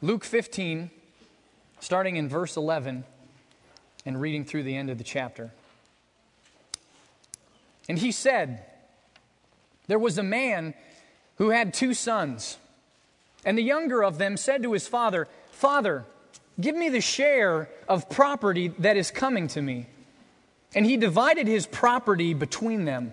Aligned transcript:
Luke 0.00 0.24
15, 0.24 0.90
starting 1.80 2.16
in 2.16 2.28
verse 2.28 2.56
11 2.56 3.04
and 4.06 4.20
reading 4.20 4.44
through 4.44 4.62
the 4.62 4.76
end 4.76 4.90
of 4.90 4.98
the 4.98 5.04
chapter. 5.04 5.50
And 7.88 7.98
he 7.98 8.12
said, 8.12 8.64
There 9.88 9.98
was 9.98 10.16
a 10.16 10.22
man 10.22 10.74
who 11.36 11.50
had 11.50 11.74
two 11.74 11.94
sons. 11.94 12.58
And 13.44 13.58
the 13.58 13.62
younger 13.62 14.04
of 14.04 14.18
them 14.18 14.36
said 14.36 14.62
to 14.62 14.72
his 14.72 14.86
father, 14.86 15.26
Father, 15.50 16.04
give 16.60 16.76
me 16.76 16.88
the 16.88 17.00
share 17.00 17.68
of 17.88 18.08
property 18.08 18.68
that 18.78 18.96
is 18.96 19.10
coming 19.10 19.48
to 19.48 19.62
me. 19.62 19.86
And 20.74 20.86
he 20.86 20.96
divided 20.96 21.48
his 21.48 21.66
property 21.66 22.34
between 22.34 22.84
them. 22.84 23.12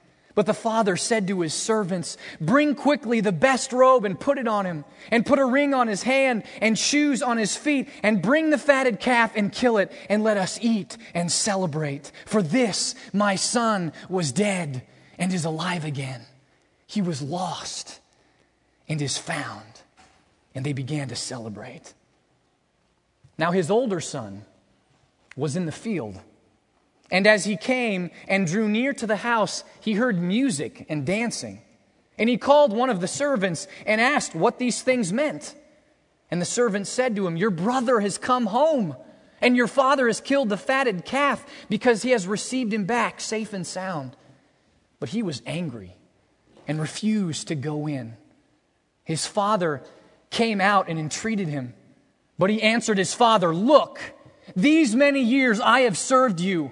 But 0.33 0.45
the 0.45 0.53
father 0.53 0.95
said 0.95 1.27
to 1.27 1.41
his 1.41 1.53
servants, 1.53 2.17
Bring 2.39 2.75
quickly 2.75 3.19
the 3.19 3.31
best 3.31 3.73
robe 3.73 4.05
and 4.05 4.19
put 4.19 4.37
it 4.37 4.47
on 4.47 4.65
him, 4.65 4.85
and 5.09 5.25
put 5.25 5.39
a 5.39 5.45
ring 5.45 5.73
on 5.73 5.87
his 5.87 6.03
hand 6.03 6.43
and 6.61 6.77
shoes 6.77 7.21
on 7.21 7.37
his 7.37 7.55
feet, 7.55 7.89
and 8.03 8.21
bring 8.21 8.49
the 8.49 8.57
fatted 8.57 8.99
calf 8.99 9.33
and 9.35 9.51
kill 9.51 9.77
it, 9.77 9.91
and 10.09 10.23
let 10.23 10.37
us 10.37 10.57
eat 10.61 10.97
and 11.13 11.31
celebrate. 11.31 12.11
For 12.25 12.41
this 12.41 12.95
my 13.13 13.35
son 13.35 13.91
was 14.09 14.31
dead 14.31 14.83
and 15.17 15.33
is 15.33 15.45
alive 15.45 15.85
again. 15.85 16.21
He 16.87 17.01
was 17.01 17.21
lost 17.21 17.99
and 18.87 19.01
is 19.01 19.17
found. 19.17 19.81
And 20.53 20.65
they 20.65 20.73
began 20.73 21.07
to 21.07 21.15
celebrate. 21.15 21.93
Now 23.37 23.51
his 23.51 23.71
older 23.71 24.01
son 24.01 24.45
was 25.35 25.55
in 25.55 25.65
the 25.65 25.71
field. 25.71 26.19
And 27.11 27.27
as 27.27 27.43
he 27.43 27.57
came 27.57 28.09
and 28.27 28.47
drew 28.47 28.69
near 28.69 28.93
to 28.93 29.05
the 29.05 29.17
house, 29.17 29.65
he 29.81 29.93
heard 29.93 30.19
music 30.19 30.85
and 30.87 31.05
dancing. 31.05 31.61
And 32.17 32.29
he 32.29 32.37
called 32.37 32.71
one 32.71 32.89
of 32.89 33.01
the 33.01 33.07
servants 33.07 33.67
and 33.85 33.99
asked 33.99 34.33
what 34.33 34.57
these 34.57 34.81
things 34.81 35.11
meant. 35.11 35.53
And 36.29 36.41
the 36.41 36.45
servant 36.45 36.87
said 36.87 37.15
to 37.17 37.27
him, 37.27 37.35
Your 37.35 37.49
brother 37.49 37.99
has 37.99 38.17
come 38.17 38.45
home, 38.45 38.95
and 39.41 39.57
your 39.57 39.67
father 39.67 40.07
has 40.07 40.21
killed 40.21 40.47
the 40.47 40.57
fatted 40.57 41.03
calf 41.03 41.45
because 41.69 42.03
he 42.03 42.11
has 42.11 42.27
received 42.27 42.73
him 42.73 42.85
back 42.85 43.19
safe 43.19 43.51
and 43.51 43.67
sound. 43.67 44.15
But 45.01 45.09
he 45.09 45.21
was 45.21 45.41
angry 45.45 45.97
and 46.67 46.79
refused 46.79 47.49
to 47.49 47.55
go 47.55 47.87
in. 47.87 48.15
His 49.03 49.25
father 49.25 49.83
came 50.29 50.61
out 50.61 50.87
and 50.87 50.97
entreated 50.97 51.49
him. 51.49 51.73
But 52.39 52.49
he 52.49 52.61
answered 52.61 52.97
his 52.97 53.13
father, 53.13 53.53
Look, 53.53 53.99
these 54.55 54.95
many 54.95 55.21
years 55.21 55.59
I 55.59 55.81
have 55.81 55.97
served 55.97 56.39
you 56.39 56.71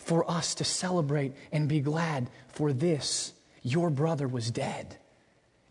for 0.00 0.28
us 0.30 0.54
to 0.56 0.64
celebrate 0.64 1.32
and 1.52 1.68
be 1.68 1.80
glad 1.80 2.30
for 2.48 2.72
this. 2.72 3.32
Your 3.62 3.90
brother 3.90 4.26
was 4.26 4.50
dead 4.50 4.96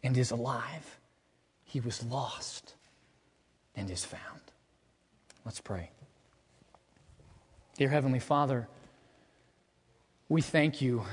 and 0.04 0.16
is 0.18 0.32
alive. 0.32 1.00
He 1.66 1.80
was 1.80 2.04
lost 2.04 2.76
and 3.76 3.90
is 3.90 4.06
found. 4.06 4.42
Let's 5.46 5.60
pray. 5.60 5.90
Dear 7.78 7.90
Heavenly 7.90 8.20
Father, 8.20 8.68
we 10.28 10.42
thank 10.42 10.82
you 10.82 11.06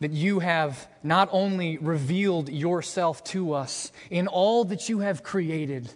that 0.00 0.12
you 0.12 0.40
have 0.40 0.86
not 1.02 1.28
only 1.32 1.78
revealed 1.78 2.48
yourself 2.48 3.24
to 3.24 3.52
us 3.52 3.90
in 4.10 4.28
all 4.28 4.64
that 4.64 4.88
you 4.88 5.00
have 5.00 5.22
created 5.22 5.92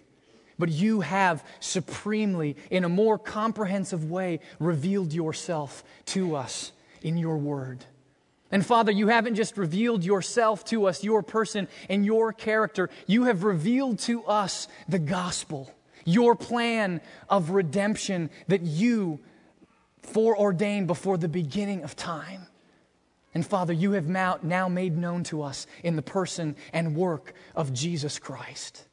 but 0.59 0.69
you 0.69 1.01
have 1.01 1.43
supremely, 1.59 2.55
in 2.69 2.83
a 2.83 2.89
more 2.89 3.17
comprehensive 3.17 4.09
way, 4.09 4.39
revealed 4.59 5.13
yourself 5.13 5.83
to 6.05 6.35
us 6.35 6.71
in 7.01 7.17
your 7.17 7.37
word. 7.37 7.85
And 8.51 8.65
Father, 8.65 8.91
you 8.91 9.07
haven't 9.07 9.35
just 9.35 9.57
revealed 9.57 10.03
yourself 10.03 10.63
to 10.65 10.85
us, 10.85 11.03
your 11.03 11.23
person 11.23 11.67
and 11.89 12.05
your 12.05 12.31
character. 12.31 12.89
You 13.07 13.23
have 13.23 13.43
revealed 13.43 13.97
to 13.99 14.23
us 14.25 14.67
the 14.87 14.99
gospel, 14.99 15.73
your 16.05 16.35
plan 16.35 17.01
of 17.29 17.49
redemption 17.49 18.29
that 18.47 18.61
you 18.61 19.19
foreordained 20.03 20.85
before 20.85 21.17
the 21.17 21.27
beginning 21.27 21.83
of 21.83 21.95
time. 21.95 22.45
And 23.33 23.43
Father, 23.43 23.73
you 23.73 23.93
have 23.93 24.07
now 24.07 24.67
made 24.69 24.95
known 24.95 25.23
to 25.23 25.41
us 25.41 25.65
in 25.81 25.95
the 25.95 26.03
person 26.03 26.55
and 26.71 26.95
work 26.95 27.33
of 27.55 27.73
Jesus 27.73 28.19
Christ. 28.19 28.85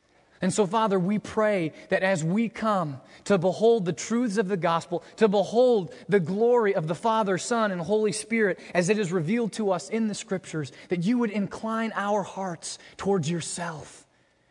And 0.43 0.53
so, 0.53 0.67
Father, 0.67 0.99
we 0.99 1.19
pray 1.19 1.73
that 1.91 2.03
as 2.03 2.25
we 2.25 2.49
come 2.49 3.01
to 3.25 3.37
behold 3.37 3.85
the 3.85 3.93
truths 3.93 4.39
of 4.39 4.49
the 4.49 4.57
gospel, 4.57 5.05
to 5.17 5.29
behold 5.29 5.95
the 6.09 6.21
glory 6.21 6.75
of 6.75 6.87
the 6.87 6.95
Father, 6.95 7.37
Son, 7.37 7.71
and 7.71 7.81
Holy 7.81 8.13
Spirit 8.13 8.59
as 8.75 8.89
it 8.89 8.99
is 8.99 9.13
revealed 9.13 9.53
to 9.53 9.71
us 9.71 9.91
in 9.91 10.09
the 10.09 10.15
scriptures, 10.15 10.73
that 10.89 11.05
you 11.05 11.19
would 11.19 11.31
incline 11.31 11.93
our 11.95 12.23
hearts 12.23 12.79
towards 12.97 13.31
yourself, 13.31 14.07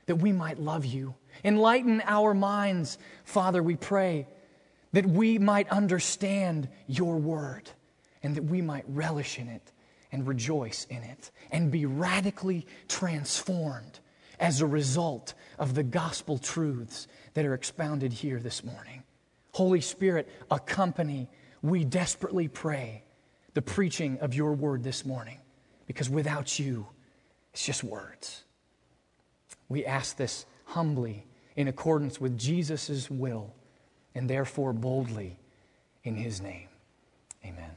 that 0.06 0.18
we 0.18 0.32
might 0.32 0.60
love 0.60 0.86
you. 0.86 1.16
Enlighten 1.44 2.04
our 2.06 2.36
minds, 2.36 3.00
Father, 3.24 3.64
we 3.64 3.76
pray, 3.76 4.28
that 4.92 5.08
we 5.08 5.40
might 5.40 5.70
understand 5.70 6.68
your 6.86 7.18
word 7.18 7.70
and 8.22 8.36
that 8.36 8.44
we 8.44 8.62
might 8.62 8.86
relish 8.88 9.40
in 9.40 9.48
it 9.48 9.72
and 10.12 10.28
rejoice 10.28 10.86
in 10.90 11.02
it 11.02 11.32
and 11.52 11.72
be 11.72 11.86
radically 11.86 12.68
transformed 12.88 14.00
as 14.40 14.62
a 14.62 14.66
result 14.66 15.34
of 15.58 15.76
the 15.76 15.84
gospel 15.84 16.38
truths 16.38 17.08
that 17.34 17.46
are 17.46 17.54
expounded 17.54 18.14
here 18.14 18.40
this 18.40 18.64
morning. 18.64 19.04
Holy 19.52 19.82
Spirit, 19.82 20.30
accompany, 20.50 21.30
we 21.62 21.84
desperately 21.84 22.48
pray, 22.48 23.04
the 23.54 23.62
preaching 23.62 24.18
of 24.20 24.34
your 24.34 24.54
word 24.54 24.84
this 24.84 25.06
morning, 25.06 25.40
because 25.88 26.10
without 26.10 26.58
you, 26.60 26.88
it's 27.54 27.66
just 27.66 27.84
words. 27.84 28.44
We 29.68 29.86
ask 29.86 30.16
this 30.16 30.46
humbly 30.66 31.26
in 31.56 31.68
accordance 31.68 32.22
with 32.22 32.38
Jesus' 32.38 33.10
will 33.10 33.54
and 34.16 34.30
therefore 34.30 34.72
boldly 34.72 35.38
in 36.04 36.16
his 36.16 36.42
name. 36.42 36.68
Amen. 37.44 37.72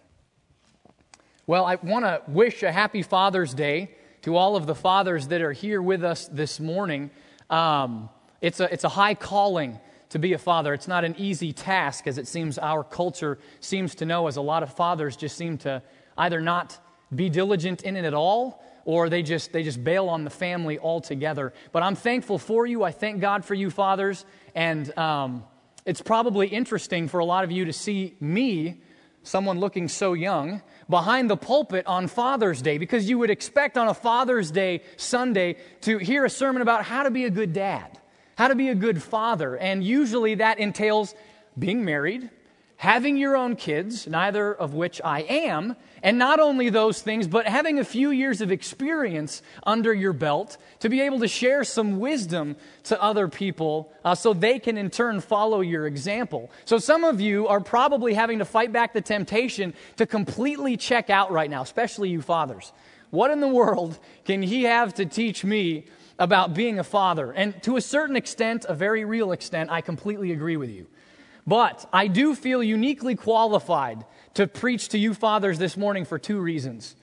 Well, 1.46 1.64
I 1.64 1.76
want 1.76 2.04
to 2.04 2.22
wish 2.28 2.62
a 2.62 2.70
happy 2.70 3.02
Father's 3.02 3.54
Day 3.54 3.96
to 4.22 4.36
all 4.36 4.56
of 4.56 4.66
the 4.66 4.74
fathers 4.74 5.28
that 5.28 5.42
are 5.42 5.52
here 5.52 5.82
with 5.82 6.02
us 6.02 6.28
this 6.28 6.58
morning. 6.58 7.10
Um, 7.50 8.08
it's, 8.40 8.60
a, 8.60 8.72
it's 8.72 8.84
a 8.84 8.88
high 8.88 9.14
calling 9.14 9.78
to 10.10 10.18
be 10.18 10.32
a 10.32 10.38
father. 10.38 10.74
It's 10.74 10.88
not 10.88 11.04
an 11.04 11.14
easy 11.18 11.52
task, 11.52 12.06
as 12.06 12.18
it 12.18 12.26
seems 12.26 12.58
our 12.58 12.84
culture 12.84 13.38
seems 13.60 13.94
to 13.96 14.06
know, 14.06 14.26
as 14.26 14.36
a 14.36 14.42
lot 14.42 14.62
of 14.62 14.74
fathers 14.74 15.16
just 15.16 15.36
seem 15.36 15.58
to 15.58 15.82
either 16.16 16.40
not 16.40 16.78
be 17.14 17.28
diligent 17.28 17.82
in 17.82 17.96
it 17.96 18.04
at 18.04 18.14
all 18.14 18.62
or 18.84 19.08
they 19.08 19.22
just 19.22 19.52
they 19.52 19.62
just 19.62 19.82
bail 19.82 20.08
on 20.08 20.24
the 20.24 20.30
family 20.30 20.78
altogether 20.78 21.52
but 21.72 21.82
i'm 21.82 21.94
thankful 21.94 22.38
for 22.38 22.66
you 22.66 22.82
i 22.82 22.90
thank 22.90 23.20
god 23.20 23.44
for 23.44 23.54
you 23.54 23.70
fathers 23.70 24.24
and 24.54 24.96
um, 24.98 25.44
it's 25.84 26.00
probably 26.00 26.48
interesting 26.48 27.08
for 27.08 27.20
a 27.20 27.24
lot 27.24 27.44
of 27.44 27.50
you 27.50 27.66
to 27.66 27.72
see 27.72 28.16
me 28.20 28.80
someone 29.22 29.60
looking 29.60 29.88
so 29.88 30.12
young 30.12 30.62
behind 30.88 31.30
the 31.30 31.36
pulpit 31.36 31.86
on 31.86 32.06
father's 32.06 32.60
day 32.60 32.78
because 32.78 33.08
you 33.08 33.18
would 33.18 33.30
expect 33.30 33.78
on 33.78 33.88
a 33.88 33.94
father's 33.94 34.50
day 34.50 34.82
sunday 34.96 35.56
to 35.80 35.98
hear 35.98 36.24
a 36.24 36.30
sermon 36.30 36.62
about 36.62 36.84
how 36.84 37.02
to 37.02 37.10
be 37.10 37.24
a 37.24 37.30
good 37.30 37.52
dad 37.52 37.98
how 38.36 38.48
to 38.48 38.54
be 38.54 38.68
a 38.68 38.74
good 38.74 39.02
father. 39.02 39.56
And 39.56 39.84
usually 39.84 40.34
that 40.36 40.58
entails 40.58 41.14
being 41.58 41.84
married 41.84 42.30
having 42.76 43.16
your 43.16 43.36
own 43.36 43.54
kids, 43.54 44.08
neither 44.08 44.52
of 44.52 44.74
which 44.74 45.00
I 45.04 45.20
am, 45.20 45.76
and 46.02 46.18
not 46.18 46.40
only 46.40 46.68
those 46.68 47.00
things, 47.00 47.28
but 47.28 47.46
having 47.46 47.78
a 47.78 47.84
few 47.84 48.10
years 48.10 48.40
of 48.40 48.50
experience 48.50 49.42
under 49.64 49.94
your 49.94 50.12
belt 50.12 50.56
to 50.80 50.88
be 50.88 51.00
able 51.00 51.20
to 51.20 51.28
share 51.28 51.62
some 51.64 52.00
wisdom 52.00 52.56
to 52.84 53.00
other 53.00 53.28
people 53.28 53.92
uh, 54.04 54.14
so 54.14 54.34
they 54.34 54.58
can 54.58 54.76
in 54.76 54.90
turn 54.90 55.20
follow 55.20 55.60
your 55.60 55.86
example. 55.86 56.50
So 56.64 56.78
some 56.78 57.04
of 57.04 57.20
you 57.20 57.46
are 57.46 57.60
probably 57.60 58.14
having 58.14 58.40
to 58.40 58.44
fight 58.44 58.72
back 58.72 58.92
the 58.92 59.00
temptation 59.00 59.74
to 59.96 60.06
completely 60.06 60.76
check 60.76 61.08
out 61.08 61.30
right 61.30 61.48
now, 61.48 61.62
especially 61.62 62.08
you 62.08 62.20
fathers. 62.20 62.72
What 63.10 63.30
in 63.30 63.40
the 63.40 63.48
world 63.48 63.98
can 64.24 64.42
he 64.42 64.64
have 64.64 64.94
to 64.94 65.06
teach 65.06 65.44
me 65.44 65.84
about 66.18 66.54
being 66.54 66.78
a 66.78 66.84
father? 66.84 67.30
And 67.30 67.62
to 67.62 67.76
a 67.76 67.80
certain 67.80 68.16
extent, 68.16 68.64
a 68.68 68.74
very 68.74 69.04
real 69.04 69.32
extent, 69.32 69.70
I 69.70 69.82
completely 69.82 70.32
agree 70.32 70.56
with 70.56 70.70
you. 70.70 70.86
But 71.46 71.88
I 71.92 72.06
do 72.06 72.34
feel 72.34 72.62
uniquely 72.62 73.14
qualified 73.14 74.04
to 74.34 74.46
preach 74.46 74.88
to 74.90 74.98
you 74.98 75.14
fathers 75.14 75.58
this 75.58 75.76
morning 75.76 76.04
for 76.04 76.18
two 76.18 76.40
reasons. 76.40 76.94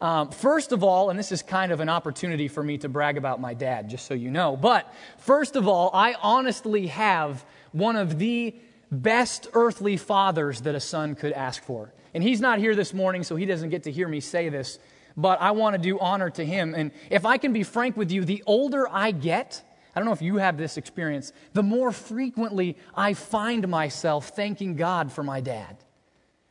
Um, 0.00 0.30
first 0.30 0.72
of 0.72 0.82
all, 0.82 1.10
and 1.10 1.18
this 1.18 1.30
is 1.30 1.42
kind 1.42 1.70
of 1.70 1.78
an 1.80 1.88
opportunity 1.88 2.48
for 2.48 2.62
me 2.62 2.78
to 2.78 2.88
brag 2.88 3.16
about 3.16 3.40
my 3.40 3.54
dad, 3.54 3.88
just 3.88 4.06
so 4.06 4.14
you 4.14 4.30
know. 4.30 4.56
But 4.56 4.92
first 5.18 5.54
of 5.54 5.68
all, 5.68 5.90
I 5.94 6.14
honestly 6.20 6.88
have 6.88 7.44
one 7.70 7.94
of 7.94 8.18
the 8.18 8.54
best 8.90 9.48
earthly 9.52 9.96
fathers 9.96 10.62
that 10.62 10.74
a 10.74 10.80
son 10.80 11.14
could 11.14 11.32
ask 11.32 11.62
for. 11.62 11.92
And 12.14 12.22
he's 12.22 12.40
not 12.40 12.58
here 12.58 12.74
this 12.74 12.92
morning, 12.92 13.22
so 13.22 13.36
he 13.36 13.46
doesn't 13.46 13.70
get 13.70 13.84
to 13.84 13.92
hear 13.92 14.08
me 14.08 14.20
say 14.20 14.48
this, 14.48 14.78
but 15.16 15.40
I 15.40 15.52
want 15.52 15.74
to 15.74 15.78
do 15.80 15.98
honor 15.98 16.30
to 16.30 16.44
him. 16.44 16.74
And 16.74 16.90
if 17.08 17.24
I 17.24 17.38
can 17.38 17.52
be 17.52 17.62
frank 17.62 17.96
with 17.96 18.10
you, 18.10 18.24
the 18.24 18.42
older 18.44 18.88
I 18.90 19.12
get, 19.12 19.62
I 19.94 20.00
don't 20.00 20.06
know 20.06 20.12
if 20.12 20.22
you 20.22 20.36
have 20.36 20.56
this 20.56 20.76
experience. 20.76 21.32
The 21.52 21.62
more 21.62 21.92
frequently 21.92 22.76
I 22.94 23.14
find 23.14 23.66
myself 23.68 24.30
thanking 24.30 24.76
God 24.76 25.12
for 25.12 25.22
my 25.22 25.40
dad. 25.40 25.76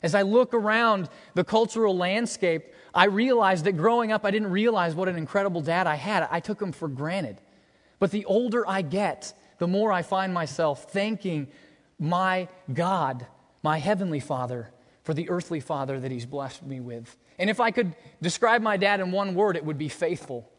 As 0.02 0.14
I 0.14 0.22
look 0.22 0.52
around 0.52 1.08
the 1.34 1.44
cultural 1.44 1.96
landscape, 1.96 2.64
I 2.94 3.04
realize 3.06 3.62
that 3.62 3.72
growing 3.72 4.12
up, 4.12 4.24
I 4.24 4.30
didn't 4.30 4.50
realize 4.50 4.94
what 4.94 5.08
an 5.08 5.16
incredible 5.16 5.60
dad 5.60 5.86
I 5.86 5.94
had. 5.94 6.28
I 6.30 6.40
took 6.40 6.60
him 6.60 6.72
for 6.72 6.88
granted. 6.88 7.40
But 7.98 8.10
the 8.10 8.24
older 8.24 8.68
I 8.68 8.82
get, 8.82 9.32
the 9.58 9.68
more 9.68 9.92
I 9.92 10.02
find 10.02 10.34
myself 10.34 10.90
thanking 10.90 11.48
my 11.98 12.48
God, 12.72 13.26
my 13.62 13.78
heavenly 13.78 14.18
Father, 14.18 14.72
for 15.04 15.14
the 15.14 15.30
earthly 15.30 15.60
Father 15.60 16.00
that 16.00 16.10
He's 16.10 16.26
blessed 16.26 16.64
me 16.64 16.80
with. 16.80 17.16
And 17.38 17.48
if 17.48 17.60
I 17.60 17.70
could 17.70 17.94
describe 18.20 18.60
my 18.60 18.76
dad 18.76 19.00
in 19.00 19.12
one 19.12 19.34
word, 19.34 19.56
it 19.56 19.64
would 19.64 19.78
be 19.78 19.88
faithful. 19.88 20.50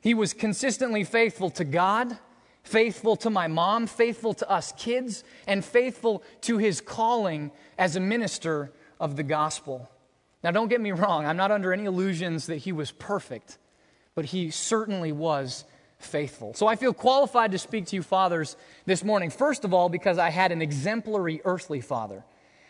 He 0.00 0.14
was 0.14 0.32
consistently 0.32 1.04
faithful 1.04 1.50
to 1.50 1.64
God, 1.64 2.16
faithful 2.62 3.16
to 3.16 3.30
my 3.30 3.48
mom, 3.48 3.86
faithful 3.86 4.34
to 4.34 4.50
us 4.50 4.72
kids, 4.76 5.24
and 5.46 5.64
faithful 5.64 6.22
to 6.42 6.58
his 6.58 6.80
calling 6.80 7.50
as 7.78 7.96
a 7.96 8.00
minister 8.00 8.72
of 8.98 9.16
the 9.16 9.22
gospel. 9.22 9.90
Now, 10.42 10.50
don't 10.50 10.68
get 10.68 10.80
me 10.80 10.92
wrong, 10.92 11.26
I'm 11.26 11.36
not 11.36 11.50
under 11.50 11.72
any 11.72 11.84
illusions 11.84 12.46
that 12.46 12.56
he 12.56 12.72
was 12.72 12.92
perfect, 12.92 13.58
but 14.14 14.26
he 14.26 14.50
certainly 14.50 15.12
was 15.12 15.64
faithful. 15.98 16.54
So 16.54 16.66
I 16.66 16.76
feel 16.76 16.94
qualified 16.94 17.52
to 17.52 17.58
speak 17.58 17.86
to 17.86 17.96
you, 17.96 18.02
fathers, 18.02 18.56
this 18.86 19.04
morning. 19.04 19.28
First 19.28 19.64
of 19.64 19.74
all, 19.74 19.90
because 19.90 20.16
I 20.16 20.30
had 20.30 20.50
an 20.50 20.62
exemplary 20.62 21.42
earthly 21.44 21.82
father. 21.82 22.24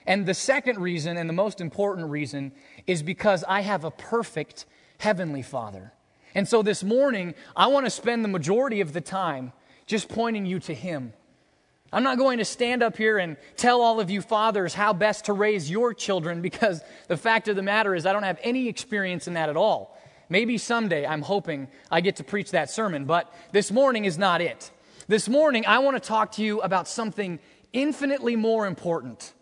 And 0.04 0.26
the 0.26 0.34
second 0.34 0.78
reason, 0.78 1.16
and 1.16 1.28
the 1.28 1.34
most 1.34 1.60
important 1.60 2.08
reason, 2.10 2.52
is 2.88 3.04
because 3.04 3.44
I 3.46 3.60
have 3.60 3.84
a 3.84 3.90
perfect 3.92 4.66
heavenly 4.98 5.42
father. 5.42 5.92
And 6.34 6.48
so 6.48 6.62
this 6.62 6.84
morning, 6.84 7.34
I 7.56 7.66
want 7.68 7.86
to 7.86 7.90
spend 7.90 8.24
the 8.24 8.28
majority 8.28 8.80
of 8.80 8.92
the 8.92 9.00
time 9.00 9.52
just 9.86 10.08
pointing 10.08 10.46
you 10.46 10.60
to 10.60 10.74
Him. 10.74 11.12
I'm 11.92 12.04
not 12.04 12.18
going 12.18 12.38
to 12.38 12.44
stand 12.44 12.82
up 12.82 12.96
here 12.96 13.18
and 13.18 13.36
tell 13.56 13.80
all 13.80 13.98
of 13.98 14.10
you 14.10 14.22
fathers 14.22 14.74
how 14.74 14.92
best 14.92 15.24
to 15.24 15.32
raise 15.32 15.68
your 15.68 15.92
children 15.92 16.40
because 16.40 16.82
the 17.08 17.16
fact 17.16 17.48
of 17.48 17.56
the 17.56 17.62
matter 17.62 17.94
is, 17.94 18.06
I 18.06 18.12
don't 18.12 18.22
have 18.22 18.38
any 18.42 18.68
experience 18.68 19.26
in 19.26 19.34
that 19.34 19.48
at 19.48 19.56
all. 19.56 19.98
Maybe 20.28 20.56
someday 20.58 21.04
I'm 21.04 21.22
hoping 21.22 21.66
I 21.90 22.00
get 22.00 22.16
to 22.16 22.24
preach 22.24 22.52
that 22.52 22.70
sermon, 22.70 23.04
but 23.04 23.34
this 23.50 23.72
morning 23.72 24.04
is 24.04 24.16
not 24.16 24.40
it. 24.40 24.70
This 25.08 25.28
morning, 25.28 25.66
I 25.66 25.80
want 25.80 26.00
to 26.00 26.08
talk 26.08 26.32
to 26.32 26.42
you 26.42 26.60
about 26.60 26.86
something 26.86 27.40
infinitely 27.72 28.36
more 28.36 28.68
important 28.68 29.32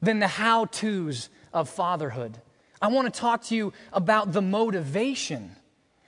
than 0.00 0.18
the 0.18 0.26
how 0.26 0.64
to's 0.64 1.28
of 1.52 1.68
fatherhood. 1.68 2.38
I 2.80 2.88
want 2.88 3.12
to 3.12 3.20
talk 3.20 3.44
to 3.44 3.54
you 3.54 3.72
about 3.92 4.32
the 4.32 4.42
motivation 4.42 5.54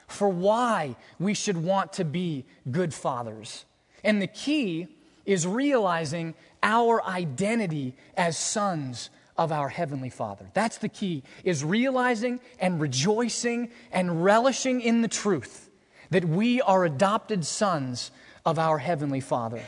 for 0.07 0.29
why 0.29 0.97
we 1.19 1.35
should 1.35 1.57
want 1.57 1.93
to 1.95 2.05
be 2.05 2.45
good 2.71 2.93
fathers. 2.93 3.65
And 4.03 4.21
the 4.21 4.27
key 4.27 4.89
is 5.27 5.47
realizing 5.47 6.35
our 6.63 7.05
identity 7.05 7.95
as 8.17 8.37
sons 8.37 9.11
of 9.37 9.51
our 9.51 9.69
heavenly 9.69 10.11
father 10.11 10.47
that's 10.55 10.79
the 10.79 10.89
key 10.89 11.23
is 11.43 11.65
realizing 11.65 12.39
and 12.61 12.81
rejoicing 12.81 13.69
and 13.91 14.25
relishing 14.25 14.81
in 14.81 15.03
the 15.03 15.09
truth 15.09 15.69
that 16.11 16.25
we 16.25 16.61
are 16.63 16.85
adopted 16.85 17.45
sons 17.45 18.13
of 18.47 18.59
our 18.59 18.79
heavenly 18.79 19.21
father 19.21 19.61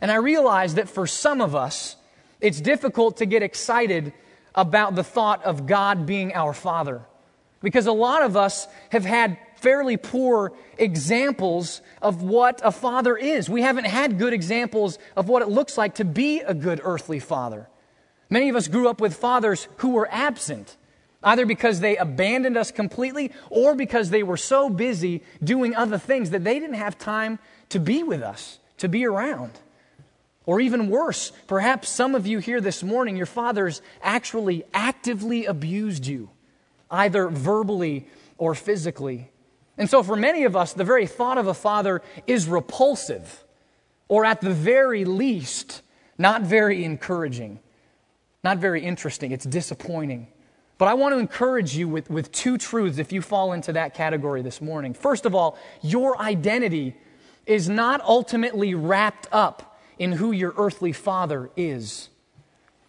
and 0.00 0.10
i 0.10 0.16
realize 0.16 0.74
that 0.74 0.88
for 0.88 1.06
some 1.06 1.40
of 1.40 1.54
us 1.54 1.94
it's 2.40 2.60
difficult 2.60 3.16
to 3.16 3.26
get 3.26 3.42
excited 3.42 4.12
about 4.56 4.96
the 4.96 5.04
thought 5.04 5.44
of 5.44 5.66
god 5.66 6.04
being 6.04 6.34
our 6.34 6.52
father 6.52 7.00
because 7.62 7.86
a 7.86 7.92
lot 7.92 8.22
of 8.22 8.36
us 8.36 8.66
have 8.90 9.04
had 9.04 9.38
fairly 9.56 9.96
poor 9.96 10.52
examples 10.78 11.82
of 12.00 12.22
what 12.22 12.60
a 12.64 12.72
father 12.72 13.16
is. 13.16 13.48
We 13.48 13.62
haven't 13.62 13.86
had 13.86 14.18
good 14.18 14.32
examples 14.32 14.98
of 15.16 15.28
what 15.28 15.42
it 15.42 15.48
looks 15.48 15.76
like 15.76 15.96
to 15.96 16.04
be 16.04 16.40
a 16.40 16.54
good 16.54 16.80
earthly 16.82 17.18
father. 17.18 17.68
Many 18.28 18.48
of 18.48 18.56
us 18.56 18.68
grew 18.68 18.88
up 18.88 19.00
with 19.00 19.16
fathers 19.16 19.68
who 19.78 19.90
were 19.90 20.08
absent, 20.10 20.76
either 21.22 21.46
because 21.46 21.80
they 21.80 21.96
abandoned 21.96 22.56
us 22.56 22.70
completely 22.70 23.32
or 23.50 23.74
because 23.74 24.10
they 24.10 24.22
were 24.22 24.36
so 24.36 24.68
busy 24.68 25.22
doing 25.42 25.74
other 25.74 25.98
things 25.98 26.30
that 26.30 26.44
they 26.44 26.58
didn't 26.58 26.74
have 26.74 26.98
time 26.98 27.38
to 27.68 27.78
be 27.78 28.02
with 28.02 28.22
us, 28.22 28.58
to 28.78 28.88
be 28.88 29.04
around. 29.06 29.52
Or 30.44 30.60
even 30.60 30.88
worse, 30.88 31.32
perhaps 31.48 31.88
some 31.88 32.14
of 32.14 32.26
you 32.26 32.38
here 32.38 32.60
this 32.60 32.84
morning, 32.84 33.16
your 33.16 33.26
fathers 33.26 33.82
actually 34.00 34.64
actively 34.72 35.44
abused 35.44 36.06
you, 36.06 36.30
either 36.88 37.28
verbally 37.28 38.06
or 38.38 38.54
physically. 38.54 39.30
And 39.78 39.90
so, 39.90 40.02
for 40.02 40.16
many 40.16 40.44
of 40.44 40.56
us, 40.56 40.72
the 40.72 40.84
very 40.84 41.06
thought 41.06 41.38
of 41.38 41.46
a 41.46 41.54
father 41.54 42.02
is 42.26 42.48
repulsive, 42.48 43.44
or 44.08 44.24
at 44.24 44.40
the 44.40 44.50
very 44.50 45.04
least, 45.04 45.82
not 46.16 46.42
very 46.42 46.84
encouraging, 46.84 47.60
not 48.42 48.58
very 48.58 48.82
interesting. 48.82 49.32
It's 49.32 49.44
disappointing. 49.44 50.28
But 50.78 50.88
I 50.88 50.94
want 50.94 51.14
to 51.14 51.18
encourage 51.18 51.74
you 51.76 51.88
with, 51.88 52.10
with 52.10 52.30
two 52.32 52.58
truths 52.58 52.98
if 52.98 53.12
you 53.12 53.22
fall 53.22 53.52
into 53.52 53.72
that 53.72 53.94
category 53.94 54.42
this 54.42 54.60
morning. 54.60 54.92
First 54.92 55.24
of 55.24 55.34
all, 55.34 55.58
your 55.80 56.20
identity 56.20 56.94
is 57.46 57.68
not 57.68 58.00
ultimately 58.02 58.74
wrapped 58.74 59.26
up 59.32 59.78
in 59.98 60.12
who 60.12 60.32
your 60.32 60.52
earthly 60.58 60.92
father 60.92 61.50
is. 61.56 62.10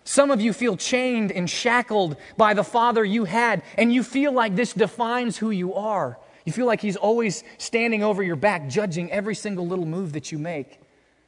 Some 0.04 0.32
of 0.32 0.42
you 0.42 0.52
feel 0.54 0.78
chained 0.78 1.32
and 1.32 1.50
shackled 1.50 2.18
by 2.38 2.54
the 2.54 2.64
father 2.64 3.04
you 3.04 3.26
had, 3.26 3.62
and 3.78 3.94
you 3.94 4.04
feel 4.04 4.32
like 4.32 4.56
this 4.56 4.74
defines 4.74 5.38
who 5.38 5.52
you 5.52 5.74
are. 5.74 6.18
You 6.48 6.54
feel 6.54 6.66
like 6.66 6.80
He's 6.80 6.96
always 6.96 7.44
standing 7.58 8.04
over 8.04 8.24
your 8.24 8.38
back, 8.38 8.70
judging 8.70 9.12
every 9.12 9.36
single 9.36 9.68
little 9.68 9.86
move 9.86 10.14
that 10.14 10.32
you 10.32 10.40
make. 10.40 10.80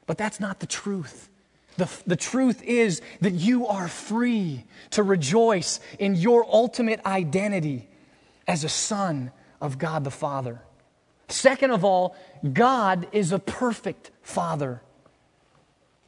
But 0.05 0.17
that's 0.17 0.39
not 0.39 0.61
the 0.61 0.65
truth. 0.65 1.29
The, 1.75 1.89
the 2.07 2.15
truth 2.15 2.63
is 2.63 3.01
that 3.19 3.33
you 3.33 3.67
are 3.67 3.89
free 3.89 4.63
to 4.91 5.03
rejoice 5.03 5.81
in 5.99 6.15
your 6.15 6.45
ultimate 6.49 7.05
identity 7.05 7.89
as 8.47 8.63
a 8.63 8.69
son 8.69 9.33
of 9.59 9.77
God 9.77 10.05
the 10.05 10.09
Father. 10.09 10.61
Second 11.27 11.71
of 11.71 11.83
all, 11.83 12.15
God 12.53 13.05
is 13.11 13.33
a 13.33 13.39
perfect 13.39 14.11
Father. 14.21 14.81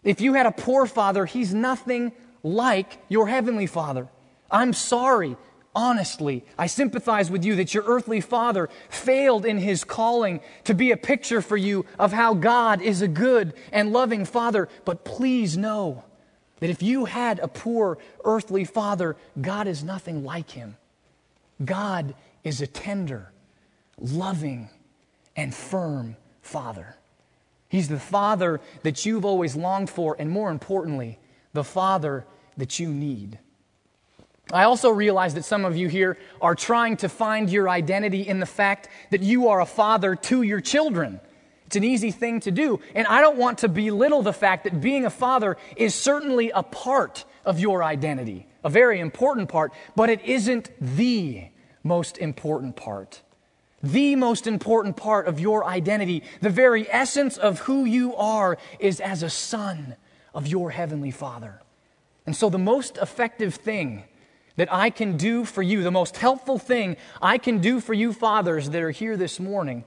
If 0.05 0.21
you 0.21 0.35
had 0.35 0.45
a 0.45 0.53
poor 0.53 0.85
father, 0.85 1.25
he's 1.25 1.53
nothing 1.53 2.13
like 2.43 2.97
your 3.09 3.27
heavenly 3.27 3.67
Father. 3.67 4.07
I'm 4.49 4.71
sorry. 4.71 5.35
Honestly, 5.75 6.43
I 6.57 6.67
sympathize 6.67 7.31
with 7.31 7.45
you 7.45 7.55
that 7.55 7.73
your 7.73 7.83
earthly 7.85 8.21
father 8.21 8.69
failed 8.89 9.45
in 9.45 9.57
his 9.57 9.83
calling 9.83 10.41
to 10.65 10.73
be 10.73 10.91
a 10.91 10.97
picture 10.97 11.41
for 11.41 11.57
you 11.57 11.85
of 11.97 12.11
how 12.11 12.33
God 12.33 12.81
is 12.81 13.01
a 13.01 13.07
good 13.07 13.53
and 13.71 13.93
loving 13.93 14.25
father. 14.25 14.69
But 14.85 15.03
please 15.05 15.57
know 15.57 16.03
that 16.59 16.69
if 16.69 16.83
you 16.83 17.05
had 17.05 17.39
a 17.39 17.47
poor 17.47 17.97
earthly 18.23 18.65
father, 18.65 19.15
God 19.39 19.67
is 19.67 19.83
nothing 19.83 20.23
like 20.23 20.51
him. 20.51 20.77
God 21.63 22.15
is 22.43 22.61
a 22.61 22.67
tender, 22.67 23.31
loving, 23.99 24.69
and 25.35 25.53
firm 25.53 26.15
father. 26.41 26.95
He's 27.69 27.87
the 27.87 27.99
father 27.99 28.59
that 28.83 29.05
you've 29.05 29.25
always 29.25 29.55
longed 29.55 29.89
for, 29.89 30.15
and 30.19 30.29
more 30.29 30.51
importantly, 30.51 31.19
the 31.53 31.63
father 31.63 32.25
that 32.57 32.79
you 32.79 32.89
need. 32.89 33.39
I 34.53 34.63
also 34.63 34.89
realize 34.89 35.33
that 35.35 35.45
some 35.45 35.65
of 35.65 35.75
you 35.77 35.87
here 35.87 36.17
are 36.41 36.55
trying 36.55 36.97
to 36.97 37.09
find 37.09 37.49
your 37.49 37.69
identity 37.69 38.27
in 38.27 38.39
the 38.39 38.45
fact 38.45 38.89
that 39.11 39.21
you 39.21 39.47
are 39.49 39.61
a 39.61 39.65
father 39.65 40.15
to 40.15 40.41
your 40.41 40.61
children. 40.61 41.19
It's 41.67 41.75
an 41.77 41.83
easy 41.83 42.11
thing 42.11 42.41
to 42.41 42.51
do. 42.51 42.81
And 42.95 43.07
I 43.07 43.21
don't 43.21 43.37
want 43.37 43.59
to 43.59 43.69
belittle 43.69 44.21
the 44.21 44.33
fact 44.33 44.65
that 44.65 44.81
being 44.81 45.05
a 45.05 45.09
father 45.09 45.57
is 45.77 45.95
certainly 45.95 46.51
a 46.51 46.63
part 46.63 47.23
of 47.45 47.59
your 47.59 47.83
identity, 47.83 48.47
a 48.63 48.69
very 48.69 48.99
important 48.99 49.47
part, 49.47 49.71
but 49.95 50.09
it 50.09 50.21
isn't 50.25 50.69
the 50.81 51.45
most 51.83 52.17
important 52.17 52.75
part. 52.75 53.21
The 53.83 54.15
most 54.15 54.47
important 54.47 54.97
part 54.97 55.27
of 55.27 55.39
your 55.39 55.65
identity, 55.65 56.23
the 56.41 56.49
very 56.49 56.87
essence 56.91 57.37
of 57.37 57.59
who 57.59 57.85
you 57.85 58.15
are, 58.15 58.57
is 58.79 58.99
as 58.99 59.23
a 59.23 59.29
son 59.29 59.95
of 60.33 60.47
your 60.47 60.71
heavenly 60.71 61.09
Father. 61.09 61.61
And 62.25 62.35
so, 62.35 62.49
the 62.49 62.59
most 62.59 62.97
effective 62.97 63.55
thing 63.55 64.03
that 64.61 64.71
I 64.71 64.91
can 64.91 65.17
do 65.17 65.43
for 65.43 65.63
you, 65.63 65.81
the 65.81 65.89
most 65.89 66.17
helpful 66.17 66.59
thing 66.59 66.95
I 67.19 67.39
can 67.39 67.61
do 67.61 67.79
for 67.79 67.95
you, 67.95 68.13
fathers 68.13 68.69
that 68.69 68.83
are 68.83 68.91
here 68.91 69.17
this 69.17 69.39
morning, 69.39 69.83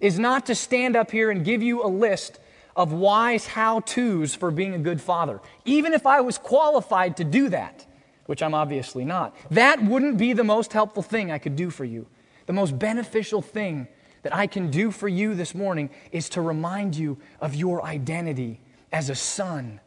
is 0.00 0.18
not 0.18 0.46
to 0.46 0.56
stand 0.56 0.96
up 0.96 1.12
here 1.12 1.30
and 1.30 1.44
give 1.44 1.62
you 1.62 1.84
a 1.84 1.86
list 1.86 2.40
of 2.74 2.92
wise 2.92 3.46
how 3.46 3.78
to's 3.78 4.34
for 4.34 4.50
being 4.50 4.74
a 4.74 4.80
good 4.80 5.00
father, 5.00 5.38
even 5.64 5.92
if 5.92 6.08
I 6.08 6.22
was 6.22 6.38
qualified 6.38 7.18
to 7.18 7.24
do 7.24 7.50
that, 7.50 7.86
which 8.26 8.42
I'm 8.42 8.52
obviously 8.52 9.04
not. 9.04 9.36
That 9.48 9.80
wouldn't 9.80 10.18
be 10.18 10.32
the 10.32 10.42
most 10.42 10.72
helpful 10.72 11.04
thing 11.04 11.30
I 11.30 11.38
could 11.38 11.54
do 11.54 11.70
for 11.70 11.84
you. 11.84 12.08
The 12.46 12.52
most 12.52 12.76
beneficial 12.80 13.40
thing 13.40 13.86
that 14.24 14.34
I 14.34 14.48
can 14.48 14.72
do 14.72 14.90
for 14.90 15.06
you 15.06 15.36
this 15.36 15.54
morning 15.54 15.88
is 16.10 16.28
to 16.30 16.40
remind 16.40 16.96
you 16.96 17.16
of 17.40 17.54
your 17.54 17.84
identity 17.84 18.58
as 18.90 19.08
a 19.08 19.14
son 19.14 19.78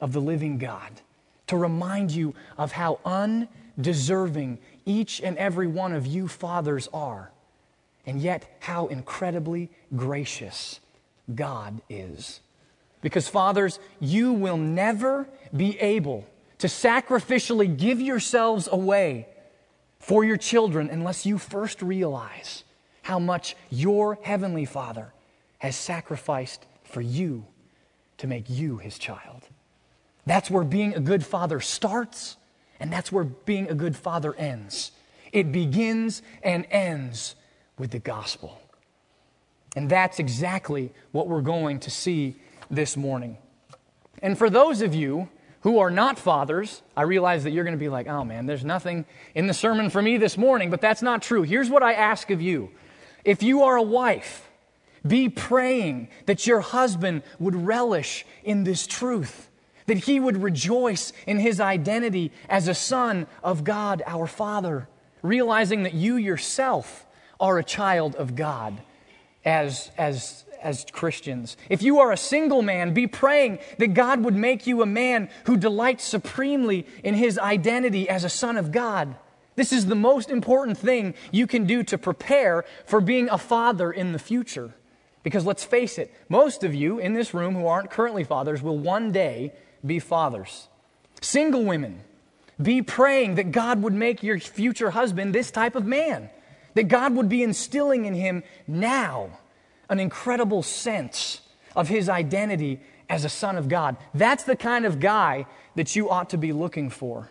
of 0.00 0.12
the 0.12 0.20
living 0.20 0.58
God, 0.58 1.00
to 1.48 1.56
remind 1.56 2.12
you 2.12 2.32
of 2.56 2.70
how 2.70 3.00
un 3.04 3.48
deserving 3.80 4.58
each 4.84 5.20
and 5.20 5.36
every 5.38 5.66
one 5.66 5.92
of 5.92 6.06
you 6.06 6.28
fathers 6.28 6.88
are, 6.92 7.30
and 8.06 8.20
yet 8.20 8.56
how 8.60 8.86
incredibly 8.86 9.70
gracious 9.94 10.80
God 11.34 11.80
is. 11.88 12.40
Because, 13.00 13.28
fathers, 13.28 13.78
you 14.00 14.32
will 14.32 14.56
never 14.56 15.28
be 15.56 15.78
able 15.80 16.26
to 16.58 16.66
sacrificially 16.66 17.76
give 17.76 18.00
yourselves 18.00 18.68
away 18.70 19.26
for 19.98 20.24
your 20.24 20.36
children 20.36 20.88
unless 20.90 21.26
you 21.26 21.38
first 21.38 21.82
realize 21.82 22.64
how 23.02 23.18
much 23.18 23.56
your 23.70 24.18
heavenly 24.22 24.64
Father 24.64 25.12
has 25.58 25.76
sacrificed 25.76 26.66
for 26.84 27.00
you 27.00 27.44
to 28.18 28.26
make 28.26 28.48
you 28.48 28.78
his 28.78 28.98
child. 28.98 29.48
That's 30.26 30.50
where 30.50 30.64
being 30.64 30.94
a 30.94 31.00
good 31.00 31.24
father 31.24 31.60
starts 31.60 32.36
and 32.82 32.92
that's 32.92 33.12
where 33.12 33.22
being 33.22 33.70
a 33.70 33.74
good 33.74 33.96
father 33.96 34.34
ends. 34.34 34.90
It 35.32 35.52
begins 35.52 36.20
and 36.42 36.66
ends 36.68 37.36
with 37.78 37.92
the 37.92 38.00
gospel. 38.00 38.60
And 39.76 39.88
that's 39.88 40.18
exactly 40.18 40.92
what 41.12 41.28
we're 41.28 41.42
going 41.42 41.78
to 41.80 41.90
see 41.90 42.34
this 42.68 42.96
morning. 42.96 43.38
And 44.20 44.36
for 44.36 44.50
those 44.50 44.82
of 44.82 44.96
you 44.96 45.28
who 45.60 45.78
are 45.78 45.92
not 45.92 46.18
fathers, 46.18 46.82
I 46.96 47.02
realize 47.02 47.44
that 47.44 47.52
you're 47.52 47.62
going 47.62 47.78
to 47.78 47.80
be 47.80 47.88
like, 47.88 48.08
oh 48.08 48.24
man, 48.24 48.46
there's 48.46 48.64
nothing 48.64 49.06
in 49.36 49.46
the 49.46 49.54
sermon 49.54 49.88
for 49.88 50.02
me 50.02 50.16
this 50.16 50.36
morning, 50.36 50.68
but 50.68 50.80
that's 50.80 51.02
not 51.02 51.22
true. 51.22 51.42
Here's 51.42 51.70
what 51.70 51.84
I 51.84 51.92
ask 51.92 52.32
of 52.32 52.42
you 52.42 52.72
if 53.24 53.44
you 53.44 53.62
are 53.62 53.76
a 53.76 53.82
wife, 53.82 54.50
be 55.06 55.28
praying 55.28 56.08
that 56.26 56.48
your 56.48 56.60
husband 56.60 57.22
would 57.38 57.54
relish 57.54 58.26
in 58.42 58.64
this 58.64 58.88
truth 58.88 59.48
that 59.86 59.98
he 59.98 60.20
would 60.20 60.42
rejoice 60.42 61.12
in 61.26 61.38
his 61.38 61.60
identity 61.60 62.32
as 62.48 62.68
a 62.68 62.74
son 62.74 63.26
of 63.42 63.64
God 63.64 64.02
our 64.06 64.26
Father, 64.26 64.88
realizing 65.22 65.82
that 65.82 65.94
you 65.94 66.16
yourself 66.16 67.06
are 67.40 67.58
a 67.58 67.64
child 67.64 68.14
of 68.16 68.36
God 68.36 68.80
as, 69.44 69.90
as, 69.98 70.44
as 70.62 70.86
Christians. 70.92 71.56
If 71.68 71.82
you 71.82 71.98
are 71.98 72.12
a 72.12 72.16
single 72.16 72.62
man, 72.62 72.94
be 72.94 73.06
praying 73.06 73.58
that 73.78 73.94
God 73.94 74.24
would 74.24 74.36
make 74.36 74.66
you 74.66 74.82
a 74.82 74.86
man 74.86 75.28
who 75.46 75.56
delights 75.56 76.04
supremely 76.04 76.86
in 77.02 77.14
his 77.14 77.38
identity 77.38 78.08
as 78.08 78.24
a 78.24 78.28
son 78.28 78.56
of 78.56 78.70
God. 78.72 79.16
This 79.54 79.72
is 79.72 79.86
the 79.86 79.94
most 79.94 80.30
important 80.30 80.78
thing 80.78 81.14
you 81.30 81.46
can 81.46 81.66
do 81.66 81.82
to 81.84 81.98
prepare 81.98 82.64
for 82.86 83.00
being 83.00 83.28
a 83.28 83.38
father 83.38 83.92
in 83.92 84.12
the 84.12 84.18
future. 84.18 84.72
Because 85.22 85.44
let's 85.44 85.64
face 85.64 85.98
it, 85.98 86.12
most 86.28 86.64
of 86.64 86.74
you 86.74 86.98
in 86.98 87.12
this 87.12 87.34
room 87.34 87.54
who 87.54 87.66
aren't 87.66 87.90
currently 87.90 88.24
fathers 88.24 88.62
will 88.62 88.78
one 88.78 89.12
day 89.12 89.52
be 89.84 89.98
fathers. 89.98 90.68
Single 91.20 91.64
women, 91.64 92.00
be 92.60 92.82
praying 92.82 93.36
that 93.36 93.52
God 93.52 93.82
would 93.82 93.92
make 93.94 94.22
your 94.22 94.38
future 94.38 94.90
husband 94.90 95.34
this 95.34 95.50
type 95.50 95.74
of 95.74 95.86
man, 95.86 96.30
that 96.74 96.84
God 96.84 97.14
would 97.14 97.28
be 97.28 97.42
instilling 97.42 98.04
in 98.04 98.14
him 98.14 98.42
now 98.66 99.38
an 99.88 100.00
incredible 100.00 100.62
sense 100.62 101.40
of 101.76 101.88
his 101.88 102.08
identity 102.08 102.80
as 103.08 103.24
a 103.24 103.28
son 103.28 103.56
of 103.56 103.68
God. 103.68 103.96
That's 104.14 104.44
the 104.44 104.56
kind 104.56 104.86
of 104.86 105.00
guy 105.00 105.46
that 105.74 105.94
you 105.96 106.10
ought 106.10 106.30
to 106.30 106.38
be 106.38 106.52
looking 106.52 106.90
for. 106.90 107.30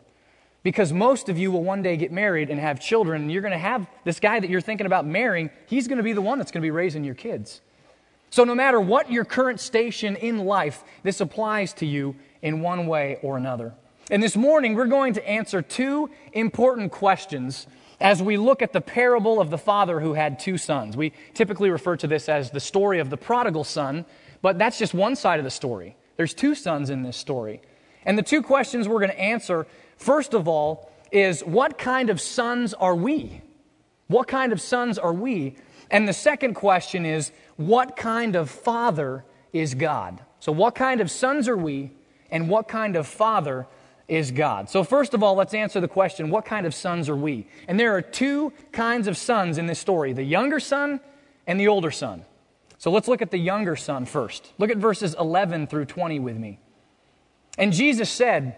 Because 0.64 0.94
most 0.94 1.28
of 1.28 1.40
you 1.40 1.52
will 1.52 1.64
one 1.64 1.82
day 1.82 1.98
get 1.98 2.12
married 2.12 2.52
and 2.52 2.60
have 2.60 2.80
children, 2.80 3.24
and 3.24 3.32
you're 3.32 3.42
going 3.42 3.52
to 3.52 3.58
have 3.58 3.88
this 4.04 4.20
guy 4.20 4.40
that 4.40 4.50
you're 4.50 4.62
thinking 4.62 4.86
about 4.86 5.08
marrying, 5.08 5.50
he's 5.66 5.88
going 5.88 5.98
to 5.98 6.04
be 6.04 6.14
the 6.14 6.22
one 6.22 6.38
that's 6.38 6.52
going 6.52 6.62
to 6.62 6.66
be 6.66 6.72
raising 6.72 7.04
your 7.04 7.16
kids. 7.16 7.62
So, 8.30 8.44
no 8.44 8.54
matter 8.54 8.80
what 8.80 9.12
your 9.12 9.26
current 9.26 9.60
station 9.60 10.16
in 10.16 10.46
life, 10.46 10.84
this 11.04 11.20
applies 11.20 11.74
to 11.74 11.86
you 11.86 12.16
in 12.42 12.62
one 12.62 12.88
way 12.88 13.20
or 13.22 13.38
another. 13.38 13.74
And 14.10 14.22
this 14.22 14.36
morning, 14.36 14.74
we're 14.76 14.88
going 14.88 15.14
to 15.14 15.28
answer 15.28 15.62
two 15.62 16.10
important 16.34 16.92
questions 16.92 17.68
as 18.00 18.22
we 18.22 18.36
look 18.36 18.62
at 18.62 18.74
the 18.74 18.82
parable 18.82 19.40
of 19.40 19.50
the 19.50 19.58
father 19.58 20.00
who 20.00 20.14
had 20.14 20.40
two 20.40 20.58
sons. 20.58 20.98
We 20.98 21.14
typically 21.34 21.70
refer 21.70 21.96
to 21.98 22.08
this 22.08 22.28
as 22.28 22.52
the 22.52 22.60
story 22.60 23.00
of 23.00 23.10
the 23.10 23.18
prodigal 23.18 23.64
son, 23.64 24.06
but 24.42 24.58
that's 24.58 24.80
just 24.80 24.94
one 24.94 25.16
side 25.16 25.40
of 25.40 25.46
the 25.46 25.52
story. 25.52 25.96
There's 26.18 26.34
two 26.34 26.56
sons 26.56 26.90
in 26.90 27.04
this 27.04 27.16
story. 27.16 27.62
And 28.04 28.18
the 28.18 28.24
two 28.24 28.42
questions 28.42 28.88
we're 28.88 29.00
going 29.00 29.12
to 29.12 29.20
answer, 29.20 29.68
first 29.98 30.34
of 30.34 30.48
all, 30.48 30.92
is 31.12 31.42
what 31.42 31.78
kind 31.78 32.10
of 32.10 32.20
sons 32.20 32.74
are 32.74 32.96
we? 32.96 33.42
What 34.08 34.28
kind 34.28 34.52
of 34.52 34.60
sons 34.60 34.98
are 34.98 35.14
we? 35.14 35.56
And 35.90 36.08
the 36.08 36.14
second 36.14 36.56
question 36.56 37.06
is, 37.06 37.32
what 37.58 37.96
kind 37.96 38.36
of 38.36 38.50
father 38.50 39.24
is 39.54 39.76
God? 39.76 40.22
So, 40.40 40.52
what 40.52 40.74
kind 40.74 41.02
of 41.02 41.12
sons 41.12 41.48
are 41.48 41.58
we? 41.58 41.92
And 42.32 42.50
what 42.50 42.68
kind 42.68 42.96
of 42.96 43.08
father 43.08 43.68
is 44.08 44.32
God? 44.32 44.70
So, 44.70 44.84
first 44.84 45.14
of 45.14 45.24
all, 45.24 45.36
let's 45.36 45.54
answer 45.54 45.80
the 45.80 45.88
question 45.88 46.30
what 46.30 46.46
kind 46.46 46.66
of 46.66 46.74
sons 46.74 47.10
are 47.10 47.16
we? 47.16 47.48
And 47.68 47.80
there 47.80 47.96
are 47.96 48.02
two 48.02 48.54
kinds 48.72 49.08
of 49.08 49.18
sons 49.18 49.58
in 49.58 49.68
this 49.68 49.80
story 49.80 50.14
the 50.14 50.24
younger 50.24 50.60
son 50.60 51.00
and 51.46 51.60
the 51.60 51.68
older 51.68 51.92
son. 51.92 52.26
So, 52.78 52.92
let's 52.92 53.08
look 53.08 53.22
at 53.22 53.32
the 53.32 53.38
younger 53.38 53.76
son 53.76 54.06
first. 54.06 54.52
Look 54.58 54.72
at 54.72 54.78
verses 54.78 55.16
11 55.20 55.68
through 55.68 55.86
20 55.86 56.20
with 56.20 56.38
me. 56.38 56.60
And 57.58 57.74
Jesus 57.74 58.10
said, 58.10 58.56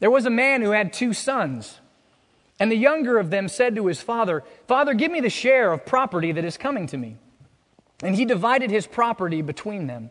There 0.00 0.10
was 0.10 0.26
a 0.26 0.30
man 0.30 0.62
who 0.62 0.70
had 0.70 0.92
two 0.92 1.12
sons. 1.12 1.80
And 2.60 2.70
the 2.70 2.76
younger 2.76 3.18
of 3.18 3.30
them 3.30 3.48
said 3.48 3.74
to 3.76 3.86
his 3.86 4.00
father, 4.00 4.44
Father, 4.68 4.94
give 4.94 5.10
me 5.10 5.20
the 5.20 5.30
share 5.30 5.72
of 5.72 5.84
property 5.84 6.30
that 6.32 6.44
is 6.44 6.56
coming 6.56 6.86
to 6.88 6.96
me. 6.96 7.16
And 8.02 8.14
he 8.14 8.24
divided 8.24 8.70
his 8.70 8.86
property 8.86 9.42
between 9.42 9.86
them. 9.86 10.10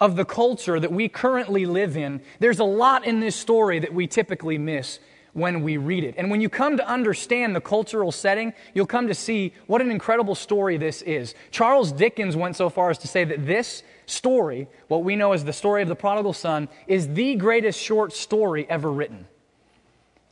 of 0.00 0.16
the 0.16 0.24
culture 0.24 0.80
that 0.80 0.92
we 0.92 1.08
currently 1.08 1.66
live 1.66 1.96
in, 1.96 2.20
there's 2.38 2.58
a 2.58 2.64
lot 2.64 3.04
in 3.04 3.20
this 3.20 3.36
story 3.36 3.78
that 3.78 3.92
we 3.92 4.06
typically 4.06 4.58
miss 4.58 4.98
when 5.32 5.62
we 5.62 5.76
read 5.76 6.02
it. 6.02 6.14
And 6.18 6.30
when 6.30 6.40
you 6.40 6.48
come 6.48 6.76
to 6.76 6.88
understand 6.88 7.54
the 7.54 7.60
cultural 7.60 8.10
setting, 8.10 8.52
you'll 8.74 8.86
come 8.86 9.06
to 9.08 9.14
see 9.14 9.52
what 9.66 9.80
an 9.80 9.90
incredible 9.90 10.34
story 10.34 10.76
this 10.76 11.02
is. 11.02 11.34
Charles 11.50 11.92
Dickens 11.92 12.36
went 12.36 12.56
so 12.56 12.68
far 12.68 12.90
as 12.90 12.98
to 12.98 13.08
say 13.08 13.24
that 13.24 13.46
this 13.46 13.82
story, 14.06 14.68
what 14.88 15.04
we 15.04 15.16
know 15.16 15.32
as 15.32 15.44
the 15.44 15.52
story 15.52 15.82
of 15.82 15.88
the 15.88 15.94
prodigal 15.94 16.32
son, 16.32 16.68
is 16.86 17.08
the 17.14 17.36
greatest 17.36 17.78
short 17.78 18.12
story 18.12 18.68
ever 18.68 18.90
written. 18.90 19.26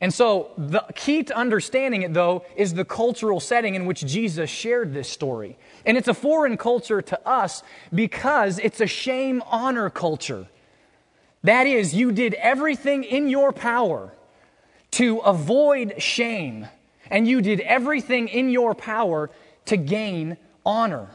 And 0.00 0.14
so, 0.14 0.50
the 0.56 0.84
key 0.94 1.24
to 1.24 1.36
understanding 1.36 2.02
it, 2.02 2.14
though, 2.14 2.44
is 2.54 2.74
the 2.74 2.84
cultural 2.84 3.40
setting 3.40 3.74
in 3.74 3.84
which 3.84 4.06
Jesus 4.06 4.48
shared 4.48 4.94
this 4.94 5.08
story. 5.08 5.58
And 5.84 5.96
it's 5.96 6.06
a 6.06 6.14
foreign 6.14 6.56
culture 6.56 7.02
to 7.02 7.28
us 7.28 7.64
because 7.92 8.60
it's 8.60 8.80
a 8.80 8.86
shame 8.86 9.42
honor 9.46 9.90
culture. 9.90 10.46
That 11.42 11.66
is, 11.66 11.94
you 11.94 12.12
did 12.12 12.34
everything 12.34 13.02
in 13.02 13.28
your 13.28 13.52
power 13.52 14.12
to 14.92 15.18
avoid 15.18 16.00
shame, 16.00 16.68
and 17.10 17.26
you 17.26 17.40
did 17.40 17.60
everything 17.60 18.28
in 18.28 18.50
your 18.50 18.74
power 18.74 19.30
to 19.66 19.76
gain 19.76 20.36
honor. 20.64 21.10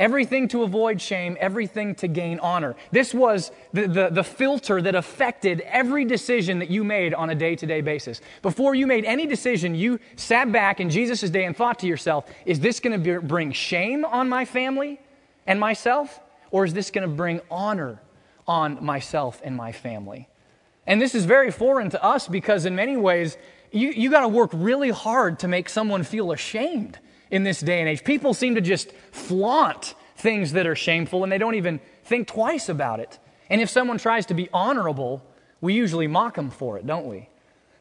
Everything 0.00 0.48
to 0.48 0.62
avoid 0.62 0.98
shame, 0.98 1.36
everything 1.38 1.94
to 1.96 2.08
gain 2.08 2.38
honor. 2.40 2.74
This 2.90 3.12
was 3.12 3.52
the, 3.74 3.86
the, 3.86 4.08
the 4.08 4.24
filter 4.24 4.80
that 4.80 4.94
affected 4.94 5.60
every 5.60 6.06
decision 6.06 6.58
that 6.60 6.70
you 6.70 6.82
made 6.82 7.12
on 7.12 7.28
a 7.28 7.34
day 7.34 7.54
to 7.54 7.66
day 7.66 7.82
basis. 7.82 8.22
Before 8.40 8.74
you 8.74 8.86
made 8.86 9.04
any 9.04 9.26
decision, 9.26 9.74
you 9.74 10.00
sat 10.16 10.50
back 10.50 10.80
in 10.80 10.88
Jesus' 10.88 11.28
day 11.28 11.44
and 11.44 11.54
thought 11.54 11.78
to 11.80 11.86
yourself, 11.86 12.24
is 12.46 12.60
this 12.60 12.80
going 12.80 13.02
to 13.02 13.20
bring 13.20 13.52
shame 13.52 14.06
on 14.06 14.26
my 14.26 14.46
family 14.46 14.98
and 15.46 15.60
myself? 15.60 16.18
Or 16.50 16.64
is 16.64 16.72
this 16.72 16.90
going 16.90 17.06
to 17.06 17.14
bring 17.14 17.42
honor 17.50 18.00
on 18.48 18.82
myself 18.82 19.42
and 19.44 19.54
my 19.54 19.70
family? 19.70 20.30
And 20.86 20.98
this 20.98 21.14
is 21.14 21.26
very 21.26 21.50
foreign 21.50 21.90
to 21.90 22.02
us 22.02 22.26
because, 22.26 22.64
in 22.64 22.74
many 22.74 22.96
ways, 22.96 23.36
you, 23.70 23.90
you 23.90 24.10
got 24.10 24.22
to 24.22 24.28
work 24.28 24.50
really 24.54 24.88
hard 24.88 25.40
to 25.40 25.46
make 25.48 25.68
someone 25.68 26.04
feel 26.04 26.32
ashamed 26.32 26.98
in 27.30 27.44
this 27.44 27.60
day 27.60 27.80
and 27.80 27.88
age. 27.88 28.04
People 28.04 28.34
seem 28.34 28.54
to 28.54 28.60
just 28.60 28.92
flaunt 29.12 29.94
things 30.16 30.52
that 30.52 30.66
are 30.66 30.76
shameful 30.76 31.22
and 31.22 31.32
they 31.32 31.38
don't 31.38 31.54
even 31.54 31.80
think 32.04 32.28
twice 32.28 32.68
about 32.68 33.00
it. 33.00 33.18
And 33.48 33.60
if 33.60 33.70
someone 33.70 33.98
tries 33.98 34.26
to 34.26 34.34
be 34.34 34.48
honorable, 34.52 35.24
we 35.60 35.74
usually 35.74 36.06
mock 36.06 36.36
them 36.36 36.50
for 36.50 36.78
it, 36.78 36.86
don't 36.86 37.06
we? 37.06 37.28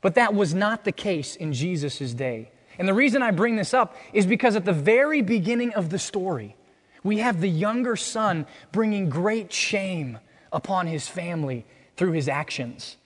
But 0.01 0.15
that 0.15 0.33
was 0.33 0.53
not 0.53 0.85
the 0.85 0.91
case 0.91 1.35
in 1.35 1.53
Jesus' 1.53 2.13
day. 2.13 2.51
And 2.77 2.87
the 2.87 2.93
reason 2.93 3.21
I 3.21 3.31
bring 3.31 3.57
this 3.57 3.73
up 3.73 3.95
is 4.13 4.25
because 4.25 4.55
at 4.55 4.65
the 4.65 4.73
very 4.73 5.21
beginning 5.21 5.73
of 5.73 5.89
the 5.89 5.99
story, 5.99 6.55
we 7.03 7.17
have 7.19 7.41
the 7.41 7.49
younger 7.49 7.95
son 7.95 8.45
bringing 8.71 9.09
great 9.09 9.51
shame 9.51 10.19
upon 10.51 10.87
his 10.87 11.07
family 11.07 11.65
through 11.97 12.13
his 12.13 12.29
actions. 12.29 12.97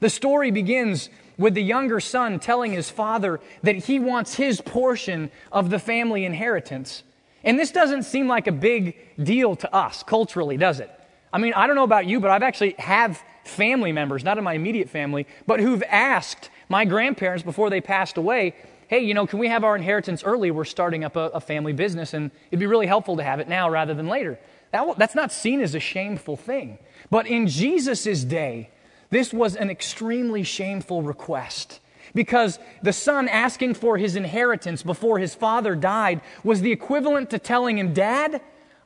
The 0.00 0.10
story 0.10 0.50
begins 0.50 1.08
with 1.42 1.54
the 1.54 1.62
younger 1.62 2.00
son 2.00 2.38
telling 2.38 2.72
his 2.72 2.88
father 2.88 3.40
that 3.62 3.74
he 3.74 3.98
wants 3.98 4.34
his 4.34 4.60
portion 4.60 5.30
of 5.50 5.70
the 5.70 5.78
family 5.78 6.24
inheritance. 6.24 7.02
And 7.42 7.58
this 7.58 7.72
doesn't 7.72 8.04
seem 8.04 8.28
like 8.28 8.46
a 8.46 8.52
big 8.52 8.96
deal 9.22 9.56
to 9.56 9.74
us 9.74 10.04
culturally, 10.04 10.56
does 10.56 10.78
it? 10.78 10.90
I 11.32 11.38
mean, 11.38 11.52
I 11.54 11.66
don't 11.66 11.74
know 11.74 11.82
about 11.82 12.06
you, 12.06 12.20
but 12.20 12.30
I've 12.30 12.44
actually 12.44 12.76
have 12.78 13.20
family 13.44 13.90
members, 13.90 14.22
not 14.22 14.38
in 14.38 14.44
my 14.44 14.52
immediate 14.52 14.88
family, 14.88 15.26
but 15.46 15.58
who've 15.58 15.82
asked 15.88 16.48
my 16.68 16.84
grandparents 16.84 17.42
before 17.42 17.70
they 17.70 17.80
passed 17.80 18.16
away, 18.16 18.54
hey, 18.86 19.00
you 19.00 19.12
know, 19.12 19.26
can 19.26 19.40
we 19.40 19.48
have 19.48 19.64
our 19.64 19.74
inheritance 19.74 20.22
early? 20.22 20.52
We're 20.52 20.64
starting 20.64 21.02
up 21.02 21.16
a, 21.16 21.30
a 21.34 21.40
family 21.40 21.72
business, 21.72 22.14
and 22.14 22.30
it'd 22.50 22.60
be 22.60 22.66
really 22.66 22.86
helpful 22.86 23.16
to 23.16 23.24
have 23.24 23.40
it 23.40 23.48
now 23.48 23.68
rather 23.68 23.94
than 23.94 24.06
later. 24.06 24.38
That, 24.70 24.96
that's 24.96 25.16
not 25.16 25.32
seen 25.32 25.60
as 25.60 25.74
a 25.74 25.80
shameful 25.80 26.36
thing. 26.36 26.78
But 27.10 27.26
in 27.26 27.48
Jesus' 27.48 28.22
day, 28.22 28.70
this 29.12 29.30
was 29.30 29.56
an 29.56 29.68
extremely 29.68 30.42
shameful 30.42 31.02
request 31.02 31.80
because 32.14 32.58
the 32.82 32.94
son 32.94 33.28
asking 33.28 33.74
for 33.74 33.98
his 33.98 34.16
inheritance 34.16 34.82
before 34.82 35.18
his 35.18 35.34
father 35.34 35.76
died 35.76 36.22
was 36.42 36.62
the 36.62 36.72
equivalent 36.72 37.28
to 37.28 37.38
telling 37.38 37.76
him, 37.76 37.92
Dad, 37.92 38.40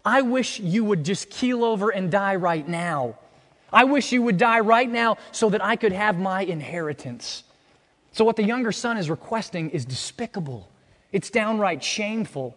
I 0.05 0.23
wish 0.23 0.59
you 0.59 0.83
would 0.83 1.05
just 1.05 1.31
keel 1.31 1.63
over 1.63 1.91
and 1.91 2.11
die 2.11 2.35
right 2.35 2.67
now. 2.67 3.17
I 3.73 3.85
wish 3.85 4.11
you 4.11 4.21
would 4.23 4.37
die 4.37 4.59
right 4.59 4.91
now 4.91 5.17
so 5.31 5.49
that 5.51 5.65
I 5.65 5.77
could 5.77 5.93
have 5.93 6.19
my 6.19 6.43
inheritance. 6.43 7.45
So, 8.11 8.25
what 8.25 8.35
the 8.35 8.43
younger 8.43 8.73
son 8.73 8.97
is 8.97 9.09
requesting 9.09 9.71
is 9.71 9.85
despicable. 9.85 10.69
It's 11.13 11.31
downright 11.31 11.85
shameful. 11.85 12.57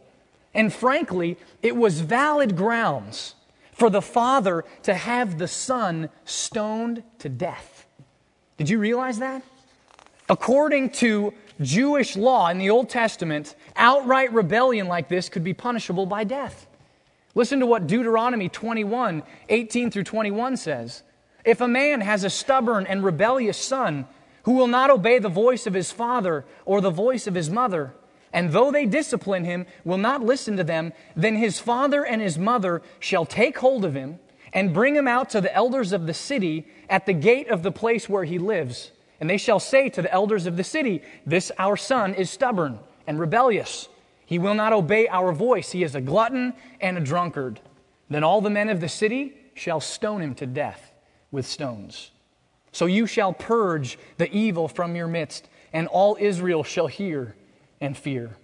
And 0.56 0.74
frankly, 0.74 1.38
it 1.62 1.76
was 1.76 2.02
valid 2.02 2.58
grounds 2.58 3.36
for 3.80 3.89
the 3.89 4.02
father 4.02 4.65
to 4.84 4.94
have 4.94 5.38
the 5.38 5.48
son 5.48 6.10
stoned 6.26 7.02
to 7.20 7.30
death. 7.30 7.88
Did 8.58 8.70
you 8.70 8.78
realize 8.78 9.20
that? 9.20 9.42
According 10.30 10.92
to 10.92 11.34
Jewish 11.62 12.15
law 12.15 12.50
in 12.50 12.58
the 12.58 12.70
Old 12.70 12.89
Testament, 12.89 13.56
outright 13.76 14.32
rebellion 14.34 14.88
like 14.88 15.08
this 15.10 15.30
could 15.30 15.44
be 15.44 15.54
punishable 15.54 16.06
by 16.06 16.24
death. 16.24 16.68
Listen 17.36 17.60
to 17.62 17.65
what 17.65 17.88
Deuteronomy 17.88 18.50
21 18.50 19.24
18 19.48 19.92
through 19.92 20.04
21 20.04 20.58
says. 20.58 21.04
If 21.46 21.62
a 21.62 21.68
man 21.68 22.02
has 22.02 22.24
a 22.24 22.30
stubborn 22.30 22.86
and 22.86 23.04
rebellious 23.04 23.58
son 23.58 24.08
who 24.44 24.54
will 24.54 24.68
not 24.68 24.89
obey 24.89 25.20
the 25.20 25.30
voice 25.30 25.65
of 25.65 25.74
his 25.74 25.92
father 25.92 26.46
or 26.65 26.82
the 26.82 26.89
voice 26.89 27.28
of 27.28 27.36
his 27.36 27.50
mother, 27.50 27.94
and 28.32 28.52
though 28.52 28.72
they 28.72 28.86
discipline 28.86 29.44
him, 29.44 29.65
will 29.84 29.98
not 29.98 30.24
listen 30.24 30.58
to 30.58 30.63
them, 30.63 30.94
then 31.15 31.36
his 31.36 31.60
father 31.60 32.06
and 32.06 32.22
his 32.22 32.38
mother 32.38 32.82
shall 33.00 33.26
take 33.26 33.58
hold 33.58 33.84
of 33.86 33.96
him 33.96 34.20
and 34.54 34.74
bring 34.74 34.96
him 34.96 35.08
out 35.08 35.30
to 35.32 35.42
the 35.42 35.54
elders 35.54 35.92
of 35.92 36.06
the 36.06 36.13
city 36.13 36.68
at 36.89 37.06
the 37.06 37.13
gate 37.13 37.50
of 37.50 37.63
the 37.63 37.72
place 37.72 38.08
where 38.08 38.24
he 38.24 38.38
lives. 38.38 38.92
And 39.20 39.30
they 39.30 39.38
shall 39.38 39.60
say 39.60 39.89
to 39.89 40.02
the 40.02 40.12
elders 40.12 40.46
of 40.46 40.58
the 40.58 40.63
city, 40.63 41.02
This 41.26 41.52
our 41.58 41.76
son 41.76 42.13
is 42.13 42.30
stubborn 42.30 42.80
and 43.06 43.20
rebellious. 43.20 43.89
He 44.26 44.39
will 44.39 44.54
not 44.54 44.74
obey 44.74 45.08
our 45.08 45.34
voice. 45.34 45.72
He 45.72 45.84
is 45.84 45.96
a 45.96 46.02
glutton 46.02 46.54
and 46.80 46.98
a 46.98 47.02
drunkard. 47.02 47.60
Then 48.10 48.24
all 48.24 48.42
the 48.42 48.50
men 48.50 48.70
of 48.70 48.80
the 48.80 48.89
city 48.89 49.36
shall 49.56 49.80
stone 49.80 50.22
him 50.22 50.36
to 50.36 50.46
death 50.46 50.94
with 51.32 51.46
stones. 51.46 52.12
So 52.72 52.86
you 52.86 53.08
shall 53.08 53.34
purge 53.34 53.98
the 54.18 54.32
evil 54.32 54.68
from 54.68 54.96
your 54.96 55.08
midst, 55.08 55.50
and 55.74 55.88
all 55.88 56.18
Israel 56.20 56.63
shall 56.63 56.88
hear 56.88 57.36
and 57.82 57.98
fear. 57.98 58.36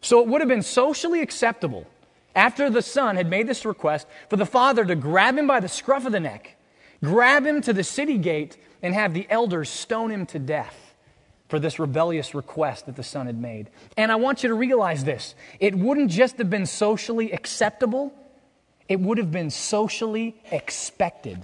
So 0.00 0.20
it 0.20 0.28
would 0.28 0.40
have 0.40 0.48
been 0.48 0.62
socially 0.62 1.20
acceptable 1.20 1.86
after 2.34 2.70
the 2.70 2.82
son 2.82 3.16
had 3.16 3.28
made 3.28 3.46
this 3.46 3.64
request 3.64 4.06
for 4.28 4.36
the 4.36 4.46
father 4.46 4.84
to 4.84 4.94
grab 4.94 5.36
him 5.36 5.46
by 5.46 5.60
the 5.60 5.68
scruff 5.68 6.06
of 6.06 6.12
the 6.12 6.20
neck, 6.20 6.56
grab 7.02 7.44
him 7.44 7.60
to 7.62 7.72
the 7.72 7.84
city 7.84 8.18
gate, 8.18 8.56
and 8.82 8.94
have 8.94 9.14
the 9.14 9.26
elders 9.30 9.68
stone 9.68 10.10
him 10.10 10.26
to 10.26 10.38
death 10.38 10.94
for 11.48 11.58
this 11.58 11.78
rebellious 11.78 12.34
request 12.34 12.86
that 12.86 12.96
the 12.96 13.02
son 13.02 13.26
had 13.26 13.38
made. 13.38 13.68
And 13.96 14.10
I 14.10 14.16
want 14.16 14.42
you 14.42 14.48
to 14.48 14.54
realize 14.54 15.04
this 15.04 15.34
it 15.60 15.74
wouldn't 15.74 16.10
just 16.10 16.38
have 16.38 16.50
been 16.50 16.66
socially 16.66 17.30
acceptable, 17.30 18.12
it 18.88 18.98
would 18.98 19.18
have 19.18 19.30
been 19.30 19.50
socially 19.50 20.34
expected. 20.50 21.40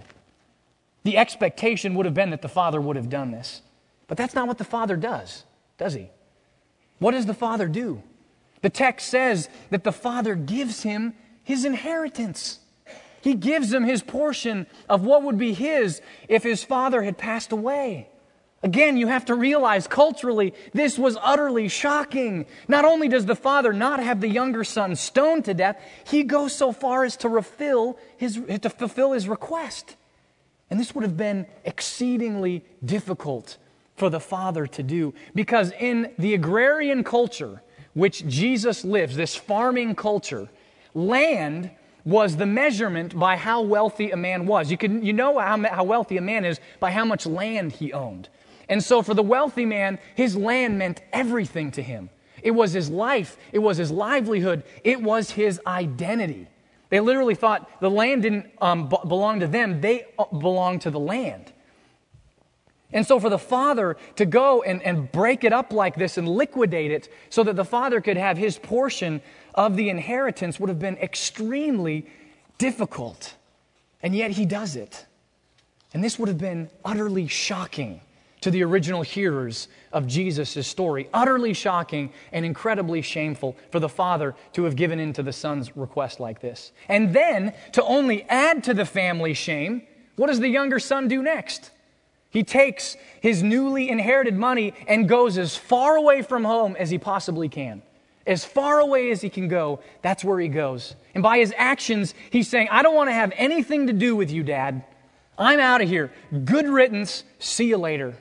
The 1.04 1.16
expectation 1.16 1.94
would 1.94 2.06
have 2.06 2.14
been 2.14 2.30
that 2.30 2.42
the 2.42 2.48
father 2.48 2.80
would 2.80 2.96
have 2.96 3.08
done 3.08 3.30
this. 3.30 3.62
But 4.08 4.16
that's 4.16 4.34
not 4.34 4.48
what 4.48 4.58
the 4.58 4.64
father 4.64 4.96
does, 4.96 5.44
does 5.76 5.94
he? 5.94 6.08
What 6.98 7.12
does 7.12 7.26
the 7.26 7.34
father 7.34 7.68
do? 7.68 8.02
The 8.62 8.70
text 8.70 9.08
says 9.08 9.48
that 9.70 9.84
the 9.84 9.92
father 9.92 10.34
gives 10.34 10.82
him 10.82 11.14
his 11.44 11.64
inheritance. 11.64 12.60
He 13.20 13.34
gives 13.34 13.72
him 13.72 13.84
his 13.84 14.02
portion 14.02 14.66
of 14.88 15.04
what 15.04 15.22
would 15.22 15.38
be 15.38 15.54
his 15.54 16.00
if 16.28 16.42
his 16.42 16.64
father 16.64 17.02
had 17.02 17.18
passed 17.18 17.52
away. 17.52 18.08
Again, 18.62 18.96
you 18.96 19.06
have 19.06 19.26
to 19.26 19.36
realize 19.36 19.86
culturally, 19.86 20.52
this 20.72 20.98
was 20.98 21.16
utterly 21.22 21.68
shocking. 21.68 22.46
Not 22.66 22.84
only 22.84 23.08
does 23.08 23.26
the 23.26 23.36
father 23.36 23.72
not 23.72 24.00
have 24.00 24.20
the 24.20 24.28
younger 24.28 24.64
son 24.64 24.96
stoned 24.96 25.44
to 25.44 25.54
death, 25.54 25.80
he 26.04 26.24
goes 26.24 26.54
so 26.54 26.72
far 26.72 27.04
as 27.04 27.16
to 27.18 27.28
fulfill 27.28 27.98
his, 28.16 28.34
to 28.34 28.70
fulfill 28.70 29.12
his 29.12 29.28
request. 29.28 29.94
And 30.70 30.80
this 30.80 30.92
would 30.94 31.04
have 31.04 31.16
been 31.16 31.46
exceedingly 31.64 32.64
difficult 32.84 33.58
for 33.98 34.08
the 34.08 34.20
father 34.20 34.66
to 34.66 34.82
do. 34.82 35.12
Because 35.34 35.72
in 35.72 36.12
the 36.18 36.34
agrarian 36.34 37.04
culture 37.04 37.62
which 37.94 38.26
Jesus 38.26 38.84
lives, 38.84 39.16
this 39.16 39.34
farming 39.34 39.94
culture, 39.96 40.48
land 40.94 41.70
was 42.04 42.36
the 42.36 42.46
measurement 42.46 43.18
by 43.18 43.36
how 43.36 43.60
wealthy 43.60 44.10
a 44.10 44.16
man 44.16 44.46
was. 44.46 44.70
You, 44.70 44.78
can, 44.78 45.04
you 45.04 45.12
know 45.12 45.38
how, 45.38 45.62
how 45.64 45.84
wealthy 45.84 46.16
a 46.16 46.22
man 46.22 46.44
is 46.44 46.60
by 46.80 46.90
how 46.90 47.04
much 47.04 47.26
land 47.26 47.72
he 47.72 47.92
owned. 47.92 48.28
And 48.68 48.82
so 48.82 49.02
for 49.02 49.14
the 49.14 49.22
wealthy 49.22 49.64
man, 49.64 49.98
his 50.14 50.36
land 50.36 50.78
meant 50.78 51.02
everything 51.12 51.70
to 51.72 51.82
him. 51.82 52.10
It 52.42 52.52
was 52.52 52.72
his 52.72 52.88
life, 52.88 53.36
it 53.52 53.58
was 53.58 53.78
his 53.78 53.90
livelihood, 53.90 54.62
it 54.84 55.02
was 55.02 55.32
his 55.32 55.60
identity. 55.66 56.46
They 56.88 57.00
literally 57.00 57.34
thought 57.34 57.68
the 57.80 57.90
land 57.90 58.22
didn't 58.22 58.46
um, 58.60 58.88
b- 58.88 58.96
belong 59.06 59.40
to 59.40 59.46
them, 59.46 59.80
they 59.80 60.06
uh, 60.18 60.24
belonged 60.26 60.82
to 60.82 60.90
the 60.90 61.00
land. 61.00 61.52
And 62.92 63.06
so, 63.06 63.20
for 63.20 63.28
the 63.28 63.38
father 63.38 63.96
to 64.16 64.24
go 64.24 64.62
and, 64.62 64.82
and 64.82 65.10
break 65.12 65.44
it 65.44 65.52
up 65.52 65.72
like 65.72 65.96
this 65.96 66.16
and 66.16 66.26
liquidate 66.26 66.90
it 66.90 67.08
so 67.28 67.42
that 67.44 67.54
the 67.56 67.64
father 67.64 68.00
could 68.00 68.16
have 68.16 68.38
his 68.38 68.58
portion 68.58 69.20
of 69.54 69.76
the 69.76 69.90
inheritance 69.90 70.58
would 70.58 70.70
have 70.70 70.78
been 70.78 70.96
extremely 70.96 72.06
difficult. 72.56 73.34
And 74.02 74.14
yet, 74.14 74.30
he 74.30 74.46
does 74.46 74.74
it. 74.74 75.04
And 75.92 76.02
this 76.02 76.18
would 76.18 76.28
have 76.28 76.38
been 76.38 76.70
utterly 76.84 77.26
shocking 77.26 78.00
to 78.40 78.50
the 78.50 78.62
original 78.62 79.02
hearers 79.02 79.68
of 79.92 80.06
Jesus' 80.06 80.66
story. 80.66 81.08
Utterly 81.12 81.52
shocking 81.52 82.12
and 82.32 82.44
incredibly 82.44 83.02
shameful 83.02 83.56
for 83.70 83.80
the 83.80 83.88
father 83.88 84.34
to 84.52 84.64
have 84.64 84.76
given 84.76 84.98
in 84.98 85.12
to 85.14 85.22
the 85.22 85.32
son's 85.32 85.76
request 85.76 86.20
like 86.20 86.40
this. 86.40 86.72
And 86.88 87.12
then, 87.12 87.52
to 87.72 87.82
only 87.84 88.22
add 88.24 88.64
to 88.64 88.74
the 88.74 88.86
family 88.86 89.34
shame, 89.34 89.82
what 90.16 90.28
does 90.28 90.40
the 90.40 90.48
younger 90.48 90.78
son 90.78 91.08
do 91.08 91.22
next? 91.22 91.70
He 92.30 92.44
takes 92.44 92.96
his 93.20 93.42
newly 93.42 93.88
inherited 93.88 94.36
money 94.36 94.74
and 94.86 95.08
goes 95.08 95.38
as 95.38 95.56
far 95.56 95.96
away 95.96 96.22
from 96.22 96.44
home 96.44 96.76
as 96.76 96.90
he 96.90 96.98
possibly 96.98 97.48
can. 97.48 97.82
As 98.26 98.44
far 98.44 98.80
away 98.80 99.10
as 99.10 99.22
he 99.22 99.30
can 99.30 99.48
go, 99.48 99.80
that's 100.02 100.22
where 100.22 100.38
he 100.38 100.48
goes. 100.48 100.94
And 101.14 101.22
by 101.22 101.38
his 101.38 101.54
actions, 101.56 102.14
he's 102.30 102.48
saying, 102.48 102.68
I 102.70 102.82
don't 102.82 102.94
want 102.94 103.08
to 103.08 103.14
have 103.14 103.32
anything 103.36 103.86
to 103.86 103.94
do 103.94 104.14
with 104.14 104.30
you, 104.30 104.42
Dad. 104.42 104.84
I'm 105.38 105.60
out 105.60 105.80
of 105.80 105.88
here. 105.88 106.12
Good 106.44 106.68
riddance. 106.68 107.24
See 107.38 107.68
you 107.68 107.78
later. 107.78 108.14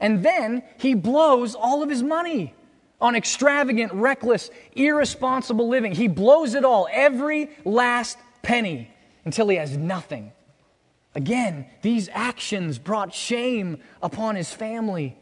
And 0.00 0.24
then 0.24 0.64
he 0.78 0.94
blows 0.94 1.54
all 1.54 1.82
of 1.82 1.88
his 1.88 2.02
money 2.02 2.54
on 3.00 3.14
extravagant, 3.14 3.92
reckless, 3.92 4.50
irresponsible 4.74 5.68
living. 5.68 5.92
He 5.92 6.08
blows 6.08 6.54
it 6.54 6.64
all, 6.64 6.88
every 6.90 7.50
last 7.64 8.18
penny, 8.42 8.90
until 9.24 9.48
he 9.48 9.56
has 9.56 9.76
nothing. 9.76 10.32
Again, 11.16 11.64
these 11.80 12.10
actions 12.12 12.78
brought 12.78 13.14
shame 13.14 13.78
upon 14.02 14.36
his 14.36 14.52
family. 14.52 15.16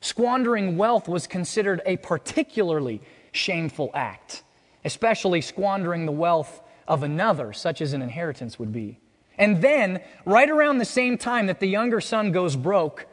Squandering 0.00 0.76
wealth 0.76 1.08
was 1.08 1.28
considered 1.28 1.80
a 1.86 1.98
particularly 1.98 3.00
shameful 3.30 3.92
act, 3.94 4.42
especially 4.84 5.40
squandering 5.40 6.04
the 6.04 6.10
wealth 6.10 6.60
of 6.88 7.04
another, 7.04 7.52
such 7.52 7.80
as 7.80 7.92
an 7.92 8.02
inheritance 8.02 8.58
would 8.58 8.72
be. 8.72 8.98
And 9.38 9.62
then, 9.62 10.00
right 10.24 10.50
around 10.50 10.78
the 10.78 10.84
same 10.84 11.16
time 11.16 11.46
that 11.46 11.60
the 11.60 11.68
younger 11.68 12.00
son 12.00 12.32
goes 12.32 12.56
broke, 12.56 13.06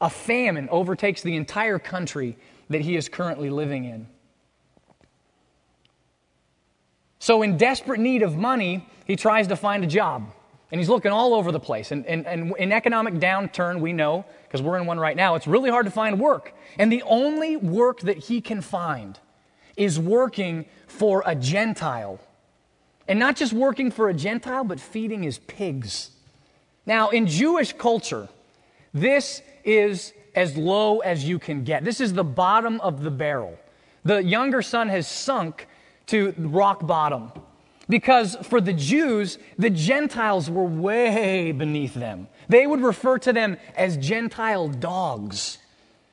a 0.00 0.08
famine 0.08 0.68
overtakes 0.70 1.22
the 1.22 1.34
entire 1.34 1.80
country 1.80 2.38
that 2.68 2.82
he 2.82 2.94
is 2.94 3.08
currently 3.08 3.50
living 3.50 3.84
in. 3.84 4.06
So, 7.18 7.42
in 7.42 7.56
desperate 7.56 7.98
need 7.98 8.22
of 8.22 8.36
money, 8.36 8.88
he 9.06 9.16
tries 9.16 9.48
to 9.48 9.56
find 9.56 9.82
a 9.82 9.88
job. 9.88 10.32
And 10.70 10.80
he's 10.80 10.88
looking 10.88 11.10
all 11.10 11.34
over 11.34 11.50
the 11.50 11.60
place. 11.60 11.90
And, 11.90 12.06
and, 12.06 12.26
and 12.26 12.54
in 12.56 12.70
economic 12.72 13.14
downturn, 13.14 13.80
we 13.80 13.92
know, 13.92 14.24
because 14.44 14.62
we're 14.62 14.78
in 14.78 14.86
one 14.86 15.00
right 15.00 15.16
now, 15.16 15.34
it's 15.34 15.46
really 15.46 15.70
hard 15.70 15.86
to 15.86 15.90
find 15.90 16.20
work. 16.20 16.54
And 16.78 16.92
the 16.92 17.02
only 17.02 17.56
work 17.56 18.00
that 18.00 18.18
he 18.18 18.40
can 18.40 18.60
find 18.60 19.18
is 19.76 19.98
working 19.98 20.66
for 20.86 21.22
a 21.26 21.34
Gentile. 21.34 22.20
And 23.08 23.18
not 23.18 23.34
just 23.34 23.52
working 23.52 23.90
for 23.90 24.08
a 24.08 24.14
Gentile, 24.14 24.62
but 24.62 24.78
feeding 24.78 25.24
his 25.24 25.38
pigs. 25.38 26.10
Now, 26.86 27.08
in 27.10 27.26
Jewish 27.26 27.72
culture, 27.72 28.28
this 28.94 29.42
is 29.64 30.12
as 30.34 30.56
low 30.56 31.00
as 31.00 31.24
you 31.24 31.38
can 31.38 31.64
get. 31.64 31.84
This 31.84 32.00
is 32.00 32.12
the 32.12 32.24
bottom 32.24 32.80
of 32.80 33.02
the 33.02 33.10
barrel. 33.10 33.58
The 34.04 34.22
younger 34.22 34.62
son 34.62 34.88
has 34.88 35.08
sunk 35.08 35.66
to 36.06 36.34
rock 36.38 36.86
bottom. 36.86 37.32
Because 37.90 38.36
for 38.42 38.60
the 38.60 38.72
Jews, 38.72 39.36
the 39.58 39.68
Gentiles 39.68 40.48
were 40.48 40.64
way 40.64 41.50
beneath 41.50 41.94
them. 41.94 42.28
They 42.48 42.66
would 42.66 42.80
refer 42.80 43.18
to 43.18 43.32
them 43.32 43.58
as 43.76 43.96
Gentile 43.96 44.68
dogs. 44.68 45.58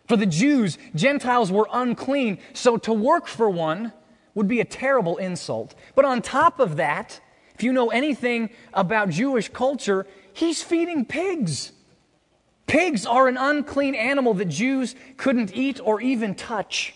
For 0.07 0.17
the 0.17 0.25
Jews, 0.25 0.79
Gentiles 0.95 1.51
were 1.51 1.67
unclean, 1.71 2.39
so 2.53 2.77
to 2.77 2.93
work 2.93 3.27
for 3.27 3.49
one 3.49 3.93
would 4.33 4.47
be 4.47 4.59
a 4.59 4.65
terrible 4.65 5.17
insult. 5.17 5.75
But 5.93 6.05
on 6.05 6.21
top 6.23 6.59
of 6.59 6.77
that, 6.77 7.19
if 7.53 7.61
you 7.61 7.71
know 7.71 7.89
anything 7.89 8.49
about 8.73 9.09
Jewish 9.09 9.49
culture, 9.49 10.07
he's 10.33 10.63
feeding 10.63 11.05
pigs. 11.05 11.73
Pigs 12.65 13.05
are 13.05 13.27
an 13.27 13.37
unclean 13.37 13.93
animal 13.93 14.33
that 14.35 14.45
Jews 14.45 14.95
couldn't 15.17 15.55
eat 15.55 15.79
or 15.83 16.01
even 16.01 16.33
touch. 16.33 16.95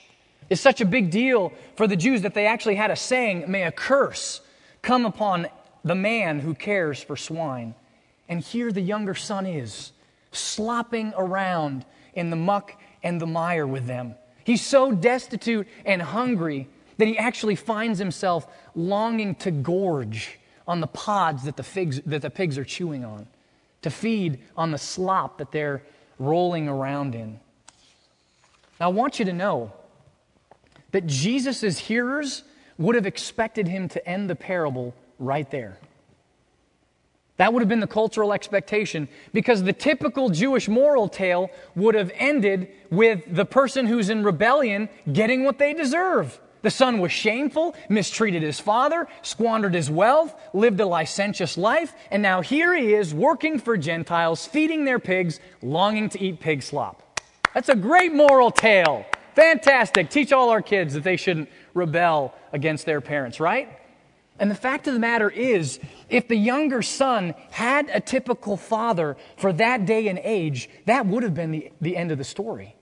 It's 0.49 0.61
such 0.61 0.81
a 0.81 0.85
big 0.85 1.11
deal 1.11 1.53
for 1.75 1.87
the 1.87 1.95
Jews 1.95 2.23
that 2.23 2.33
they 2.33 2.47
actually 2.47 2.75
had 2.75 2.89
a 2.89 2.95
saying, 2.95 3.45
may 3.47 3.63
a 3.63 3.71
curse 3.71 4.41
come 4.81 5.05
upon 5.05 5.47
the 5.83 5.95
man 5.95 6.39
who 6.39 6.53
cares 6.53 7.01
for 7.01 7.15
swine. 7.15 7.75
And 8.29 8.41
here 8.41 8.71
the 8.71 8.81
younger 8.81 9.15
son 9.15 9.45
is, 9.45 9.91
slopping 10.31 11.13
around 11.17 11.85
in 12.13 12.29
the 12.29 12.35
muck 12.35 12.79
and 13.03 13.19
the 13.19 13.27
mire 13.27 13.67
with 13.67 13.87
them. 13.87 14.15
He's 14.43 14.65
so 14.65 14.91
destitute 14.91 15.67
and 15.85 16.01
hungry 16.01 16.67
that 16.97 17.07
he 17.07 17.17
actually 17.17 17.55
finds 17.55 17.99
himself 17.99 18.47
longing 18.75 19.35
to 19.35 19.51
gorge 19.51 20.39
on 20.67 20.81
the 20.81 20.87
pods 20.87 21.43
that 21.43 21.57
the, 21.57 21.63
figs, 21.63 21.99
that 22.05 22.21
the 22.21 22.29
pigs 22.29 22.57
are 22.57 22.63
chewing 22.63 23.03
on 23.03 23.27
to 23.81 23.89
feed 23.89 24.39
on 24.55 24.71
the 24.71 24.77
slop 24.77 25.37
that 25.39 25.51
they're 25.51 25.81
rolling 26.19 26.69
around 26.69 27.15
in. 27.15 27.39
Now, 28.79 28.87
I 28.87 28.89
want 28.89 29.19
you 29.19 29.25
to 29.25 29.33
know 29.33 29.73
that 30.91 31.07
Jesus' 31.07 31.79
hearers 31.79 32.43
would 32.81 32.95
have 32.95 33.05
expected 33.05 33.67
him 33.67 33.87
to 33.89 34.07
end 34.07 34.29
the 34.29 34.35
parable 34.35 34.93
right 35.19 35.49
there. 35.51 35.77
That 37.37 37.53
would 37.53 37.61
have 37.61 37.69
been 37.69 37.79
the 37.79 37.87
cultural 37.87 38.33
expectation 38.33 39.07
because 39.33 39.63
the 39.63 39.73
typical 39.73 40.29
Jewish 40.29 40.67
moral 40.67 41.07
tale 41.07 41.49
would 41.75 41.95
have 41.95 42.11
ended 42.15 42.69
with 42.91 43.23
the 43.27 43.45
person 43.45 43.87
who's 43.87 44.09
in 44.09 44.23
rebellion 44.23 44.89
getting 45.11 45.43
what 45.43 45.57
they 45.57 45.73
deserve. 45.73 46.39
The 46.61 46.69
son 46.69 46.99
was 46.99 47.11
shameful, 47.11 47.75
mistreated 47.89 48.43
his 48.43 48.59
father, 48.59 49.07
squandered 49.23 49.73
his 49.73 49.89
wealth, 49.89 50.35
lived 50.53 50.79
a 50.79 50.85
licentious 50.85 51.57
life, 51.57 51.95
and 52.11 52.21
now 52.21 52.41
here 52.41 52.75
he 52.75 52.93
is 52.93 53.13
working 53.13 53.57
for 53.57 53.77
Gentiles, 53.77 54.45
feeding 54.45 54.85
their 54.85 54.99
pigs, 54.99 55.39
longing 55.63 56.09
to 56.09 56.21
eat 56.23 56.39
pig 56.39 56.61
slop. 56.61 57.19
That's 57.55 57.69
a 57.69 57.75
great 57.75 58.13
moral 58.13 58.51
tale. 58.51 59.05
Fantastic. 59.35 60.09
Teach 60.09 60.31
all 60.31 60.49
our 60.49 60.61
kids 60.61 60.93
that 60.93 61.03
they 61.03 61.15
shouldn't 61.15 61.49
rebel 61.73 62.33
against 62.51 62.85
their 62.85 63.01
parents, 63.01 63.39
right? 63.39 63.69
And 64.39 64.49
the 64.49 64.55
fact 64.55 64.87
of 64.87 64.93
the 64.93 64.99
matter 64.99 65.29
is, 65.29 65.79
if 66.09 66.27
the 66.27 66.35
younger 66.35 66.81
son 66.81 67.35
had 67.51 67.89
a 67.93 67.99
typical 67.99 68.57
father 68.57 69.15
for 69.37 69.53
that 69.53 69.85
day 69.85 70.07
and 70.07 70.19
age, 70.23 70.69
that 70.85 71.05
would 71.05 71.23
have 71.23 71.35
been 71.35 71.51
the, 71.51 71.71
the 71.79 71.95
end 71.95 72.11
of 72.11 72.17
the 72.17 72.23
story. 72.23 72.75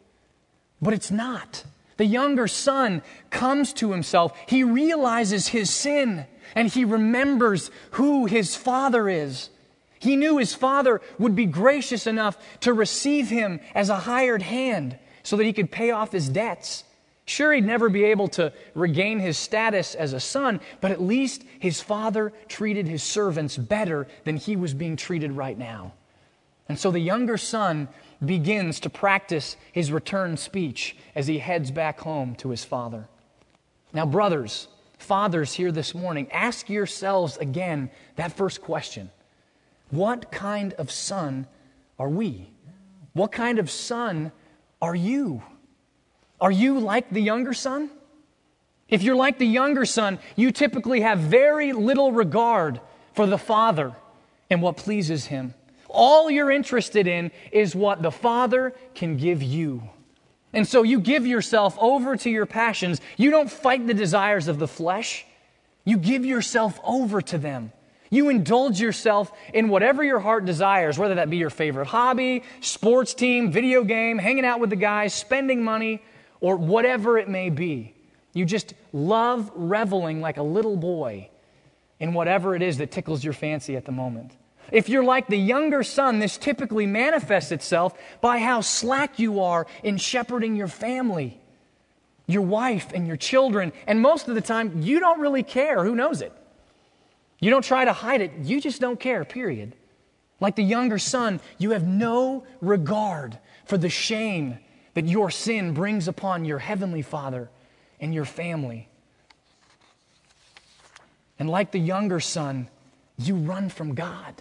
But 0.82 0.93
it's 0.93 1.12
not. 1.12 1.65
The 1.97 2.06
younger 2.06 2.47
son 2.47 3.02
comes 3.30 3.73
to 3.73 3.91
himself. 3.91 4.32
He 4.47 4.63
realizes 4.63 5.49
his 5.49 5.69
sin 5.69 6.25
and 6.56 6.69
he 6.69 6.86
remembers 6.86 7.71
who 7.91 8.25
his 8.25 8.56
father 8.56 9.10
is. 9.10 9.49
He 9.99 10.15
knew 10.15 10.38
his 10.38 10.54
father 10.54 11.02
would 11.17 11.36
be 11.36 11.45
gracious 11.45 12.08
enough 12.08 12.38
to 12.62 12.73
receive 12.73 13.30
him 13.30 13.60
as 13.75 13.89
a 13.89 13.97
hired 13.99 14.43
hand 14.43 14.97
so 15.23 15.36
that 15.36 15.43
he 15.43 15.52
could 15.52 15.71
pay 15.71 15.91
off 15.91 16.13
his 16.13 16.30
debts. 16.30 16.86
Sure, 17.30 17.54
he'd 17.54 17.63
never 17.63 17.89
be 17.89 18.06
able 18.06 18.28
to 18.28 18.52
regain 18.74 19.20
his 19.20 19.38
status 19.38 19.94
as 19.94 20.13
a 20.13 20.20
son, 20.20 20.60
but 20.82 20.89
at 20.89 21.00
least 21.00 21.44
his 21.60 21.80
father 21.80 22.34
treated 22.48 22.88
his 22.88 23.04
servants 23.04 23.56
better 23.56 24.08
than 24.24 24.36
he 24.36 24.56
was 24.56 24.74
being 24.74 24.96
treated 24.96 25.34
right 25.34 25.56
now. 25.56 25.94
And 26.68 26.80
so 26.80 26.89
the 26.89 27.00
younger 27.00 27.38
son 27.38 27.88
begins 28.26 28.80
to 28.80 28.89
practice 28.89 29.58
his 29.72 29.92
return 29.92 30.38
speech 30.38 30.98
as 31.13 31.28
he 31.28 31.38
heads 31.38 31.70
back 31.70 32.00
home 32.00 32.34
to 32.38 32.50
his 32.50 32.65
father. 32.65 33.08
Now, 33.94 34.08
brothers, 34.08 34.68
fathers 34.98 35.54
here 35.54 35.72
this 35.72 35.94
morning, 35.94 36.32
ask 36.32 36.68
yourselves 36.68 37.38
again 37.38 37.92
that 38.15 38.34
first 38.34 38.60
question 38.63 39.12
What 39.92 40.32
kind 40.32 40.74
of 40.74 40.89
son 40.89 41.46
are 42.00 42.10
we? 42.10 42.50
What 43.13 43.32
kind 43.32 43.60
of 43.60 43.70
son 43.70 44.32
are 44.82 44.96
you? 44.96 45.44
Are 46.41 46.52
you 46.52 46.80
like 46.80 47.10
the 47.10 47.21
younger 47.21 47.54
son? 47.54 47.89
If 48.88 49.04
you're 49.04 49.15
like 49.15 49.38
the 49.38 49.45
younger 49.45 49.86
son, 49.86 50.19
you 50.36 50.52
typically 50.52 51.02
have 51.02 51.19
very 51.19 51.73
little 51.73 52.12
regard 52.12 52.82
for 53.13 53.28
the 53.28 53.38
father 53.38 53.93
and 54.49 54.62
what 54.62 54.78
pleases 54.78 55.25
him. 55.25 55.54
All 55.89 56.30
you're 56.30 56.52
interested 56.52 57.08
in 57.08 57.32
is 57.52 57.75
what 57.75 58.02
the 58.02 58.12
Father 58.12 58.73
can 58.93 59.17
give 59.17 59.41
you. 59.41 59.89
And 60.54 60.67
so 60.67 60.84
you 60.84 60.99
give 60.99 61.25
yourself 61.28 61.78
over 61.80 62.15
to 62.17 62.30
your 62.30 62.45
passions. 62.45 63.02
You 63.17 63.32
don't 63.32 63.52
fight 63.52 63.86
the 63.86 63.93
desires 63.93 64.47
of 64.47 64.60
the 64.60 64.67
flesh, 64.67 65.25
you 65.86 65.97
give 65.97 66.25
yourself 66.25 66.80
over 66.84 67.21
to 67.21 67.38
them. 67.38 67.71
You 68.12 68.30
indulge 68.30 68.82
yourself 68.82 69.32
in 69.54 69.69
whatever 69.69 70.04
your 70.04 70.19
heart 70.19 70.45
desires, 70.45 70.97
whether 70.97 71.15
that 71.15 71.30
be 71.30 71.38
your 71.38 71.52
favorite 71.52 71.88
hobby, 71.88 72.43
sports 72.60 73.13
team, 73.13 73.52
video 73.52 73.84
game, 73.84 74.17
hanging 74.17 74.45
out 74.45 74.60
with 74.60 74.71
the 74.71 74.75
guys, 74.75 75.13
spending 75.13 75.63
money, 75.63 76.02
or 76.41 76.56
whatever 76.56 77.17
it 77.17 77.30
may 77.30 77.49
be. 77.49 77.93
You 78.34 78.45
just 78.45 78.73
love 78.93 79.52
reveling 79.56 80.21
like 80.21 80.38
a 80.38 80.43
little 80.43 80.78
boy 80.78 81.30
in 81.99 82.13
whatever 82.13 82.56
it 82.56 82.62
is 82.62 82.78
that 82.78 82.91
tickles 82.91 83.23
your 83.23 83.34
fancy 83.34 83.75
at 83.75 83.86
the 83.86 83.91
moment. 83.91 84.32
If 84.71 84.88
you're 84.88 85.04
like 85.04 85.28
the 85.28 85.38
younger 85.38 85.84
son, 85.84 86.19
this 86.19 86.38
typically 86.38 86.86
manifests 86.86 87.52
itself 87.52 87.97
by 88.21 88.39
how 88.39 88.62
slack 88.62 89.19
you 89.19 89.41
are 89.41 89.65
in 89.84 89.97
shepherding 89.97 90.56
your 90.56 90.67
family, 90.67 91.39
your 92.28 92.43
wife, 92.43 92.91
and 92.93 93.08
your 93.08 93.17
children. 93.17 93.73
And 93.88 93.99
most 94.02 94.28
of 94.28 94.36
the 94.36 94.41
time, 94.41 94.82
you 94.82 94.99
don't 94.99 95.19
really 95.19 95.43
care. 95.43 95.84
Who 95.84 95.95
knows 95.95 96.21
it? 96.21 96.32
You 97.39 97.49
don't 97.49 97.63
try 97.63 97.86
to 97.86 97.93
hide 97.93 98.21
it. 98.21 98.32
You 98.43 98.62
just 98.62 98.80
don't 98.80 98.99
care, 98.99 99.25
period. 99.25 99.73
Like 100.39 100.56
the 100.56 100.63
younger 100.63 100.99
son, 100.99 101.41
you 101.58 101.71
have 101.71 101.88
no 101.88 102.45
regard 102.62 103.39
for 103.65 103.78
the 103.78 103.89
shame 103.89 104.60
that 104.99 105.07
your 105.07 105.31
sin 105.31 105.73
brings 105.73 106.09
upon 106.09 106.43
your 106.43 106.59
heavenly 106.59 107.01
father 107.01 107.49
and 108.01 108.13
your 108.13 108.25
family. 108.25 108.89
And 111.39 111.49
like 111.49 111.71
the 111.71 111.79
younger 111.79 112.19
son, 112.19 112.67
you 113.17 113.35
run 113.35 113.69
from 113.69 113.95
God. 113.95 114.33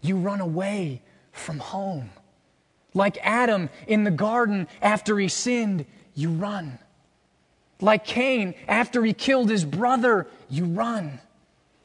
You 0.00 0.16
run 0.16 0.40
away 0.40 1.02
from 1.32 1.58
home. 1.58 2.10
Like 2.94 3.18
Adam 3.20 3.68
in 3.88 4.04
the 4.04 4.12
garden 4.12 4.68
after 4.80 5.18
he 5.18 5.26
sinned, 5.26 5.86
you 6.14 6.30
run. 6.30 6.78
Like 7.80 8.04
Cain 8.04 8.54
after 8.68 9.04
he 9.04 9.12
killed 9.12 9.50
his 9.50 9.64
brother, 9.64 10.28
you 10.48 10.66
run. 10.66 11.18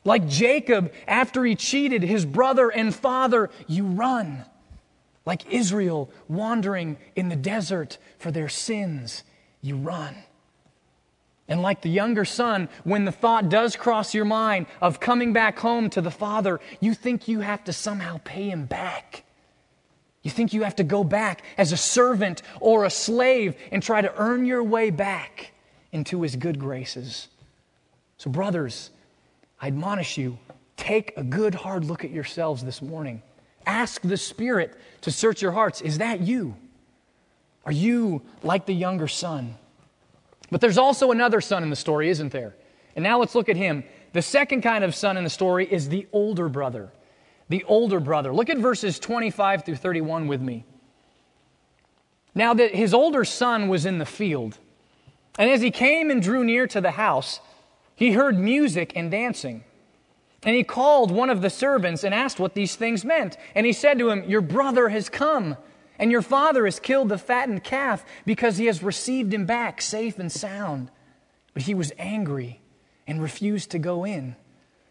Like 0.06 0.28
Jacob 0.28 0.94
after 1.08 1.44
he 1.44 1.56
cheated 1.56 2.04
his 2.04 2.24
brother 2.24 2.70
and 2.70 2.94
father, 2.94 3.50
you 3.66 3.84
run. 3.84 4.46
Like 5.26 5.52
Israel 5.52 6.12
wandering 6.28 6.98
in 7.16 7.30
the 7.30 7.36
desert 7.36 7.98
for 8.18 8.32
their 8.32 8.50
sins, 8.50 9.24
you 9.62 9.78
run. 9.78 10.16
And 11.48 11.62
like 11.62 11.82
the 11.82 11.90
younger 11.90 12.26
son, 12.26 12.70
when 12.84 13.06
the 13.06 13.12
thought 13.12 13.50
does 13.50 13.76
cross 13.76 14.14
your 14.14 14.26
mind 14.26 14.66
of 14.82 15.00
coming 15.00 15.34
back 15.34 15.60
home 15.60 15.90
to 15.92 16.02
the 16.02 16.12
father, 16.12 16.60
you 16.80 16.94
think 16.94 17.28
you 17.28 17.42
have 17.42 17.64
to 17.66 17.74
somehow 17.74 18.20
pay 18.24 18.50
him 18.50 18.66
back. 18.66 19.24
You 20.24 20.32
think 20.32 20.54
you 20.54 20.64
have 20.64 20.78
to 20.78 20.86
go 20.86 21.04
back 21.04 21.44
as 21.58 21.74
a 21.74 21.78
servant 21.78 22.42
or 22.62 22.86
a 22.86 22.90
slave 22.90 23.56
and 23.72 23.84
try 23.84 24.02
to 24.02 24.14
earn 24.16 24.46
your 24.46 24.64
way 24.64 24.90
back 24.90 25.52
into 25.92 26.22
his 26.22 26.38
good 26.38 26.60
graces. 26.60 27.28
So, 28.18 28.30
brothers, 28.30 28.90
I 29.60 29.68
admonish 29.68 30.18
you 30.18 30.38
take 30.78 31.14
a 31.18 31.24
good 31.24 31.56
hard 31.56 31.86
look 31.86 32.04
at 32.04 32.12
yourselves 32.12 32.64
this 32.64 32.82
morning. 32.82 33.22
Ask 33.66 34.02
the 34.02 34.18
Spirit 34.18 34.78
to 35.02 35.12
search 35.12 35.42
your 35.42 35.52
hearts. 35.52 35.82
Is 35.82 35.98
that 36.00 36.22
you? 36.22 36.56
Are 37.66 37.72
you 37.72 38.22
like 38.44 38.66
the 38.66 38.74
younger 38.74 39.08
son? 39.08 39.56
But 40.52 40.62
there's 40.62 40.78
also 40.78 41.12
another 41.12 41.42
son 41.42 41.64
in 41.64 41.70
the 41.70 41.76
story, 41.76 42.10
isn't 42.10 42.32
there? 42.32 42.56
And 42.96 43.04
now 43.04 43.20
let's 43.20 43.36
look 43.36 43.50
at 43.50 43.58
him. 43.58 43.84
The 44.12 44.22
second 44.22 44.62
kind 44.62 44.84
of 44.84 44.94
son 44.94 45.18
in 45.18 45.24
the 45.24 45.30
story 45.30 45.66
is 45.72 45.90
the 45.90 46.08
older 46.12 46.50
brother. 46.50 46.92
The 47.50 47.64
older 47.64 48.00
brother. 48.00 48.34
Look 48.34 48.50
at 48.50 48.58
verses 48.58 49.00
25 49.00 49.66
through 49.66 49.78
31 49.78 50.28
with 50.28 50.42
me. 50.42 50.66
Now 52.36 52.54
that 52.54 52.76
his 52.76 52.94
older 52.94 53.26
son 53.26 53.68
was 53.68 53.86
in 53.86 53.98
the 53.98 54.06
field, 54.06 54.58
and 55.38 55.50
as 55.50 55.62
he 55.62 55.72
came 55.72 56.10
and 56.10 56.22
drew 56.22 56.44
near 56.44 56.68
to 56.68 56.82
the 56.82 56.92
house, 56.92 57.40
he 57.96 58.12
heard 58.12 58.38
music 58.38 58.94
and 58.96 59.10
dancing. 59.10 59.64
And 60.46 60.56
he 60.56 60.64
called 60.64 61.12
one 61.12 61.30
of 61.30 61.42
the 61.42 61.50
servants 61.50 62.04
and 62.04 62.14
asked 62.14 62.40
what 62.40 62.54
these 62.54 62.76
things 62.76 63.06
meant. 63.06 63.38
And 63.56 63.66
he 63.66 63.74
said 63.74 64.00
to 64.00 64.10
him, 64.10 64.30
Your 64.30 64.42
brother 64.42 64.90
has 64.90 65.10
come 65.10 65.58
and 66.00 66.12
your 66.12 66.22
father 66.22 66.66
has 66.66 66.80
killed 66.80 67.10
the 67.10 67.18
fattened 67.18 67.64
calf 67.64 68.04
because 68.26 68.58
he 68.58 68.66
has 68.66 68.84
received 68.84 69.34
him 69.34 69.46
back 69.46 69.82
safe 69.82 70.20
and 70.20 70.32
sound. 70.32 70.90
But 71.54 71.64
he 71.64 71.74
was 71.74 71.94
angry 71.98 72.60
and 73.08 73.22
refused 73.22 73.72
to 73.72 73.80
go 73.80 74.04
in. 74.04 74.36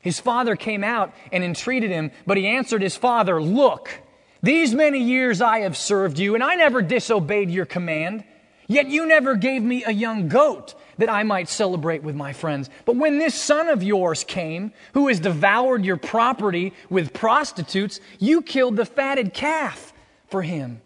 His 0.00 0.20
father 0.20 0.56
came 0.56 0.82
out 0.82 1.12
and 1.30 1.44
entreated 1.44 1.90
him, 1.90 2.10
but 2.26 2.36
he 2.36 2.46
answered 2.46 2.82
his 2.82 2.96
father, 2.96 3.42
Look, 3.42 4.00
these 4.42 4.74
many 4.74 5.00
years 5.00 5.40
I 5.40 5.60
have 5.60 5.76
served 5.76 6.18
you, 6.18 6.34
and 6.34 6.42
I 6.42 6.54
never 6.54 6.82
disobeyed 6.82 7.50
your 7.50 7.66
command. 7.66 8.24
Yet 8.66 8.88
you 8.88 9.06
never 9.06 9.34
gave 9.34 9.62
me 9.62 9.84
a 9.84 9.92
young 9.92 10.28
goat 10.28 10.74
that 11.02 11.10
I 11.10 11.24
might 11.24 11.48
celebrate 11.48 12.04
with 12.04 12.14
my 12.14 12.32
friends. 12.32 12.70
But 12.84 12.94
when 12.94 13.18
this 13.18 13.34
son 13.34 13.68
of 13.68 13.82
yours 13.82 14.22
came, 14.22 14.72
who 14.94 15.08
has 15.08 15.18
devoured 15.18 15.84
your 15.84 15.96
property 15.96 16.74
with 16.88 17.12
prostitutes, 17.12 17.98
you 18.20 18.40
killed 18.40 18.76
the 18.76 18.86
fatted 18.86 19.34
calf 19.34 19.92
for 20.28 20.42
him. 20.42 20.80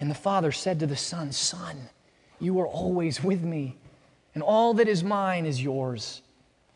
And 0.00 0.10
the 0.10 0.16
father 0.16 0.50
said 0.50 0.80
to 0.80 0.88
the 0.88 0.96
son, 0.96 1.30
Son, 1.30 1.76
you 2.40 2.58
are 2.58 2.66
always 2.66 3.22
with 3.22 3.44
me, 3.44 3.76
and 4.34 4.42
all 4.42 4.74
that 4.74 4.88
is 4.88 5.04
mine 5.04 5.46
is 5.46 5.62
yours. 5.62 6.20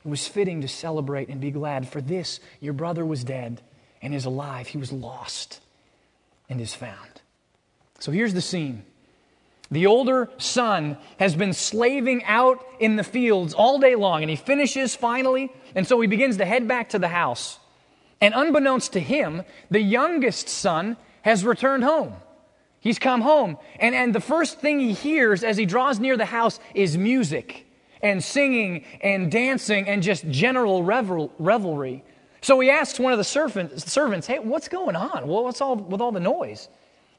It 0.04 0.08
was 0.08 0.28
fitting 0.28 0.60
to 0.60 0.68
celebrate 0.68 1.28
and 1.28 1.40
be 1.40 1.50
glad, 1.50 1.88
for 1.88 2.00
this 2.00 2.38
your 2.60 2.72
brother 2.72 3.04
was 3.04 3.24
dead 3.24 3.62
and 4.00 4.14
is 4.14 4.26
alive. 4.26 4.68
He 4.68 4.78
was 4.78 4.92
lost 4.92 5.58
and 6.48 6.60
is 6.60 6.72
found. 6.72 7.20
So 7.98 8.12
here's 8.12 8.32
the 8.32 8.40
scene. 8.40 8.84
The 9.70 9.86
older 9.86 10.30
son 10.38 10.96
has 11.18 11.34
been 11.34 11.52
slaving 11.52 12.24
out 12.24 12.64
in 12.80 12.96
the 12.96 13.04
fields 13.04 13.52
all 13.52 13.78
day 13.78 13.94
long, 13.94 14.22
and 14.22 14.30
he 14.30 14.36
finishes 14.36 14.96
finally, 14.96 15.52
and 15.74 15.86
so 15.86 16.00
he 16.00 16.06
begins 16.06 16.38
to 16.38 16.46
head 16.46 16.66
back 16.66 16.88
to 16.90 16.98
the 16.98 17.08
house. 17.08 17.58
And 18.20 18.34
unbeknownst 18.34 18.94
to 18.94 19.00
him, 19.00 19.42
the 19.70 19.80
youngest 19.80 20.48
son 20.48 20.96
has 21.22 21.44
returned 21.44 21.84
home. 21.84 22.14
He's 22.80 22.98
come 22.98 23.20
home. 23.20 23.58
And, 23.78 23.94
and 23.94 24.14
the 24.14 24.20
first 24.20 24.60
thing 24.60 24.80
he 24.80 24.92
hears 24.92 25.44
as 25.44 25.56
he 25.56 25.66
draws 25.66 26.00
near 26.00 26.16
the 26.16 26.24
house 26.24 26.58
is 26.74 26.96
music 26.96 27.66
and 28.02 28.22
singing 28.22 28.84
and 29.02 29.30
dancing 29.30 29.88
and 29.88 30.02
just 30.02 30.28
general 30.30 30.82
revel, 30.82 31.32
revelry. 31.38 32.04
So 32.40 32.58
he 32.60 32.70
asks 32.70 32.98
one 33.00 33.12
of 33.12 33.18
the 33.18 33.24
servants, 33.24 33.90
servants, 33.90 34.26
Hey, 34.26 34.38
what's 34.38 34.68
going 34.68 34.96
on? 34.96 35.26
Well, 35.26 35.44
what's 35.44 35.60
all 35.60 35.76
with 35.76 36.00
all 36.00 36.12
the 36.12 36.20
noise? 36.20 36.68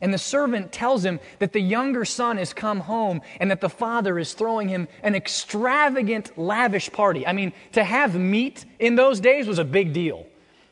And 0.02 0.14
the 0.14 0.18
servant 0.18 0.72
tells 0.72 1.04
him 1.04 1.20
that 1.40 1.52
the 1.52 1.60
younger 1.60 2.06
son 2.06 2.38
has 2.38 2.54
come 2.54 2.80
home 2.80 3.22
and 3.40 3.52
that 3.52 3.60
the 3.60 3.70
father 3.70 4.18
is 4.18 4.34
throwing 4.34 4.70
him 4.70 4.88
an 5.04 5.14
extravagant, 5.14 6.38
lavish 6.38 6.90
party. 6.92 7.28
I 7.28 7.34
mean, 7.34 7.52
to 7.74 7.84
have 7.84 8.16
meat 8.16 8.64
in 8.80 8.96
those 8.96 9.20
days 9.20 9.46
was 9.46 9.60
a 9.60 9.66
big 9.66 9.92
deal. 9.92 10.26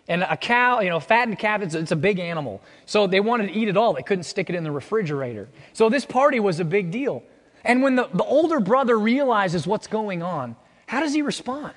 And 0.07 0.23
a 0.23 0.37
cow, 0.37 0.79
you 0.79 0.89
know, 0.89 1.01
fattened 1.01 1.37
calf, 1.37 1.61
it's, 1.61 1.75
it's, 1.75 1.91
a 1.91 1.97
big 1.97 2.19
animal. 2.19 2.61
So 2.85 3.07
they 3.07 3.19
wanted 3.19 3.47
to 3.47 3.53
eat 3.53 3.67
it 3.67 3.75
all. 3.75 3.91
They 3.91 4.03
couldn't 4.03 4.23
stick 4.23 4.49
it 4.49 4.55
in 4.55 4.63
the 4.63 4.71
refrigerator. 4.71 5.49
So 5.73 5.89
this 5.89 6.05
party 6.05 6.39
was 6.39 6.61
a 6.61 6.65
big 6.65 6.91
deal. 6.91 7.23
And 7.65 7.83
when 7.83 7.95
the, 7.95 8.07
the 8.13 8.23
older 8.23 8.61
brother 8.61 8.97
realizes 8.97 9.67
what's 9.67 9.87
going 9.87 10.23
on, 10.23 10.55
how 10.85 11.01
does 11.01 11.13
he 11.13 11.21
respond? 11.21 11.73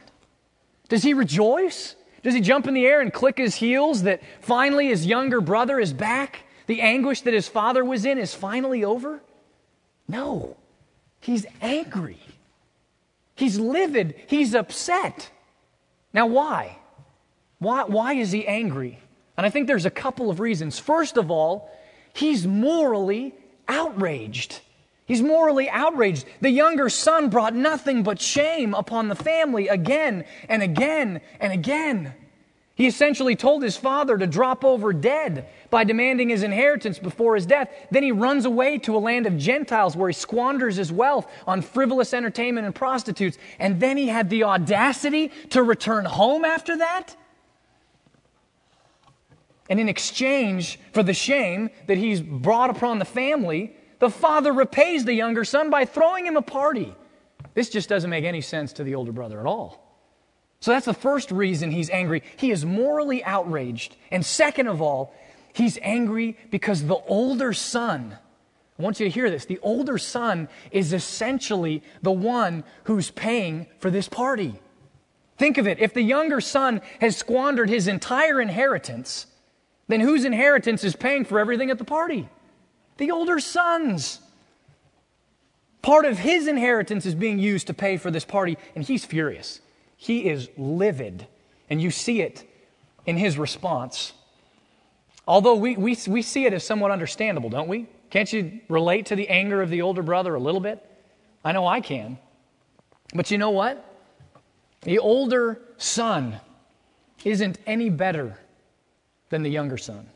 Does 0.88 1.02
he 1.02 1.14
rejoice? 1.14 1.96
Does 2.22 2.34
he 2.34 2.40
jump 2.40 2.68
in 2.68 2.74
the 2.74 2.86
air 2.86 3.00
and 3.00 3.12
click 3.12 3.38
his 3.38 3.56
heels 3.56 4.04
that 4.04 4.22
finally 4.40 4.86
his 4.86 5.04
younger 5.04 5.40
brother 5.40 5.80
is 5.80 5.92
back? 5.92 6.44
The 6.70 6.82
anguish 6.82 7.22
that 7.22 7.34
his 7.34 7.48
father 7.48 7.84
was 7.84 8.04
in 8.04 8.16
is 8.16 8.32
finally 8.32 8.84
over? 8.84 9.20
No. 10.06 10.56
He's 11.18 11.44
angry. 11.60 12.20
He's 13.34 13.58
livid. 13.58 14.14
He's 14.28 14.54
upset. 14.54 15.32
Now, 16.12 16.28
why? 16.28 16.78
Why, 17.58 17.82
why 17.86 18.12
is 18.12 18.30
he 18.30 18.46
angry? 18.46 19.00
And 19.36 19.44
I 19.44 19.50
think 19.50 19.66
there's 19.66 19.84
a 19.84 19.90
couple 19.90 20.30
of 20.30 20.38
reasons. 20.38 20.78
First 20.78 21.16
of 21.16 21.28
all, 21.28 21.68
he's 22.12 22.46
morally 22.46 23.34
outraged. 23.66 24.60
He's 25.06 25.22
morally 25.22 25.68
outraged. 25.68 26.24
The 26.40 26.50
younger 26.50 26.88
son 26.88 27.30
brought 27.30 27.52
nothing 27.52 28.04
but 28.04 28.20
shame 28.20 28.74
upon 28.74 29.08
the 29.08 29.16
family 29.16 29.66
again 29.66 30.24
and 30.48 30.62
again 30.62 31.20
and 31.40 31.52
again. 31.52 32.14
He 32.80 32.86
essentially 32.86 33.36
told 33.36 33.62
his 33.62 33.76
father 33.76 34.16
to 34.16 34.26
drop 34.26 34.64
over 34.64 34.94
dead 34.94 35.50
by 35.68 35.84
demanding 35.84 36.30
his 36.30 36.42
inheritance 36.42 36.98
before 36.98 37.34
his 37.34 37.44
death. 37.44 37.70
Then 37.90 38.02
he 38.02 38.10
runs 38.10 38.46
away 38.46 38.78
to 38.78 38.96
a 38.96 38.98
land 38.98 39.26
of 39.26 39.36
Gentiles 39.36 39.94
where 39.94 40.08
he 40.08 40.14
squanders 40.14 40.76
his 40.76 40.90
wealth 40.90 41.30
on 41.46 41.60
frivolous 41.60 42.14
entertainment 42.14 42.64
and 42.64 42.74
prostitutes. 42.74 43.36
And 43.58 43.80
then 43.80 43.98
he 43.98 44.08
had 44.08 44.30
the 44.30 44.44
audacity 44.44 45.30
to 45.50 45.62
return 45.62 46.06
home 46.06 46.42
after 46.42 46.78
that? 46.78 47.14
And 49.68 49.78
in 49.78 49.86
exchange 49.86 50.80
for 50.94 51.02
the 51.02 51.12
shame 51.12 51.68
that 51.86 51.98
he's 51.98 52.22
brought 52.22 52.70
upon 52.70 52.98
the 52.98 53.04
family, 53.04 53.76
the 53.98 54.08
father 54.08 54.54
repays 54.54 55.04
the 55.04 55.12
younger 55.12 55.44
son 55.44 55.68
by 55.68 55.84
throwing 55.84 56.24
him 56.24 56.38
a 56.38 56.40
party. 56.40 56.94
This 57.52 57.68
just 57.68 57.90
doesn't 57.90 58.08
make 58.08 58.24
any 58.24 58.40
sense 58.40 58.72
to 58.72 58.84
the 58.84 58.94
older 58.94 59.12
brother 59.12 59.38
at 59.38 59.44
all. 59.44 59.89
So 60.60 60.72
that's 60.72 60.86
the 60.86 60.94
first 60.94 61.30
reason 61.30 61.70
he's 61.70 61.88
angry. 61.90 62.22
He 62.36 62.50
is 62.50 62.64
morally 62.64 63.24
outraged. 63.24 63.96
And 64.10 64.24
second 64.24 64.66
of 64.66 64.82
all, 64.82 65.14
he's 65.54 65.78
angry 65.80 66.36
because 66.50 66.84
the 66.84 66.98
older 67.06 67.52
son, 67.54 68.18
I 68.78 68.82
want 68.82 69.00
you 69.00 69.06
to 69.06 69.10
hear 69.10 69.30
this, 69.30 69.46
the 69.46 69.58
older 69.60 69.96
son 69.96 70.48
is 70.70 70.92
essentially 70.92 71.82
the 72.02 72.12
one 72.12 72.64
who's 72.84 73.10
paying 73.10 73.66
for 73.78 73.90
this 73.90 74.08
party. 74.08 74.60
Think 75.38 75.56
of 75.56 75.66
it. 75.66 75.78
If 75.78 75.94
the 75.94 76.02
younger 76.02 76.42
son 76.42 76.82
has 77.00 77.16
squandered 77.16 77.70
his 77.70 77.88
entire 77.88 78.42
inheritance, 78.42 79.26
then 79.88 80.00
whose 80.00 80.26
inheritance 80.26 80.84
is 80.84 80.94
paying 80.94 81.24
for 81.24 81.40
everything 81.40 81.70
at 81.70 81.78
the 81.78 81.84
party? 81.84 82.28
The 82.98 83.10
older 83.10 83.40
sons. 83.40 84.20
Part 85.80 86.04
of 86.04 86.18
his 86.18 86.46
inheritance 86.46 87.06
is 87.06 87.14
being 87.14 87.38
used 87.38 87.68
to 87.68 87.74
pay 87.74 87.96
for 87.96 88.10
this 88.10 88.26
party, 88.26 88.58
and 88.74 88.84
he's 88.84 89.06
furious. 89.06 89.62
He 90.02 90.30
is 90.30 90.48
livid, 90.56 91.26
and 91.68 91.82
you 91.82 91.90
see 91.90 92.22
it 92.22 92.50
in 93.04 93.18
his 93.18 93.36
response. 93.36 94.14
Although 95.28 95.56
we, 95.56 95.76
we, 95.76 95.94
we 96.08 96.22
see 96.22 96.46
it 96.46 96.54
as 96.54 96.64
somewhat 96.64 96.90
understandable, 96.90 97.50
don't 97.50 97.68
we? 97.68 97.86
Can't 98.08 98.32
you 98.32 98.60
relate 98.70 99.04
to 99.06 99.14
the 99.14 99.28
anger 99.28 99.60
of 99.60 99.68
the 99.68 99.82
older 99.82 100.02
brother 100.02 100.34
a 100.34 100.40
little 100.40 100.62
bit? 100.62 100.82
I 101.44 101.52
know 101.52 101.66
I 101.66 101.82
can. 101.82 102.16
But 103.14 103.30
you 103.30 103.36
know 103.36 103.50
what? 103.50 103.84
The 104.80 104.98
older 104.98 105.60
son 105.76 106.40
isn't 107.22 107.58
any 107.66 107.90
better 107.90 108.38
than 109.28 109.42
the 109.42 109.50
younger 109.50 109.76
son. 109.76 110.08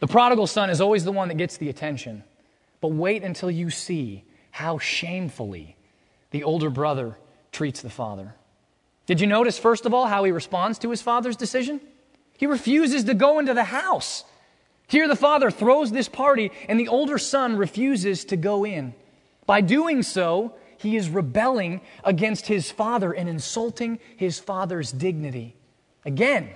The 0.00 0.08
prodigal 0.08 0.48
son 0.48 0.68
is 0.68 0.80
always 0.80 1.04
the 1.04 1.12
one 1.12 1.28
that 1.28 1.36
gets 1.36 1.58
the 1.58 1.68
attention. 1.68 2.24
But 2.80 2.88
wait 2.88 3.22
until 3.22 3.52
you 3.52 3.70
see 3.70 4.24
how 4.50 4.78
shamefully 4.78 5.76
the 6.32 6.42
older 6.42 6.70
brother 6.70 7.18
treats 7.52 7.82
the 7.82 7.88
father. 7.88 8.34
Did 9.10 9.20
you 9.20 9.26
notice, 9.26 9.58
first 9.58 9.86
of 9.86 9.92
all, 9.92 10.06
how 10.06 10.22
he 10.22 10.30
responds 10.30 10.78
to 10.78 10.90
his 10.90 11.02
father's 11.02 11.34
decision? 11.34 11.80
He 12.38 12.46
refuses 12.46 13.02
to 13.02 13.12
go 13.12 13.40
into 13.40 13.52
the 13.54 13.64
house. 13.64 14.22
Here, 14.86 15.08
the 15.08 15.16
father 15.16 15.50
throws 15.50 15.90
this 15.90 16.08
party, 16.08 16.52
and 16.68 16.78
the 16.78 16.86
older 16.86 17.18
son 17.18 17.56
refuses 17.56 18.24
to 18.26 18.36
go 18.36 18.64
in. 18.64 18.94
By 19.46 19.62
doing 19.62 20.04
so, 20.04 20.54
he 20.78 20.94
is 20.94 21.08
rebelling 21.08 21.80
against 22.04 22.46
his 22.46 22.70
father 22.70 23.10
and 23.10 23.28
insulting 23.28 23.98
his 24.16 24.38
father's 24.38 24.92
dignity. 24.92 25.56
Again, 26.04 26.50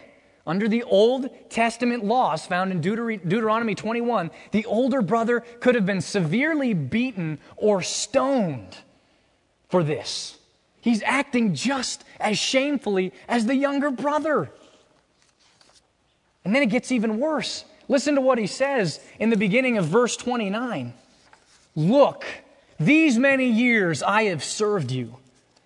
under 0.46 0.68
the 0.68 0.84
Old 0.84 1.50
Testament 1.50 2.04
laws 2.04 2.46
found 2.46 2.70
in 2.70 2.80
Deuteronomy 2.80 3.74
21, 3.74 4.30
the 4.52 4.64
older 4.66 5.02
brother 5.02 5.40
could 5.58 5.74
have 5.74 5.86
been 5.86 6.00
severely 6.00 6.72
beaten 6.72 7.40
or 7.56 7.82
stoned 7.82 8.76
for 9.68 9.82
this. 9.82 10.38
He's 10.84 11.02
acting 11.02 11.54
just 11.54 12.04
as 12.20 12.38
shamefully 12.38 13.14
as 13.26 13.46
the 13.46 13.56
younger 13.56 13.90
brother. 13.90 14.50
And 16.44 16.54
then 16.54 16.62
it 16.62 16.68
gets 16.68 16.92
even 16.92 17.18
worse. 17.18 17.64
Listen 17.88 18.16
to 18.16 18.20
what 18.20 18.36
he 18.36 18.46
says 18.46 19.00
in 19.18 19.30
the 19.30 19.38
beginning 19.38 19.78
of 19.78 19.86
verse 19.86 20.14
29. 20.14 20.92
Look, 21.74 22.26
these 22.78 23.18
many 23.18 23.48
years 23.48 24.02
I 24.02 24.24
have 24.24 24.44
served 24.44 24.90
you. 24.90 25.16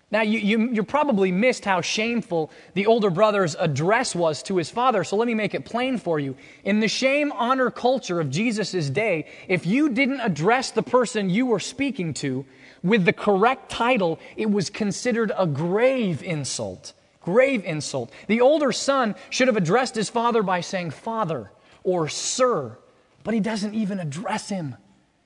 Now, 0.09 0.21
you, 0.21 0.39
you, 0.39 0.69
you, 0.71 0.83
probably 0.83 1.33
missed 1.33 1.65
how 1.65 1.81
shameful 1.81 2.49
the 2.73 2.85
older 2.85 3.09
brother's 3.09 3.55
address 3.55 4.15
was 4.15 4.41
to 4.43 4.55
his 4.55 4.71
father, 4.71 5.03
so 5.03 5.17
let 5.17 5.27
me 5.27 5.35
make 5.35 5.53
it 5.53 5.65
plain 5.65 5.97
for 5.97 6.17
you. 6.17 6.37
In 6.63 6.79
the 6.79 6.87
shame 6.87 7.33
honor 7.33 7.69
culture 7.69 8.21
of 8.21 8.31
Jesus' 8.31 8.89
day, 8.89 9.27
if 9.49 9.65
you 9.65 9.89
didn't 9.89 10.21
address 10.21 10.71
the 10.71 10.81
person 10.81 11.29
you 11.29 11.45
were 11.45 11.59
speaking 11.59 12.13
to 12.15 12.45
with 12.83 13.05
the 13.05 13.13
correct 13.13 13.69
title, 13.69 14.19
it 14.35 14.49
was 14.49 14.69
considered 14.69 15.31
a 15.37 15.45
grave 15.45 16.23
insult. 16.23 16.93
Grave 17.21 17.63
insult. 17.65 18.11
The 18.27 18.41
older 18.41 18.71
son 18.71 19.15
should 19.29 19.47
have 19.47 19.57
addressed 19.57 19.95
his 19.95 20.09
father 20.09 20.41
by 20.41 20.61
saying 20.61 20.91
father 20.91 21.51
or 21.83 22.07
sir, 22.07 22.77
but 23.23 23.33
he 23.33 23.39
doesn't 23.39 23.73
even 23.73 23.99
address 23.99 24.49
him. 24.49 24.75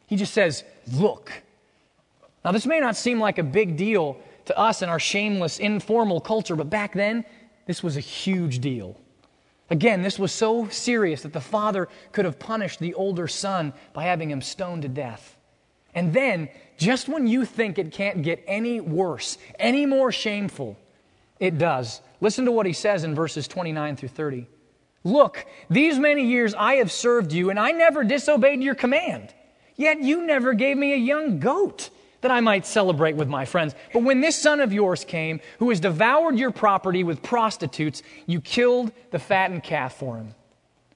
He 0.07 0.15
just 0.15 0.33
says, 0.33 0.63
look. 0.91 1.31
Now, 2.43 2.51
this 2.51 2.65
may 2.65 2.79
not 2.79 2.97
seem 2.97 3.19
like 3.19 3.37
a 3.37 3.43
big 3.43 3.77
deal 3.77 4.17
to 4.45 4.57
us 4.57 4.81
in 4.81 4.89
our 4.89 4.99
shameless, 4.99 5.59
informal 5.59 6.19
culture, 6.19 6.55
but 6.55 6.69
back 6.69 6.93
then, 6.93 7.23
this 7.65 7.81
was 7.81 7.95
a 7.95 8.01
huge 8.01 8.59
deal. 8.59 8.99
Again, 9.69 10.01
this 10.01 10.19
was 10.19 10.31
so 10.31 10.67
serious 10.67 11.21
that 11.21 11.33
the 11.33 11.41
father 11.41 11.87
could 12.11 12.25
have 12.25 12.37
punished 12.37 12.79
the 12.79 12.93
older 12.95 13.27
son 13.27 13.73
by 13.93 14.03
having 14.03 14.29
him 14.29 14.41
stoned 14.41 14.81
to 14.81 14.89
death. 14.89 15.37
And 15.95 16.13
then, 16.13 16.49
just 16.77 17.07
when 17.07 17.27
you 17.27 17.45
think 17.45 17.77
it 17.77 17.91
can't 17.91 18.21
get 18.21 18.43
any 18.47 18.79
worse, 18.79 19.37
any 19.59 19.85
more 19.85 20.11
shameful, 20.11 20.77
it 21.39 21.57
does. 21.57 22.01
Listen 22.21 22.45
to 22.45 22.51
what 22.51 22.65
he 22.65 22.73
says 22.73 23.03
in 23.03 23.15
verses 23.15 23.47
29 23.47 23.95
through 23.95 24.09
30. 24.09 24.47
Look, 25.03 25.45
these 25.69 25.99
many 25.99 26.25
years 26.25 26.53
I 26.53 26.75
have 26.75 26.91
served 26.91 27.33
you, 27.33 27.49
and 27.49 27.59
I 27.59 27.71
never 27.71 28.03
disobeyed 28.03 28.63
your 28.63 28.75
command. 28.75 29.33
Yet 29.75 30.01
you 30.01 30.25
never 30.25 30.53
gave 30.53 30.77
me 30.77 30.93
a 30.93 30.97
young 30.97 31.39
goat 31.39 31.89
that 32.21 32.31
I 32.31 32.39
might 32.39 32.65
celebrate 32.65 33.17
with 33.17 33.27
my 33.27 33.43
friends. 33.43 33.75
But 33.91 34.03
when 34.03 34.21
this 34.21 34.41
son 34.41 34.61
of 34.61 34.71
yours 34.71 35.03
came, 35.03 35.41
who 35.59 35.69
has 35.69 35.81
devoured 35.81 36.37
your 36.37 36.51
property 36.51 37.03
with 37.03 37.21
prostitutes, 37.21 38.01
you 38.25 38.39
killed 38.39 38.93
the 39.11 39.19
fattened 39.19 39.63
calf 39.63 39.95
for 39.95 40.15
him. 40.15 40.33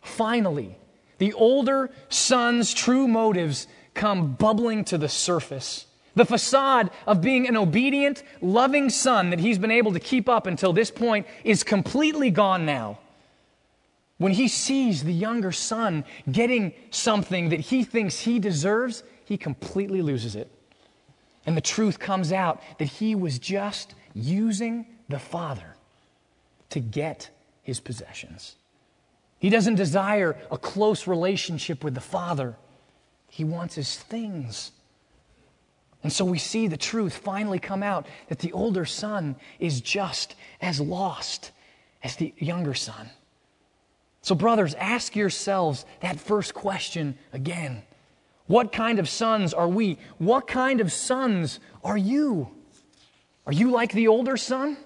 Finally, 0.02 0.78
the 1.18 1.34
older 1.34 1.90
son's 2.08 2.74
true 2.74 3.08
motives 3.08 3.68
come 3.98 4.34
bubbling 4.34 4.86
to 4.86 4.98
the 4.98 5.10
surface. 5.10 5.86
The 6.16 6.26
facade 6.26 6.90
of 7.06 7.22
being 7.22 7.48
an 7.48 7.58
obedient, 7.58 8.24
loving 8.42 8.90
son 8.90 9.30
that 9.32 9.40
he's 9.40 9.60
been 9.60 9.72
able 9.72 9.94
to 9.94 10.00
keep 10.00 10.30
up 10.30 10.48
until 10.48 10.74
this 10.74 10.90
point 10.90 11.28
is 11.44 11.64
completely 11.64 12.32
gone 12.32 12.66
now. 12.66 13.00
When 14.18 14.32
he 14.32 14.48
sees 14.48 15.04
the 15.04 15.14
younger 15.14 15.52
son 15.52 16.06
getting 16.32 16.74
something 16.90 17.50
that 17.50 17.60
he 17.60 17.84
thinks 17.84 18.22
he 18.22 18.40
deserves, 18.40 19.04
he 19.26 19.38
completely 19.38 20.02
loses 20.02 20.36
it. 20.36 20.50
And 21.46 21.56
the 21.56 21.62
truth 21.62 22.00
comes 22.00 22.32
out 22.32 22.62
that 22.80 22.86
he 22.86 23.14
was 23.14 23.38
just 23.38 23.94
using 24.14 24.88
the 25.08 25.20
Father 25.20 25.76
to 26.72 26.80
get 26.80 27.30
his 27.62 27.80
possessions. 27.80 28.56
He 29.40 29.50
doesn't 29.50 29.76
desire 29.76 30.36
a 30.50 30.58
close 30.58 31.06
relationship 31.06 31.84
with 31.84 31.94
the 31.94 32.02
Father, 32.02 32.56
he 33.38 33.44
wants 33.44 33.76
his 33.76 33.96
things. 33.96 34.72
And 36.02 36.12
so 36.12 36.26
we 36.26 36.40
see 36.40 36.68
the 36.68 36.76
truth 36.76 37.16
finally 37.16 37.60
come 37.60 37.84
out 37.84 38.08
that 38.30 38.40
the 38.40 38.52
older 38.52 38.84
son 38.84 39.36
is 39.60 39.80
just 39.80 40.34
as 40.60 40.82
lost 40.82 41.52
as 42.02 42.16
the 42.16 42.34
younger 42.40 42.74
son. 42.74 43.12
So, 44.24 44.34
brothers, 44.34 44.74
ask 44.74 45.16
yourselves 45.16 45.86
that 46.00 46.20
first 46.20 46.56
question 46.56 47.16
again 47.32 47.84
what 48.48 48.72
kind 48.72 48.98
of 48.98 49.08
sons 49.08 49.54
are 49.54 49.68
we? 49.68 50.00
What 50.18 50.48
kind 50.48 50.82
of 50.82 50.92
sons 50.92 51.60
are 51.84 51.98
you? 51.98 52.50
Are 53.46 53.54
you 53.54 53.70
like 53.70 53.92
the 53.92 54.08
older 54.08 54.38
son? 54.38 54.78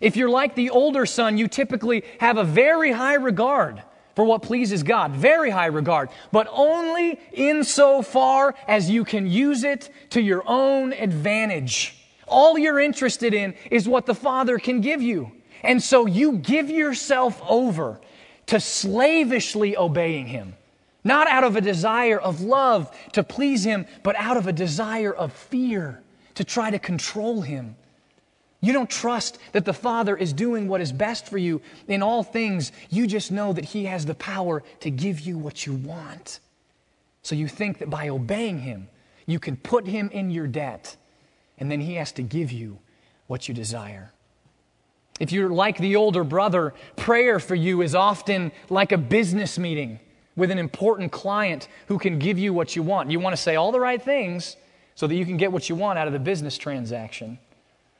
If 0.00 0.16
you're 0.16 0.30
like 0.30 0.56
the 0.56 0.70
older 0.70 1.06
son, 1.06 1.38
you 1.38 1.46
typically 1.46 2.02
have 2.18 2.38
a 2.38 2.44
very 2.44 2.90
high 2.90 3.14
regard 3.14 3.84
for 4.16 4.24
what 4.24 4.42
pleases 4.42 4.82
God, 4.82 5.12
very 5.12 5.50
high 5.50 5.66
regard, 5.66 6.08
but 6.32 6.48
only 6.50 7.20
insofar 7.32 8.54
as 8.66 8.90
you 8.90 9.04
can 9.04 9.26
use 9.26 9.62
it 9.62 9.90
to 10.10 10.22
your 10.22 10.42
own 10.46 10.94
advantage. 10.94 11.94
All 12.26 12.58
you're 12.58 12.80
interested 12.80 13.34
in 13.34 13.54
is 13.70 13.86
what 13.86 14.06
the 14.06 14.14
Father 14.14 14.58
can 14.58 14.80
give 14.80 15.02
you. 15.02 15.30
And 15.62 15.82
so 15.82 16.06
you 16.06 16.38
give 16.38 16.70
yourself 16.70 17.40
over 17.46 18.00
to 18.46 18.58
slavishly 18.58 19.76
obeying 19.76 20.26
Him. 20.26 20.54
Not 21.04 21.28
out 21.28 21.44
of 21.44 21.54
a 21.54 21.60
desire 21.60 22.18
of 22.18 22.40
love 22.40 22.90
to 23.12 23.22
please 23.22 23.64
Him, 23.64 23.86
but 24.02 24.16
out 24.16 24.38
of 24.38 24.46
a 24.46 24.52
desire 24.52 25.12
of 25.12 25.32
fear 25.32 26.02
to 26.36 26.42
try 26.42 26.70
to 26.70 26.78
control 26.78 27.42
Him. 27.42 27.76
You 28.66 28.72
don't 28.72 28.90
trust 28.90 29.38
that 29.52 29.64
the 29.64 29.72
Father 29.72 30.16
is 30.16 30.32
doing 30.32 30.66
what 30.66 30.80
is 30.80 30.90
best 30.90 31.28
for 31.28 31.38
you 31.38 31.60
in 31.86 32.02
all 32.02 32.24
things. 32.24 32.72
You 32.90 33.06
just 33.06 33.30
know 33.30 33.52
that 33.52 33.64
He 33.64 33.84
has 33.84 34.04
the 34.04 34.16
power 34.16 34.64
to 34.80 34.90
give 34.90 35.20
you 35.20 35.38
what 35.38 35.66
you 35.66 35.74
want. 35.74 36.40
So 37.22 37.36
you 37.36 37.46
think 37.46 37.78
that 37.78 37.90
by 37.90 38.08
obeying 38.08 38.58
Him, 38.58 38.88
you 39.24 39.38
can 39.38 39.56
put 39.56 39.86
Him 39.86 40.10
in 40.12 40.32
your 40.32 40.48
debt, 40.48 40.96
and 41.58 41.70
then 41.70 41.80
He 41.80 41.94
has 41.94 42.10
to 42.12 42.22
give 42.22 42.50
you 42.50 42.80
what 43.28 43.46
you 43.46 43.54
desire. 43.54 44.10
If 45.20 45.30
you're 45.30 45.50
like 45.50 45.78
the 45.78 45.94
older 45.94 46.24
brother, 46.24 46.74
prayer 46.96 47.38
for 47.38 47.54
you 47.54 47.82
is 47.82 47.94
often 47.94 48.50
like 48.68 48.90
a 48.90 48.98
business 48.98 49.60
meeting 49.60 50.00
with 50.34 50.50
an 50.50 50.58
important 50.58 51.12
client 51.12 51.68
who 51.86 52.00
can 52.00 52.18
give 52.18 52.36
you 52.36 52.52
what 52.52 52.74
you 52.74 52.82
want. 52.82 53.12
You 53.12 53.20
want 53.20 53.36
to 53.36 53.40
say 53.40 53.54
all 53.54 53.70
the 53.70 53.78
right 53.78 54.02
things 54.02 54.56
so 54.96 55.06
that 55.06 55.14
you 55.14 55.24
can 55.24 55.36
get 55.36 55.52
what 55.52 55.68
you 55.68 55.76
want 55.76 56.00
out 56.00 56.08
of 56.08 56.12
the 56.12 56.18
business 56.18 56.58
transaction. 56.58 57.38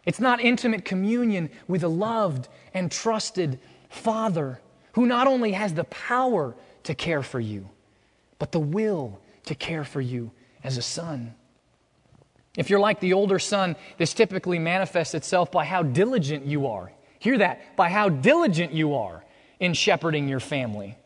It's 0.06 0.20
not 0.20 0.40
intimate 0.40 0.84
communion 0.84 1.50
with 1.66 1.82
a 1.82 1.88
loved 1.88 2.48
and 2.72 2.90
trusted 2.90 3.58
Father 3.90 4.60
who 4.92 5.04
not 5.04 5.26
only 5.26 5.52
has 5.52 5.74
the 5.74 5.84
power 5.84 6.54
to 6.84 6.94
care 6.94 7.22
for 7.22 7.40
you, 7.40 7.68
but 8.38 8.52
the 8.52 8.60
will 8.60 9.20
to 9.46 9.54
care 9.54 9.84
for 9.84 10.00
you 10.00 10.30
as 10.62 10.78
a 10.78 10.82
son. 10.82 11.34
If 12.56 12.70
you're 12.70 12.80
like 12.80 13.00
the 13.00 13.12
older 13.12 13.38
son, 13.38 13.76
this 13.98 14.14
typically 14.14 14.58
manifests 14.58 15.14
itself 15.14 15.50
by 15.50 15.64
how 15.64 15.82
diligent 15.82 16.46
you 16.46 16.68
are. 16.68 16.92
Hear 17.18 17.38
that, 17.38 17.76
by 17.76 17.88
how 17.88 18.08
diligent 18.08 18.72
you 18.72 18.94
are 18.94 19.24
in 19.60 19.74
shepherding 19.74 20.28
your 20.28 20.40
family. 20.40 20.96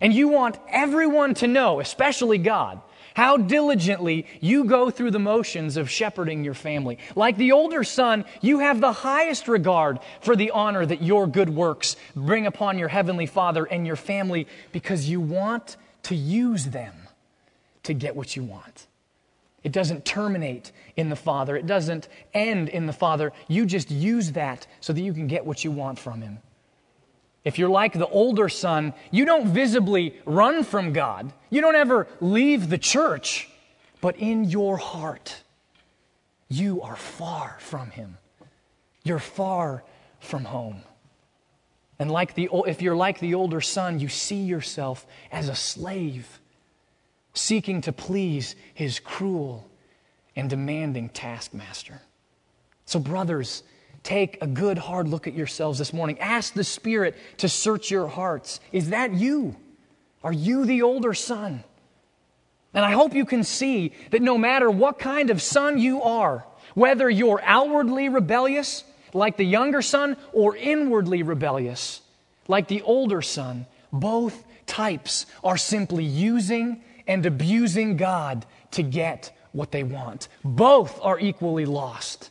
And 0.00 0.12
you 0.12 0.28
want 0.28 0.58
everyone 0.68 1.34
to 1.34 1.46
know, 1.46 1.80
especially 1.80 2.38
God, 2.38 2.80
how 3.18 3.36
diligently 3.36 4.24
you 4.40 4.62
go 4.62 4.90
through 4.90 5.10
the 5.10 5.18
motions 5.18 5.76
of 5.76 5.90
shepherding 5.90 6.44
your 6.44 6.54
family. 6.54 6.98
Like 7.16 7.36
the 7.36 7.50
older 7.50 7.82
son, 7.82 8.24
you 8.40 8.60
have 8.60 8.80
the 8.80 8.92
highest 8.92 9.48
regard 9.48 9.98
for 10.20 10.36
the 10.36 10.52
honor 10.52 10.86
that 10.86 11.02
your 11.02 11.26
good 11.26 11.50
works 11.50 11.96
bring 12.14 12.46
upon 12.46 12.78
your 12.78 12.86
heavenly 12.86 13.26
Father 13.26 13.64
and 13.64 13.84
your 13.84 13.96
family 13.96 14.46
because 14.70 15.08
you 15.08 15.20
want 15.20 15.76
to 16.04 16.14
use 16.14 16.66
them 16.66 16.94
to 17.82 17.92
get 17.92 18.14
what 18.14 18.36
you 18.36 18.44
want. 18.44 18.86
It 19.64 19.72
doesn't 19.72 20.04
terminate 20.04 20.70
in 20.94 21.08
the 21.08 21.16
Father, 21.16 21.56
it 21.56 21.66
doesn't 21.66 22.06
end 22.32 22.68
in 22.68 22.86
the 22.86 22.92
Father. 22.92 23.32
You 23.48 23.66
just 23.66 23.90
use 23.90 24.30
that 24.32 24.68
so 24.78 24.92
that 24.92 25.00
you 25.00 25.12
can 25.12 25.26
get 25.26 25.44
what 25.44 25.64
you 25.64 25.72
want 25.72 25.98
from 25.98 26.22
Him. 26.22 26.38
If 27.48 27.58
you're 27.58 27.70
like 27.70 27.94
the 27.94 28.06
older 28.06 28.50
son, 28.50 28.92
you 29.10 29.24
don't 29.24 29.48
visibly 29.48 30.14
run 30.26 30.64
from 30.64 30.92
God. 30.92 31.32
You 31.48 31.62
don't 31.62 31.76
ever 31.76 32.06
leave 32.20 32.68
the 32.68 32.76
church, 32.76 33.48
but 34.02 34.16
in 34.18 34.44
your 34.44 34.76
heart, 34.76 35.34
you 36.50 36.82
are 36.82 36.94
far 36.94 37.56
from 37.60 37.90
Him. 37.90 38.18
You're 39.02 39.18
far 39.18 39.82
from 40.20 40.44
home. 40.44 40.82
And 41.98 42.10
like 42.10 42.34
the, 42.34 42.50
if 42.66 42.82
you're 42.82 42.94
like 42.94 43.18
the 43.18 43.34
older 43.34 43.62
son, 43.62 43.98
you 43.98 44.10
see 44.10 44.42
yourself 44.42 45.06
as 45.32 45.48
a 45.48 45.54
slave 45.54 46.40
seeking 47.32 47.80
to 47.80 47.94
please 47.94 48.56
his 48.74 49.00
cruel 49.00 49.66
and 50.36 50.50
demanding 50.50 51.08
taskmaster. 51.08 52.02
So, 52.84 53.00
brothers, 53.00 53.62
take 54.02 54.38
a 54.40 54.46
good 54.46 54.78
hard 54.78 55.08
look 55.08 55.26
at 55.26 55.34
yourselves 55.34 55.78
this 55.78 55.92
morning. 55.92 56.18
Ask 56.18 56.54
the 56.54 56.64
Spirit 56.64 57.16
to 57.38 57.48
search 57.48 57.90
your 57.90 58.08
hearts. 58.08 58.60
Is 58.72 58.90
that 58.90 59.12
you? 59.12 59.56
Are 60.22 60.32
you 60.32 60.64
the 60.64 60.82
older 60.82 61.14
son? 61.14 61.64
And 62.74 62.84
I 62.84 62.92
hope 62.92 63.14
you 63.14 63.24
can 63.24 63.44
see 63.44 63.92
that 64.10 64.22
no 64.22 64.36
matter 64.36 64.70
what 64.70 64.98
kind 64.98 65.30
of 65.30 65.42
son 65.42 65.78
you 65.78 66.02
are, 66.02 66.44
whether 66.74 67.08
you're 67.08 67.40
outwardly 67.42 68.08
rebellious, 68.08 68.84
like 69.14 69.36
the 69.36 69.44
younger 69.44 69.82
son, 69.82 70.16
or 70.32 70.56
inwardly 70.56 71.22
rebellious, 71.22 72.02
like 72.46 72.68
the 72.68 72.82
older 72.82 73.22
son, 73.22 73.66
both 73.92 74.44
types 74.66 75.26
are 75.42 75.56
simply 75.56 76.04
using 76.04 76.82
and 77.06 77.24
abusing 77.24 77.96
God 77.96 78.44
to 78.72 78.82
get 78.82 79.36
what 79.52 79.72
they 79.72 79.82
want. 79.82 80.28
Both 80.44 81.00
are 81.02 81.18
equally 81.18 81.64
lost, 81.64 82.30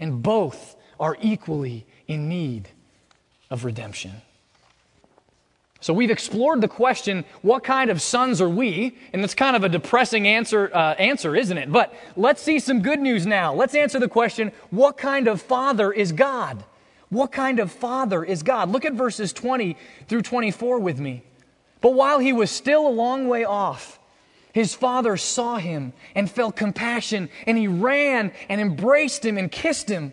and 0.00 0.22
both 0.22 0.75
are 0.98 1.16
equally 1.20 1.86
in 2.08 2.28
need 2.28 2.68
of 3.50 3.64
redemption. 3.64 4.12
So 5.80 5.92
we've 5.92 6.10
explored 6.10 6.62
the 6.62 6.68
question, 6.68 7.24
what 7.42 7.62
kind 7.62 7.90
of 7.90 8.00
sons 8.02 8.40
are 8.40 8.48
we? 8.48 8.96
And 9.12 9.22
it's 9.22 9.34
kind 9.34 9.54
of 9.54 9.62
a 9.62 9.68
depressing 9.68 10.26
answer, 10.26 10.70
uh, 10.74 10.94
answer, 10.94 11.36
isn't 11.36 11.56
it? 11.56 11.70
But 11.70 11.94
let's 12.16 12.42
see 12.42 12.58
some 12.58 12.82
good 12.82 12.98
news 12.98 13.26
now. 13.26 13.54
Let's 13.54 13.74
answer 13.74 14.00
the 14.00 14.08
question, 14.08 14.52
what 14.70 14.96
kind 14.96 15.28
of 15.28 15.40
father 15.40 15.92
is 15.92 16.12
God? 16.12 16.64
What 17.08 17.30
kind 17.30 17.60
of 17.60 17.70
father 17.70 18.24
is 18.24 18.42
God? 18.42 18.70
Look 18.70 18.84
at 18.84 18.94
verses 18.94 19.32
20 19.32 19.76
through 20.08 20.22
24 20.22 20.80
with 20.80 20.98
me. 20.98 21.22
But 21.80 21.94
while 21.94 22.18
he 22.18 22.32
was 22.32 22.50
still 22.50 22.86
a 22.86 22.88
long 22.88 23.28
way 23.28 23.44
off, 23.44 24.00
his 24.52 24.74
father 24.74 25.16
saw 25.16 25.58
him 25.58 25.92
and 26.14 26.30
felt 26.30 26.56
compassion, 26.56 27.28
and 27.46 27.58
he 27.58 27.68
ran 27.68 28.32
and 28.48 28.60
embraced 28.60 29.24
him 29.24 29.36
and 29.36 29.52
kissed 29.52 29.88
him. 29.88 30.12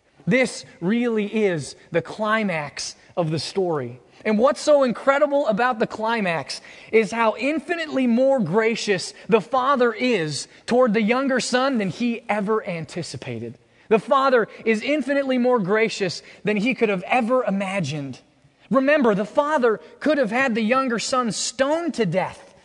This 0.31 0.63
really 0.79 1.25
is 1.25 1.75
the 1.91 2.01
climax 2.01 2.95
of 3.17 3.31
the 3.31 3.37
story. 3.37 3.99
And 4.23 4.39
what's 4.39 4.61
so 4.61 4.83
incredible 4.83 5.45
about 5.47 5.79
the 5.79 5.85
climax 5.87 6.61
is 6.89 7.11
how 7.11 7.35
infinitely 7.35 8.07
more 8.07 8.39
gracious 8.39 9.13
the 9.27 9.41
father 9.41 9.91
is 9.91 10.47
toward 10.65 10.93
the 10.93 11.01
younger 11.01 11.41
son 11.41 11.79
than 11.79 11.89
he 11.89 12.23
ever 12.29 12.65
anticipated. 12.65 13.57
The 13.89 13.99
father 13.99 14.47
is 14.63 14.81
infinitely 14.81 15.37
more 15.37 15.59
gracious 15.59 16.23
than 16.45 16.55
he 16.55 16.75
could 16.75 16.87
have 16.87 17.03
ever 17.07 17.43
imagined. 17.43 18.21
Remember, 18.69 19.13
the 19.13 19.25
father 19.25 19.81
could 19.99 20.17
have 20.17 20.31
had 20.31 20.55
the 20.55 20.61
younger 20.61 20.97
son 20.97 21.33
stoned 21.33 21.93
to 21.95 22.05
death 22.05 22.55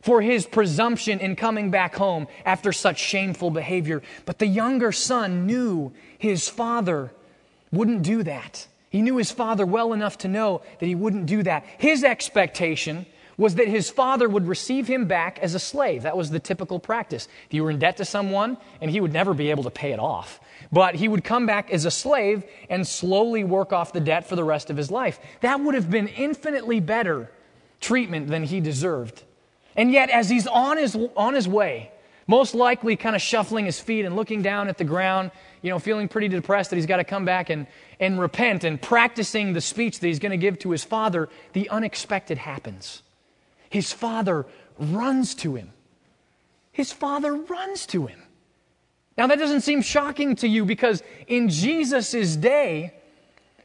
for 0.00 0.22
his 0.22 0.46
presumption 0.46 1.18
in 1.18 1.34
coming 1.34 1.72
back 1.72 1.96
home 1.96 2.28
after 2.44 2.72
such 2.72 3.00
shameful 3.00 3.50
behavior. 3.50 4.00
But 4.26 4.38
the 4.38 4.46
younger 4.46 4.92
son 4.92 5.44
knew 5.44 5.92
his 6.16 6.48
father 6.48 7.10
wouldn't 7.76 8.02
do 8.02 8.22
that. 8.22 8.66
He 8.90 9.02
knew 9.02 9.16
his 9.16 9.30
father 9.30 9.66
well 9.66 9.92
enough 9.92 10.18
to 10.18 10.28
know 10.28 10.62
that 10.78 10.86
he 10.86 10.94
wouldn't 10.94 11.26
do 11.26 11.42
that. 11.42 11.64
His 11.78 12.02
expectation 12.04 13.06
was 13.36 13.56
that 13.56 13.68
his 13.68 13.90
father 13.90 14.28
would 14.28 14.48
receive 14.48 14.86
him 14.86 15.06
back 15.06 15.38
as 15.40 15.54
a 15.54 15.58
slave. 15.58 16.02
That 16.02 16.16
was 16.16 16.30
the 16.30 16.40
typical 16.40 16.78
practice. 16.78 17.28
If 17.46 17.54
you 17.54 17.62
were 17.62 17.70
in 17.70 17.78
debt 17.78 17.98
to 17.98 18.04
someone, 18.04 18.56
and 18.80 18.90
he 18.90 19.00
would 19.00 19.12
never 19.12 19.34
be 19.34 19.50
able 19.50 19.64
to 19.64 19.70
pay 19.70 19.92
it 19.92 19.98
off, 19.98 20.40
but 20.72 20.94
he 20.94 21.08
would 21.08 21.22
come 21.22 21.44
back 21.44 21.70
as 21.70 21.84
a 21.84 21.90
slave 21.90 22.44
and 22.70 22.86
slowly 22.86 23.44
work 23.44 23.72
off 23.72 23.92
the 23.92 24.00
debt 24.00 24.26
for 24.26 24.36
the 24.36 24.44
rest 24.44 24.70
of 24.70 24.76
his 24.76 24.90
life. 24.90 25.20
That 25.42 25.60
would 25.60 25.74
have 25.74 25.90
been 25.90 26.08
infinitely 26.08 26.80
better 26.80 27.30
treatment 27.80 28.28
than 28.28 28.44
he 28.44 28.60
deserved. 28.60 29.22
And 29.76 29.92
yet, 29.92 30.08
as 30.08 30.30
he's 30.30 30.46
on 30.46 30.78
his, 30.78 30.96
on 31.16 31.34
his 31.34 31.46
way, 31.46 31.92
most 32.26 32.54
likely 32.54 32.96
kind 32.96 33.14
of 33.14 33.22
shuffling 33.22 33.66
his 33.66 33.78
feet 33.78 34.04
and 34.04 34.16
looking 34.16 34.42
down 34.42 34.68
at 34.68 34.78
the 34.78 34.84
ground, 34.84 35.30
you 35.66 35.72
know, 35.72 35.80
feeling 35.80 36.06
pretty 36.06 36.28
depressed 36.28 36.70
that 36.70 36.76
he's 36.76 36.86
got 36.86 36.98
to 36.98 37.04
come 37.04 37.24
back 37.24 37.50
and, 37.50 37.66
and 37.98 38.20
repent 38.20 38.62
and 38.62 38.80
practicing 38.80 39.52
the 39.52 39.60
speech 39.60 39.98
that 39.98 40.06
he's 40.06 40.20
going 40.20 40.30
to 40.30 40.36
give 40.36 40.60
to 40.60 40.70
his 40.70 40.84
father, 40.84 41.28
the 41.54 41.68
unexpected 41.70 42.38
happens. 42.38 43.02
His 43.68 43.92
father 43.92 44.46
runs 44.78 45.34
to 45.34 45.56
him. 45.56 45.72
His 46.70 46.92
father 46.92 47.34
runs 47.34 47.84
to 47.86 48.06
him. 48.06 48.22
Now, 49.18 49.26
that 49.26 49.40
doesn't 49.40 49.62
seem 49.62 49.82
shocking 49.82 50.36
to 50.36 50.46
you 50.46 50.64
because 50.64 51.02
in 51.26 51.48
Jesus' 51.48 52.36
day, 52.36 52.94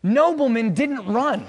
noblemen 0.02 0.74
didn't 0.74 1.06
run. 1.06 1.46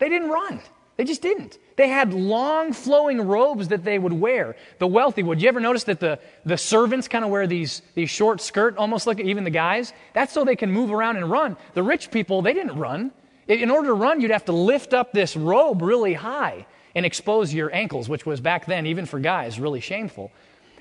They 0.00 0.10
didn't 0.10 0.28
run. 0.28 0.60
They 0.98 1.04
just 1.04 1.22
didn't. 1.22 1.56
They 1.78 1.88
had 1.88 2.12
long 2.12 2.72
flowing 2.72 3.20
robes 3.20 3.68
that 3.68 3.84
they 3.84 4.00
would 4.00 4.12
wear. 4.12 4.56
The 4.80 4.88
wealthy 4.88 5.22
would. 5.22 5.40
You 5.40 5.46
ever 5.46 5.60
notice 5.60 5.84
that 5.84 6.00
the, 6.00 6.18
the 6.44 6.56
servants 6.58 7.06
kind 7.06 7.24
of 7.24 7.30
wear 7.30 7.46
these, 7.46 7.82
these 7.94 8.10
short 8.10 8.40
skirt, 8.40 8.76
almost 8.76 9.06
like 9.06 9.20
even 9.20 9.44
the 9.44 9.50
guys? 9.50 9.92
That's 10.12 10.32
so 10.32 10.44
they 10.44 10.56
can 10.56 10.72
move 10.72 10.90
around 10.90 11.18
and 11.18 11.30
run. 11.30 11.56
The 11.74 11.84
rich 11.84 12.10
people, 12.10 12.42
they 12.42 12.52
didn't 12.52 12.76
run. 12.76 13.12
In 13.46 13.70
order 13.70 13.88
to 13.88 13.94
run, 13.94 14.20
you'd 14.20 14.32
have 14.32 14.46
to 14.46 14.52
lift 14.52 14.92
up 14.92 15.12
this 15.12 15.36
robe 15.36 15.80
really 15.80 16.14
high 16.14 16.66
and 16.96 17.06
expose 17.06 17.54
your 17.54 17.72
ankles, 17.72 18.08
which 18.08 18.26
was 18.26 18.40
back 18.40 18.66
then, 18.66 18.84
even 18.84 19.06
for 19.06 19.20
guys, 19.20 19.60
really 19.60 19.80
shameful. 19.80 20.32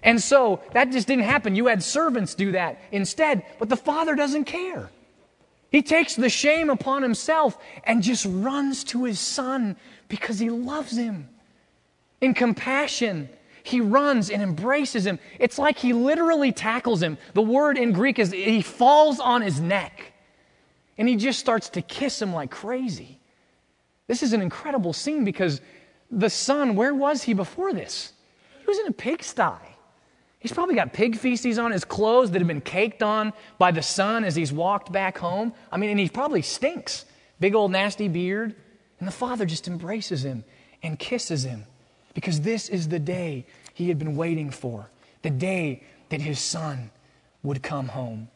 And 0.02 0.20
so 0.20 0.62
that 0.74 0.92
just 0.92 1.08
didn't 1.08 1.26
happen. 1.26 1.56
You 1.56 1.68
had 1.68 1.84
servants 1.84 2.34
do 2.34 2.54
that 2.54 2.82
instead, 2.92 3.44
but 3.60 3.70
the 3.70 3.78
father 3.78 4.16
doesn't 4.16 4.46
care. 4.46 4.90
He 5.70 5.82
takes 5.82 6.16
the 6.16 6.30
shame 6.30 6.70
upon 6.70 7.04
himself 7.04 7.58
and 7.84 8.02
just 8.02 8.26
runs 8.28 8.84
to 8.86 9.04
his 9.04 9.20
son 9.20 9.76
because 10.08 10.40
he 10.40 10.50
loves 10.50 10.98
him. 10.98 11.30
In 12.22 12.34
compassion, 12.34 13.30
he 13.64 13.82
runs 13.82 14.30
and 14.30 14.42
embraces 14.42 15.06
him. 15.06 15.20
It's 15.40 15.60
like 15.60 15.78
he 15.78 15.94
literally 15.94 16.52
tackles 16.52 17.02
him. 17.02 17.18
The 17.34 17.42
word 17.42 17.78
in 17.78 17.92
Greek 17.92 18.18
is 18.18 18.32
he 18.32 18.62
falls 18.62 19.20
on 19.20 19.42
his 19.42 19.60
neck 19.60 20.14
and 20.98 21.08
he 21.08 21.16
just 21.16 21.40
starts 21.40 21.70
to 21.70 21.82
kiss 21.82 22.22
him 22.22 22.34
like 22.34 22.50
crazy. 22.50 23.20
This 24.08 24.24
is 24.24 24.34
an 24.34 24.42
incredible 24.42 24.94
scene 24.94 25.24
because 25.24 25.62
the 26.10 26.30
son, 26.30 26.76
where 26.76 26.94
was 26.94 27.24
he 27.24 27.34
before 27.34 27.74
this? 27.74 28.14
He 28.60 28.66
was 28.66 28.80
in 28.80 28.88
a 28.88 28.92
pigsty. 28.92 29.60
He's 30.40 30.54
probably 30.54 30.76
got 30.76 30.94
pig 30.94 31.18
feces 31.18 31.60
on 31.60 31.72
his 31.72 31.84
clothes 31.84 32.32
that 32.32 32.40
have 32.40 32.48
been 32.48 32.62
caked 32.62 33.04
on 33.04 33.34
by 33.58 33.72
the 33.72 33.82
sun 33.82 34.24
as 34.24 34.36
he's 34.36 34.54
walked 34.54 34.92
back 34.92 35.18
home. 35.18 35.54
I 35.72 35.78
mean, 35.78 35.90
and 35.90 36.00
he 36.00 36.08
probably 36.10 36.42
stinks. 36.42 37.06
Big 37.40 37.54
old 37.54 37.72
nasty 37.72 38.08
beard. 38.08 38.56
And 39.00 39.08
the 39.08 39.14
father 39.14 39.46
just 39.46 39.68
embraces 39.68 40.26
him 40.26 40.44
and 40.82 40.98
kisses 40.98 41.44
him 41.44 41.66
because 42.14 42.42
this 42.42 42.70
is 42.70 42.88
the 42.88 43.00
day 43.00 43.46
he 43.74 43.90
had 43.90 44.00
been 44.00 44.16
waiting 44.16 44.50
for 44.50 44.90
the 45.22 45.30
day 45.30 45.84
that 46.10 46.22
his 46.22 46.40
son 46.40 46.90
would 47.44 47.62
come 47.62 47.90
home. 47.90 48.30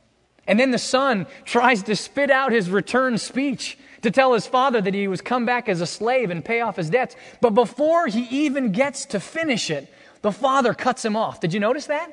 And 0.47 0.59
then 0.59 0.72
the 0.72 0.78
son 0.78 1.28
tries 1.45 1.84
to 1.84 1.95
spit 1.95 2.30
out 2.30 2.51
his 2.51 2.70
return 2.70 3.18
speech 3.18 3.78
to 4.01 4.12
tell 4.12 4.34
his 4.34 4.47
father 4.47 4.82
that 4.82 4.93
he 4.93 5.07
was 5.07 5.22
come 5.22 5.45
back 5.45 5.70
as 5.70 5.82
a 5.82 5.86
slave 5.86 6.30
and 6.30 6.43
pay 6.43 6.62
off 6.62 6.76
his 6.76 6.89
debts. 6.89 7.16
But 7.39 7.51
before 7.51 8.07
he 8.07 8.24
even 8.45 8.72
gets 8.72 9.05
to 9.07 9.20
finish 9.20 9.70
it, 9.70 9.91
the 10.22 10.32
father 10.32 10.74
cuts 10.74 11.05
him 11.05 11.16
off. 11.16 11.39
Did 11.39 11.53
you 11.53 11.59
notice 11.59 11.86
that? 11.88 12.12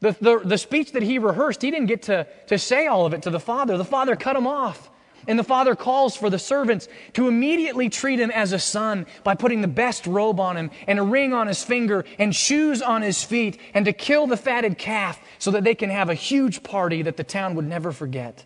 The, 0.00 0.16
the, 0.20 0.38
the 0.38 0.58
speech 0.58 0.92
that 0.92 1.02
he 1.02 1.18
rehearsed, 1.18 1.62
he 1.62 1.70
didn't 1.70 1.86
get 1.86 2.02
to, 2.04 2.26
to 2.46 2.58
say 2.58 2.86
all 2.86 3.04
of 3.04 3.12
it 3.12 3.22
to 3.22 3.30
the 3.30 3.40
father. 3.40 3.76
The 3.76 3.84
father 3.84 4.16
cut 4.16 4.34
him 4.34 4.46
off 4.46 4.90
And 5.26 5.38
the 5.38 5.44
father 5.44 5.74
calls 5.74 6.16
for 6.16 6.30
the 6.30 6.38
servants 6.38 6.88
to 7.14 7.28
immediately 7.28 7.88
treat 7.88 8.18
him 8.18 8.30
as 8.30 8.52
a 8.52 8.58
son 8.58 9.06
by 9.24 9.34
putting 9.34 9.60
the 9.60 9.68
best 9.68 10.06
robe 10.06 10.40
on 10.40 10.56
him 10.56 10.70
and 10.86 10.98
a 10.98 11.02
ring 11.02 11.32
on 11.32 11.46
his 11.46 11.62
finger 11.62 12.04
and 12.18 12.34
shoes 12.34 12.82
on 12.82 13.02
his 13.02 13.22
feet 13.22 13.60
and 13.74 13.84
to 13.84 13.92
kill 13.92 14.26
the 14.26 14.36
fatted 14.36 14.78
calf 14.78 15.20
so 15.38 15.50
that 15.50 15.64
they 15.64 15.74
can 15.74 15.90
have 15.90 16.08
a 16.08 16.14
huge 16.14 16.62
party 16.62 17.02
that 17.02 17.16
the 17.16 17.24
town 17.24 17.54
would 17.54 17.66
never 17.66 17.92
forget. 17.92 18.44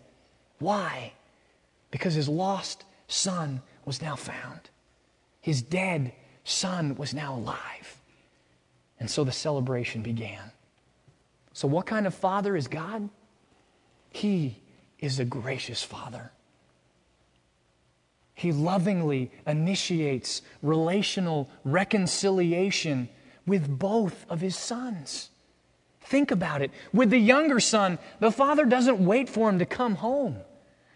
Why? 0.59 1.13
Because 1.91 2.13
his 2.13 2.29
lost 2.29 2.83
son 3.07 3.61
was 3.85 4.01
now 4.01 4.15
found. 4.15 4.69
His 5.41 5.61
dead 5.61 6.13
son 6.43 6.95
was 6.95 7.13
now 7.13 7.35
alive. 7.35 7.97
And 8.99 9.09
so 9.09 9.23
the 9.23 9.31
celebration 9.31 10.01
began. 10.01 10.51
So, 11.53 11.67
what 11.67 11.85
kind 11.85 12.07
of 12.07 12.13
father 12.13 12.55
is 12.55 12.67
God? 12.67 13.09
He 14.11 14.61
is 14.99 15.19
a 15.19 15.25
gracious 15.25 15.83
father. 15.83 16.31
He 18.35 18.51
lovingly 18.51 19.31
initiates 19.47 20.41
relational 20.61 21.49
reconciliation 21.63 23.09
with 23.47 23.79
both 23.79 24.25
of 24.29 24.41
his 24.41 24.57
sons. 24.57 25.29
Think 26.01 26.31
about 26.31 26.61
it. 26.61 26.71
With 26.93 27.09
the 27.09 27.17
younger 27.17 27.59
son, 27.59 27.97
the 28.19 28.31
father 28.31 28.65
doesn't 28.65 29.03
wait 29.03 29.29
for 29.29 29.49
him 29.49 29.59
to 29.59 29.65
come 29.65 29.95
home. 29.95 30.37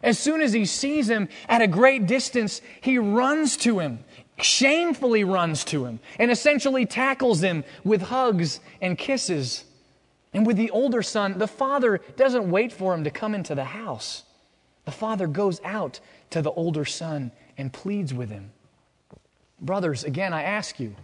As 0.03 0.19
soon 0.19 0.41
as 0.41 0.53
he 0.53 0.65
sees 0.65 1.09
him 1.09 1.29
at 1.47 1.61
a 1.61 1.67
great 1.67 2.07
distance, 2.07 2.61
he 2.81 2.97
runs 2.97 3.57
to 3.57 3.79
him, 3.79 3.99
shamefully 4.37 5.23
runs 5.23 5.63
to 5.65 5.85
him, 5.85 5.99
and 6.17 6.31
essentially 6.31 6.85
tackles 6.85 7.41
him 7.41 7.63
with 7.83 8.03
hugs 8.03 8.59
and 8.81 8.97
kisses. 8.97 9.63
And 10.33 10.45
with 10.45 10.57
the 10.57 10.71
older 10.71 11.01
son, 11.01 11.37
the 11.37 11.47
father 11.47 12.01
doesn't 12.15 12.49
wait 12.49 12.71
for 12.71 12.93
him 12.93 13.03
to 13.05 13.11
come 13.11 13.33
into 13.33 13.55
the 13.55 13.63
house. 13.63 14.23
The 14.85 14.91
father 14.91 15.27
goes 15.27 15.59
out 15.63 15.99
to 16.31 16.41
the 16.41 16.51
older 16.51 16.85
son 16.85 17.31
and 17.57 17.71
pleads 17.73 18.13
with 18.13 18.29
him. 18.29 18.51
Brothers, 19.61 20.03
again, 20.03 20.33
I 20.33 20.43
ask 20.43 20.79
you, 20.79 20.95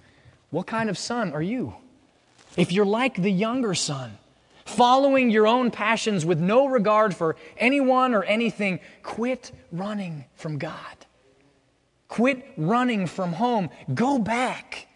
what 0.49 0.67
kind 0.67 0.89
of 0.89 0.97
son 0.97 1.33
are 1.33 1.41
you? 1.41 1.75
If 2.55 2.71
you're 2.71 2.85
like 2.85 3.21
the 3.21 3.31
younger 3.31 3.73
son, 3.73 4.17
following 4.63 5.29
your 5.29 5.47
own 5.47 5.71
passions 5.71 6.25
with 6.25 6.39
no 6.39 6.67
regard 6.67 7.15
for 7.15 7.35
anyone 7.57 8.13
or 8.13 8.23
anything, 8.23 8.79
quit 9.03 9.51
running 9.71 10.25
from 10.35 10.57
God. 10.57 11.05
Quit 12.07 12.45
running 12.55 13.07
from 13.07 13.33
home. 13.33 13.69
Go 13.93 14.17
back. 14.19 14.87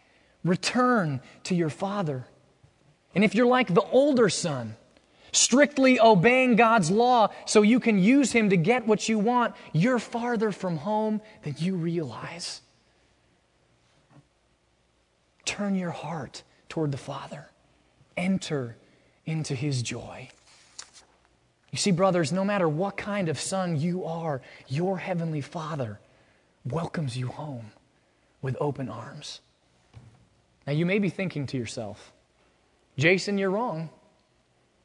Return 0.44 1.22
to 1.44 1.56
your 1.56 1.70
father. 1.70 2.26
And 3.14 3.24
if 3.24 3.36
you're 3.36 3.48
like 3.48 3.74
the 3.74 3.82
older 3.82 4.30
son, 4.30 4.76
strictly 5.32 6.00
obeying 6.00 6.56
God's 6.56 6.92
law 6.92 7.30
so 7.46 7.62
you 7.62 7.80
can 7.80 8.00
use 8.00 8.32
him 8.32 8.50
to 8.50 8.58
get 8.58 8.88
what 8.88 9.08
you 9.08 9.20
want, 9.20 9.56
you're 9.74 10.00
farther 10.00 10.52
from 10.52 10.78
home 10.78 11.22
than 11.44 11.56
you 11.58 11.76
realize. 11.76 12.62
Turn 15.46 15.76
your 15.76 15.92
heart 15.92 16.44
toward 16.68 16.92
the 16.92 16.98
Father. 16.98 17.50
Enter 18.16 18.76
into 19.26 19.56
his 19.56 19.82
joy. 19.82 20.30
You 21.72 21.78
see, 21.78 21.92
brothers, 21.92 22.32
no 22.32 22.44
matter 22.44 22.68
what 22.68 22.98
kind 22.98 23.30
of 23.30 23.40
son 23.40 23.80
you 23.80 24.06
are, 24.06 24.42
your 24.68 24.98
heavenly 24.98 25.42
Father 25.42 26.00
welcomes 26.66 27.18
you 27.18 27.28
home 27.28 27.72
with 28.42 28.58
open 28.60 28.90
arms. 28.90 29.42
Now, 30.66 30.74
you 30.74 30.86
may 30.86 31.00
be 31.00 31.10
thinking 31.10 31.46
to 31.48 31.58
yourself, 31.58 32.12
Jason, 32.98 33.38
you're 33.38 33.52
wrong. 33.52 33.90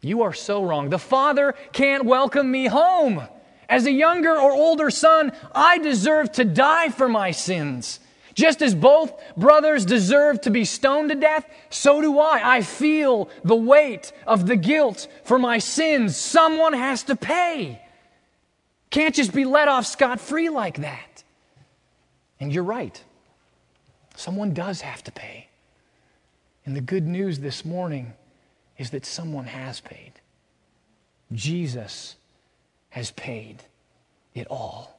You 0.04 0.22
are 0.22 0.34
so 0.34 0.62
wrong. 0.62 0.90
The 0.90 0.98
Father 0.98 1.54
can't 1.72 2.04
welcome 2.04 2.50
me 2.50 2.66
home. 2.66 3.22
As 3.68 3.86
a 3.86 3.92
younger 3.92 4.36
or 4.36 4.52
older 4.52 4.90
son, 4.90 5.32
I 5.54 5.78
deserve 5.78 6.32
to 6.32 6.44
die 6.44 6.90
for 6.90 7.08
my 7.08 7.30
sins. 7.30 8.00
Just 8.34 8.60
as 8.60 8.74
both 8.74 9.12
brothers 9.36 9.86
deserve 9.86 10.40
to 10.42 10.50
be 10.50 10.64
stoned 10.64 11.08
to 11.08 11.14
death, 11.14 11.48
so 11.70 12.00
do 12.00 12.18
I. 12.18 12.56
I 12.56 12.62
feel 12.62 13.30
the 13.44 13.56
weight 13.56 14.12
of 14.26 14.46
the 14.46 14.56
guilt 14.56 15.08
for 15.24 15.38
my 15.38 15.58
sins. 15.58 16.16
Someone 16.16 16.74
has 16.74 17.04
to 17.04 17.16
pay. 17.16 17.80
Can't 18.90 19.14
just 19.14 19.32
be 19.32 19.44
let 19.44 19.68
off 19.68 19.86
scot 19.86 20.20
free 20.20 20.50
like 20.50 20.78
that. 20.82 21.22
And 22.40 22.52
you're 22.52 22.64
right. 22.64 23.02
Someone 24.16 24.52
does 24.52 24.82
have 24.82 25.02
to 25.04 25.12
pay. 25.12 25.48
And 26.66 26.76
the 26.76 26.80
good 26.80 27.06
news 27.06 27.38
this 27.38 27.64
morning 27.64 28.12
is 28.78 28.90
that 28.90 29.06
someone 29.06 29.46
has 29.46 29.80
paid. 29.80 30.12
Jesus 31.32 32.16
has 32.90 33.10
paid 33.12 33.62
it 34.34 34.46
all. 34.48 34.98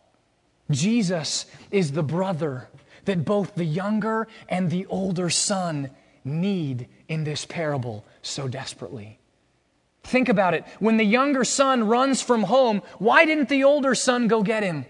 Jesus 0.72 1.46
is 1.72 1.92
the 1.92 2.04
brother 2.04 2.68
that 3.06 3.24
both 3.24 3.56
the 3.56 3.66
younger 3.66 4.28
and 4.50 4.70
the 4.70 4.86
older 4.88 5.30
son 5.30 5.92
need 6.24 6.88
in 7.08 7.24
this 7.24 7.46
parable 7.46 8.04
so 8.22 8.48
desperately. 8.48 9.20
Think 10.04 10.30
about 10.30 10.54
it. 10.54 10.66
When 10.80 10.98
the 10.98 11.06
younger 11.06 11.44
son 11.44 11.88
runs 11.88 12.22
from 12.22 12.44
home, 12.44 12.82
why 13.00 13.26
didn't 13.26 13.50
the 13.50 13.64
older 13.64 13.96
son 13.96 14.28
go 14.28 14.44
get 14.44 14.64
him? 14.64 14.86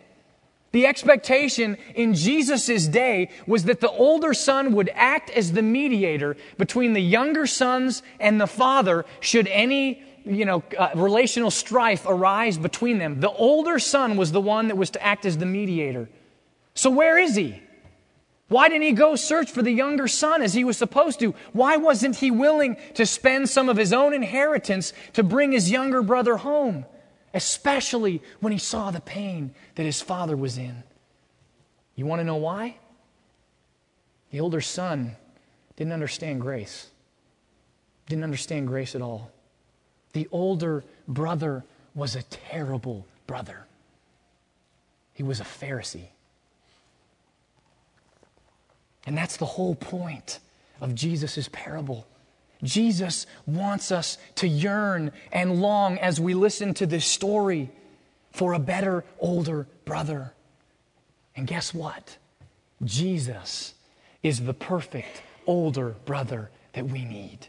The 0.76 0.88
expectation 0.88 1.78
in 1.94 2.16
Jesus' 2.16 2.86
day 2.88 3.30
was 3.48 3.64
that 3.64 3.80
the 3.80 3.90
older 3.90 4.34
son 4.34 4.74
would 4.74 4.92
act 4.94 5.30
as 5.30 5.54
the 5.54 5.62
mediator 5.62 6.36
between 6.58 6.92
the 6.92 7.02
younger 7.02 7.48
sons 7.48 8.04
and 8.20 8.42
the 8.42 8.46
father 8.46 9.06
should 9.22 9.48
any 9.48 10.04
you 10.26 10.44
know, 10.44 10.64
uh, 10.78 10.90
relational 10.96 11.50
strife 11.50 12.06
arise 12.06 12.58
between 12.58 12.98
them. 12.98 13.22
The 13.22 13.32
older 13.32 13.80
son 13.80 14.18
was 14.18 14.34
the 14.34 14.42
one 14.42 14.68
that 14.68 14.76
was 14.76 14.90
to 14.90 15.02
act 15.02 15.26
as 15.26 15.38
the 15.38 15.46
mediator. 15.46 16.10
So 16.74 16.90
where 16.90 17.18
is 17.18 17.38
he? 17.38 17.62
Why 18.50 18.68
didn't 18.68 18.84
he 18.84 18.92
go 18.92 19.16
search 19.16 19.52
for 19.52 19.62
the 19.62 19.72
younger 19.72 20.10
son 20.10 20.42
as 20.42 20.54
he 20.54 20.66
was 20.66 20.76
supposed 20.76 21.22
to? 21.22 21.36
Why 21.54 21.78
wasn't 21.78 22.18
he 22.18 22.32
willing 22.32 22.76
to 22.96 23.06
spend 23.06 23.48
some 23.48 23.70
of 23.70 23.78
his 23.78 23.94
own 23.94 24.14
inheritance 24.14 24.92
to 25.14 25.24
bring 25.24 25.54
his 25.54 25.72
younger 25.72 26.02
brother 26.02 26.36
home? 26.36 26.86
Especially 27.36 28.24
when 28.40 28.54
he 28.54 28.58
saw 28.58 28.90
the 28.90 29.02
pain 29.02 29.54
that 29.76 29.84
his 29.84 30.02
father 30.02 30.38
was 30.38 30.58
in. 30.58 30.84
You 31.96 32.06
want 32.06 32.22
to 32.22 32.24
know 32.24 32.38
why? 32.38 32.78
The 34.32 34.40
older 34.40 34.62
son 34.62 35.18
didn't 35.76 35.92
understand 35.92 36.40
grace, 36.40 36.88
didn't 38.08 38.24
understand 38.24 38.68
grace 38.68 38.96
at 38.96 39.02
all. 39.02 39.32
The 40.14 40.30
older 40.32 40.86
brother 41.10 41.66
was 41.94 42.16
a 42.16 42.24
terrible 42.24 43.06
brother, 43.28 43.66
he 45.14 45.22
was 45.22 45.42
a 45.42 45.44
Pharisee. 45.46 46.08
And 49.06 49.18
that's 49.18 49.38
the 49.38 49.46
whole 49.46 49.76
point 49.76 50.40
of 50.82 50.96
Jesus' 50.96 51.50
parable. 51.52 52.08
Jesus 52.66 53.26
wants 53.46 53.92
us 53.92 54.18
to 54.36 54.48
yearn 54.48 55.12
and 55.32 55.62
long 55.62 55.98
as 55.98 56.20
we 56.20 56.34
listen 56.34 56.74
to 56.76 56.86
this 56.86 57.06
story 57.06 57.70
for 58.32 58.54
a 58.54 58.60
better 58.60 59.04
older 59.20 59.68
brother. 59.86 60.34
And 61.36 61.48
guess 61.48 61.74
what? 61.74 62.18
Jesus 62.84 63.74
is 64.24 64.42
the 64.42 64.54
perfect 64.54 65.22
older 65.48 65.96
brother 66.06 66.50
that 66.74 66.86
we 66.86 67.06
need. 67.06 67.48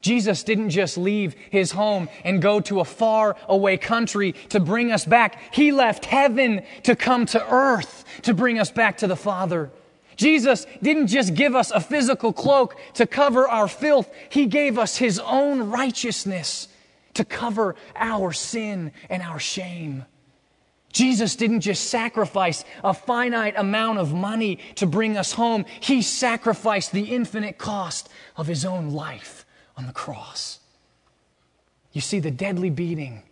Jesus 0.00 0.44
didn't 0.44 0.70
just 0.70 0.96
leave 0.96 1.34
his 1.50 1.72
home 1.72 2.08
and 2.22 2.40
go 2.40 2.60
to 2.60 2.80
a 2.80 2.84
far 2.84 3.36
away 3.48 3.76
country 3.76 4.32
to 4.50 4.60
bring 4.60 4.92
us 4.92 5.04
back. 5.04 5.40
He 5.52 5.72
left 5.72 6.04
heaven 6.04 6.62
to 6.84 6.94
come 6.94 7.26
to 7.26 7.52
earth 7.52 8.04
to 8.22 8.32
bring 8.32 8.58
us 8.58 8.70
back 8.70 8.98
to 8.98 9.06
the 9.06 9.16
Father. 9.16 9.70
Jesus 10.18 10.66
didn't 10.82 11.06
just 11.06 11.34
give 11.34 11.54
us 11.54 11.70
a 11.70 11.80
physical 11.80 12.32
cloak 12.32 12.76
to 12.94 13.06
cover 13.06 13.48
our 13.48 13.68
filth, 13.68 14.12
He 14.28 14.46
gave 14.46 14.76
us 14.76 14.96
His 14.96 15.20
own 15.20 15.70
righteousness 15.70 16.68
to 17.14 17.24
cover 17.24 17.76
our 17.96 18.32
sin 18.32 18.92
and 19.08 19.22
our 19.22 19.38
shame. 19.38 20.04
Jesus 20.92 21.36
didn't 21.36 21.60
just 21.60 21.88
sacrifice 21.88 22.64
a 22.82 22.92
finite 22.92 23.54
amount 23.56 24.00
of 24.00 24.12
money 24.12 24.58
to 24.74 24.86
bring 24.86 25.16
us 25.16 25.32
home, 25.32 25.64
He 25.78 26.02
sacrificed 26.02 26.90
the 26.90 27.14
infinite 27.14 27.56
cost 27.56 28.08
of 28.36 28.48
His 28.48 28.64
own 28.64 28.90
life 28.90 29.46
on 29.76 29.86
the 29.86 29.92
cross. 29.92 30.58
You 31.92 32.00
see, 32.00 32.18
the 32.18 32.32
deadly 32.32 32.70
beating 32.70 33.22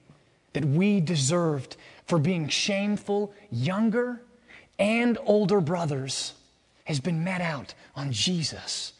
that 0.53 0.64
we 0.64 1.01
deserved 1.01 1.76
for 2.07 2.20
being 2.20 2.47
shameful 2.47 3.34
younger 3.51 4.22
and 4.78 5.18
older 5.24 5.61
brothers 5.61 6.32
has 6.87 6.99
been 7.01 7.22
met 7.22 7.41
out 7.41 7.74
on 7.95 8.11
Jesus 8.11 8.95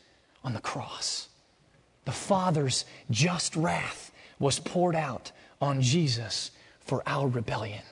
on 0.45 0.53
the 0.53 0.61
cross. 0.61 1.29
The 2.05 2.13
Father's 2.13 2.85
just 3.11 3.57
wrath 3.57 4.13
was 4.39 4.61
poured 4.61 4.95
out 4.95 5.33
on 5.61 5.81
Jesus 5.81 6.51
for 6.81 7.03
our 7.07 7.27
rebellion, 7.27 7.83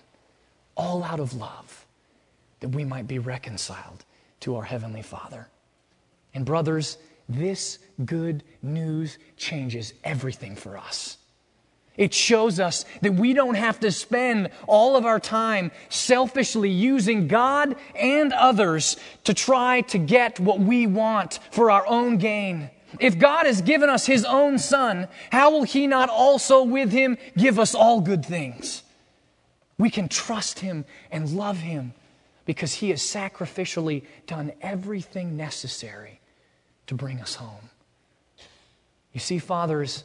all 0.77 1.03
out 1.03 1.19
of 1.21 1.35
love, 1.35 1.87
that 2.61 2.69
we 2.69 2.85
might 2.85 3.09
be 3.09 3.19
reconciled 3.19 4.05
to 4.41 4.57
our 4.57 4.63
Heavenly 4.63 5.03
Father. 5.03 5.49
And, 6.35 6.45
brothers, 6.45 6.99
this 7.29 7.79
good 8.05 8.45
news 8.63 9.19
changes 9.37 9.95
everything 10.05 10.55
for 10.55 10.77
us. 10.77 11.19
It 11.97 12.13
shows 12.13 12.59
us 12.59 12.85
that 13.03 13.15
we 13.15 13.35
don't 13.35 13.55
have 13.55 13.79
to 13.81 13.93
spend 13.93 14.51
all 14.67 14.97
of 14.97 15.07
our 15.07 15.21
time 15.21 15.71
selfishly 15.89 16.71
using 16.71 17.29
God 17.29 17.77
and 17.95 18.33
others 18.33 18.97
to 19.25 19.35
try 19.35 19.83
to 19.83 19.99
get 19.99 20.41
what 20.41 20.59
we 20.59 20.89
want 20.89 21.39
for 21.53 21.71
our 21.71 21.87
own 21.87 22.19
gain. 22.19 22.71
If 22.99 23.19
God 23.19 23.47
has 23.47 23.63
given 23.63 23.91
us 23.91 24.07
His 24.07 24.25
own 24.25 24.59
Son, 24.59 25.09
how 25.31 25.51
will 25.51 25.63
He 25.63 25.87
not 25.87 26.09
also 26.09 26.65
with 26.65 26.91
Him 26.91 27.17
give 27.37 27.59
us 27.59 27.75
all 27.75 28.01
good 28.01 28.25
things? 28.25 28.83
We 29.79 29.91
can 29.91 30.09
trust 30.09 30.61
Him 30.61 30.85
and 31.13 31.31
love 31.31 31.59
Him 31.59 31.93
because 32.45 32.75
He 32.75 32.91
has 32.91 33.03
sacrificially 33.03 34.03
done 34.27 34.53
everything 34.61 35.37
necessary 35.37 36.21
to 36.89 36.95
bring 36.95 37.21
us 37.21 37.37
home. 37.37 37.71
You 39.13 39.21
see, 39.21 39.39
fathers, 39.39 40.03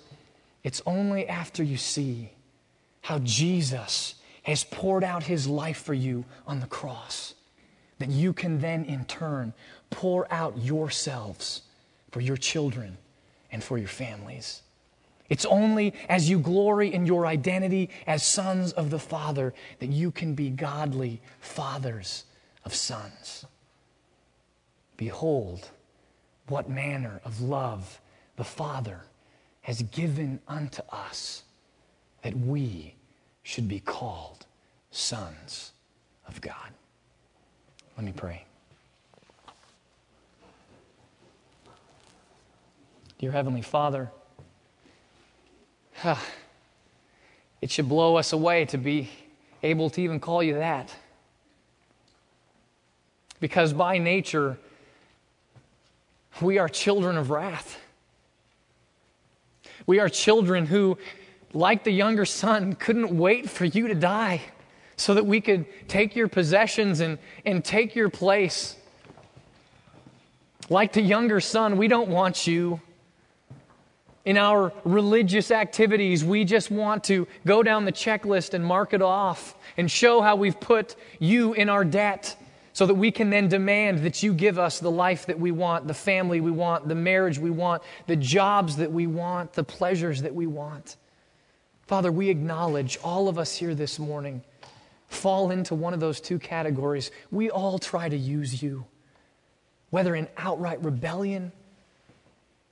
it's 0.64 0.82
only 0.86 1.28
after 1.28 1.64
you 1.64 1.78
see 1.78 2.32
how 3.02 3.20
Jesus 3.20 4.16
has 4.44 4.64
poured 4.64 5.04
out 5.04 5.24
his 5.24 5.48
life 5.48 5.82
for 5.82 5.94
you 5.94 6.26
on 6.46 6.60
the 6.60 6.68
cross 6.68 7.36
that 8.00 8.10
you 8.10 8.34
can 8.34 8.60
then, 8.60 8.86
in 8.86 9.06
turn, 9.06 9.54
pour 9.90 10.32
out 10.34 10.58
yourselves 10.58 11.62
for 12.12 12.22
your 12.22 12.38
children 12.38 12.98
and 13.52 13.64
for 13.64 13.78
your 13.78 13.88
families. 13.88 14.62
It's 15.30 15.46
only 15.46 15.94
as 16.08 16.30
you 16.30 16.40
glory 16.40 16.92
in 16.94 17.06
your 17.06 17.28
identity 17.28 17.90
as 18.08 18.24
sons 18.24 18.72
of 18.72 18.90
the 18.90 19.00
Father 19.00 19.54
that 19.80 19.90
you 19.90 20.12
can 20.12 20.34
be 20.34 20.50
godly 20.50 21.22
fathers 21.40 22.24
of 22.66 22.74
sons. 22.74 23.46
Behold, 24.98 25.70
what 26.48 26.70
manner 26.70 27.22
of 27.24 27.42
love 27.42 28.02
the 28.38 28.44
Father 28.44 29.02
has 29.70 29.84
given 29.84 30.40
unto 30.48 30.82
us 30.90 31.44
that 32.24 32.36
we 32.36 32.96
should 33.44 33.68
be 33.68 33.80
called 33.80 34.48
sons 34.90 35.74
of 36.28 36.42
God. 36.42 36.72
Let 37.96 38.04
me 38.04 38.12
pray. 38.12 38.46
Dear 43.20 43.32
Heavenly 43.32 43.62
Father, 43.62 44.10
it 47.62 47.70
should 47.70 47.88
blow 47.88 48.16
us 48.16 48.34
away 48.34 48.66
to 48.66 48.78
be 48.80 49.08
able 49.62 49.92
to 49.92 50.02
even 50.02 50.20
call 50.20 50.42
you 50.42 50.56
that. 50.56 50.92
Because 53.40 53.72
by 53.72 54.00
nature, 54.00 54.58
we 56.42 56.58
are 56.58 56.68
children 56.68 57.18
of 57.18 57.30
wrath. 57.30 57.80
We 59.90 59.98
are 59.98 60.08
children 60.08 60.68
who, 60.68 61.00
like 61.52 61.84
the 61.84 61.90
younger 61.90 62.24
son, 62.24 62.74
couldn't 62.76 63.10
wait 63.10 63.50
for 63.50 63.66
you 63.66 63.88
to 63.88 63.96
die 63.96 64.44
so 64.98 65.16
that 65.16 65.26
we 65.26 65.42
could 65.42 65.66
take 65.88 66.16
your 66.16 66.28
possessions 66.28 67.00
and, 67.00 67.18
and 67.44 67.66
take 67.66 67.96
your 67.96 68.08
place. 68.08 68.76
Like 70.70 70.94
the 70.94 71.02
younger 71.02 71.40
son, 71.40 71.76
we 71.76 71.88
don't 71.88 72.08
want 72.08 72.46
you. 72.46 72.82
In 74.26 74.38
our 74.38 74.72
religious 74.84 75.50
activities, 75.50 76.24
we 76.24 76.46
just 76.46 76.70
want 76.70 77.06
to 77.06 77.28
go 77.44 77.64
down 77.64 77.86
the 77.86 77.92
checklist 77.92 78.54
and 78.54 78.64
mark 78.64 78.94
it 78.94 79.02
off 79.02 79.56
and 79.76 79.90
show 79.90 80.22
how 80.22 80.36
we've 80.36 80.60
put 80.60 80.96
you 81.18 81.54
in 81.54 81.68
our 81.68 81.84
debt 81.84 82.36
so 82.80 82.86
that 82.86 82.96
we 82.96 83.12
can 83.12 83.30
then 83.30 83.50
demand 83.50 84.04
that 84.04 84.24
you 84.24 84.34
give 84.34 84.58
us 84.58 84.80
the 84.80 84.90
life 84.90 85.26
that 85.26 85.38
we 85.38 85.52
want, 85.52 85.86
the 85.86 85.94
family 85.94 86.40
we 86.40 86.50
want, 86.50 86.88
the 86.88 86.96
marriage 86.96 87.38
we 87.38 87.50
want, 87.50 87.84
the 88.08 88.16
jobs 88.16 88.78
that 88.78 88.90
we 88.90 89.06
want, 89.06 89.52
the 89.52 89.66
pleasures 89.66 90.22
that 90.22 90.34
we 90.34 90.48
want. 90.48 90.96
Father, 91.88 92.10
we 92.10 92.30
acknowledge 92.30 92.98
all 93.04 93.28
of 93.28 93.38
us 93.38 93.54
here 93.54 93.76
this 93.76 94.00
morning 94.00 94.42
fall 95.10 95.52
into 95.52 95.76
one 95.76 95.94
of 95.94 96.00
those 96.00 96.22
two 96.22 96.40
categories. 96.40 97.12
We 97.32 97.50
all 97.50 97.80
try 97.80 98.08
to 98.08 98.16
use 98.16 98.64
you, 98.64 98.86
whether 99.90 100.16
in 100.16 100.30
outright 100.38 100.82
rebellion 100.82 101.52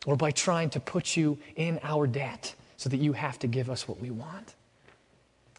or 0.05 0.15
by 0.15 0.31
trying 0.31 0.69
to 0.69 0.79
put 0.79 1.17
you 1.17 1.37
in 1.57 1.81
our 1.83 2.07
debt 2.07 2.55
so 2.77 2.87
that 2.87 3.01
you 3.01 3.11
have 3.11 3.39
to 3.39 3.47
give 3.47 3.69
us 3.69 3.89
what 3.89 3.99
we 3.99 4.11
want. 4.11 4.55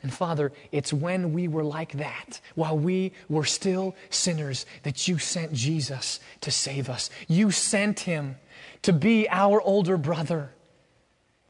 And 0.03 0.13
Father, 0.13 0.53
it's 0.71 0.93
when 0.93 1.33
we 1.33 1.49
were 1.49 1.65
like 1.65 1.93
that, 1.93 2.41
while 2.55 2.79
we 2.79 3.13
were 3.29 3.45
still 3.45 3.97
sinners, 4.11 4.65
that 4.85 5.09
you 5.09 5.19
sent 5.19 5.53
Jesus 5.53 6.21
to 6.41 6.51
save 6.51 6.89
us. 6.89 7.11
You 7.27 7.51
sent 7.51 8.01
him 8.01 8.37
to 8.83 8.93
be 8.93 9.29
our 9.29 9.61
older 9.61 9.97
brother. 9.97 10.53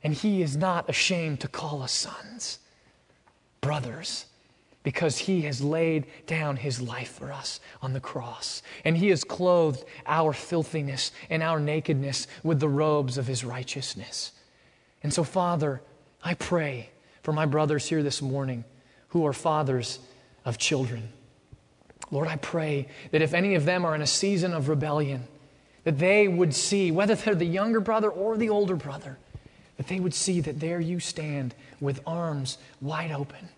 And 0.03 0.15
he 0.15 0.43
is 0.43 0.57
not 0.57 0.89
ashamed 0.89 1.41
to 1.41 1.49
call 1.49 1.83
us 1.83 1.93
sons, 1.93 2.59
brothers 3.61 4.27
because 4.89 5.19
he 5.19 5.43
has 5.43 5.61
laid 5.61 6.07
down 6.27 6.57
his 6.57 6.81
life 6.81 7.11
for 7.11 7.31
us 7.31 7.61
on 7.83 7.93
the 7.93 8.01
cross. 8.01 8.63
And 8.87 8.97
he 8.97 9.09
has 9.09 9.23
clothed 9.23 9.85
our 10.07 10.33
filthiness 10.33 11.13
and 11.29 11.43
our 11.43 11.61
nakedness 11.61 12.27
with 12.43 12.59
the 12.59 12.71
robes 12.71 13.19
of 13.19 13.27
his 13.27 13.45
righteousness. 13.45 14.33
And 15.03 15.13
so, 15.13 15.25
Father, 15.25 15.83
I 16.25 16.33
pray 16.33 16.89
for 17.29 17.33
my 17.35 17.45
brothers 17.45 17.87
here 17.87 18.03
this 18.03 18.23
morning 18.23 18.65
who 19.09 19.27
are 19.27 19.35
fathers 19.35 19.99
of 20.47 20.57
children. 20.57 21.11
Lord, 22.11 22.27
I 22.27 22.37
pray 22.37 22.89
that 23.11 23.21
if 23.21 23.35
any 23.35 23.55
of 23.55 23.67
them 23.67 23.85
are 23.85 23.95
in 23.95 24.01
a 24.01 24.07
season 24.07 24.55
of 24.55 24.71
rebellion, 24.71 25.25
that 25.85 25.99
they 25.99 26.27
would 26.27 26.55
see, 26.55 26.91
whether 26.91 27.15
they're 27.15 27.35
the 27.35 27.45
younger 27.45 27.81
brother 27.81 28.09
or 28.09 28.39
the 28.39 28.49
older 28.49 28.77
brother, 28.77 29.19
that 29.77 29.89
they 29.89 30.01
would 30.01 30.15
see 30.15 30.41
that 30.41 30.59
there 30.59 30.81
you 30.81 31.01
stand 31.01 31.55
with 31.83 32.01
arms 32.07 32.57
wide 32.81 33.13
open 33.13 33.51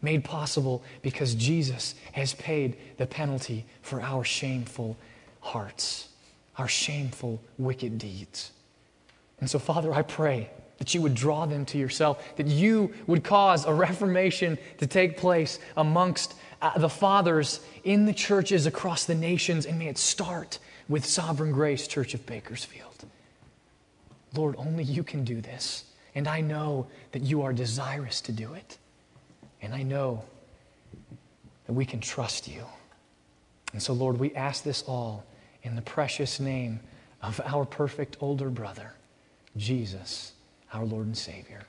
made 0.00 0.22
possible 0.22 0.84
because 1.02 1.34
Jesus 1.34 1.96
has 2.12 2.34
paid 2.34 2.76
the 2.98 3.06
penalty 3.06 3.64
for 3.80 4.00
our 4.00 4.22
shameful 4.22 4.96
hearts, 5.40 6.08
our 6.56 6.68
shameful, 6.68 7.42
wicked 7.58 7.98
deeds. 7.98 8.52
And 9.40 9.50
so, 9.50 9.58
Father, 9.58 9.92
I 9.92 10.02
pray 10.02 10.50
that 10.82 10.92
you 10.94 11.00
would 11.00 11.14
draw 11.14 11.46
them 11.46 11.64
to 11.64 11.78
yourself, 11.78 12.34
that 12.34 12.48
you 12.48 12.92
would 13.06 13.22
cause 13.22 13.66
a 13.66 13.72
reformation 13.72 14.58
to 14.78 14.86
take 14.88 15.16
place 15.16 15.60
amongst 15.76 16.34
uh, 16.60 16.76
the 16.76 16.88
fathers 16.88 17.60
in 17.84 18.04
the 18.04 18.12
churches 18.12 18.66
across 18.66 19.04
the 19.04 19.14
nations, 19.14 19.64
and 19.64 19.78
may 19.78 19.86
it 19.86 19.96
start 19.96 20.58
with 20.88 21.04
Sovereign 21.04 21.52
Grace 21.52 21.86
Church 21.86 22.14
of 22.14 22.26
Bakersfield. 22.26 23.04
Lord, 24.34 24.56
only 24.58 24.82
you 24.82 25.04
can 25.04 25.22
do 25.22 25.40
this, 25.40 25.84
and 26.16 26.26
I 26.26 26.40
know 26.40 26.88
that 27.12 27.22
you 27.22 27.42
are 27.42 27.52
desirous 27.52 28.20
to 28.22 28.32
do 28.32 28.54
it. 28.54 28.76
And 29.60 29.72
I 29.72 29.84
know 29.84 30.24
that 31.66 31.74
we 31.74 31.84
can 31.84 32.00
trust 32.00 32.48
you. 32.48 32.64
And 33.72 33.80
so, 33.80 33.92
Lord, 33.92 34.18
we 34.18 34.34
ask 34.34 34.64
this 34.64 34.82
all 34.82 35.24
in 35.62 35.76
the 35.76 35.82
precious 35.82 36.40
name 36.40 36.80
of 37.22 37.40
our 37.44 37.64
perfect 37.64 38.16
older 38.20 38.50
brother, 38.50 38.94
Jesus, 39.56 40.32
our 40.72 40.84
Lord 40.84 41.06
and 41.06 41.16
Savior. 41.16 41.62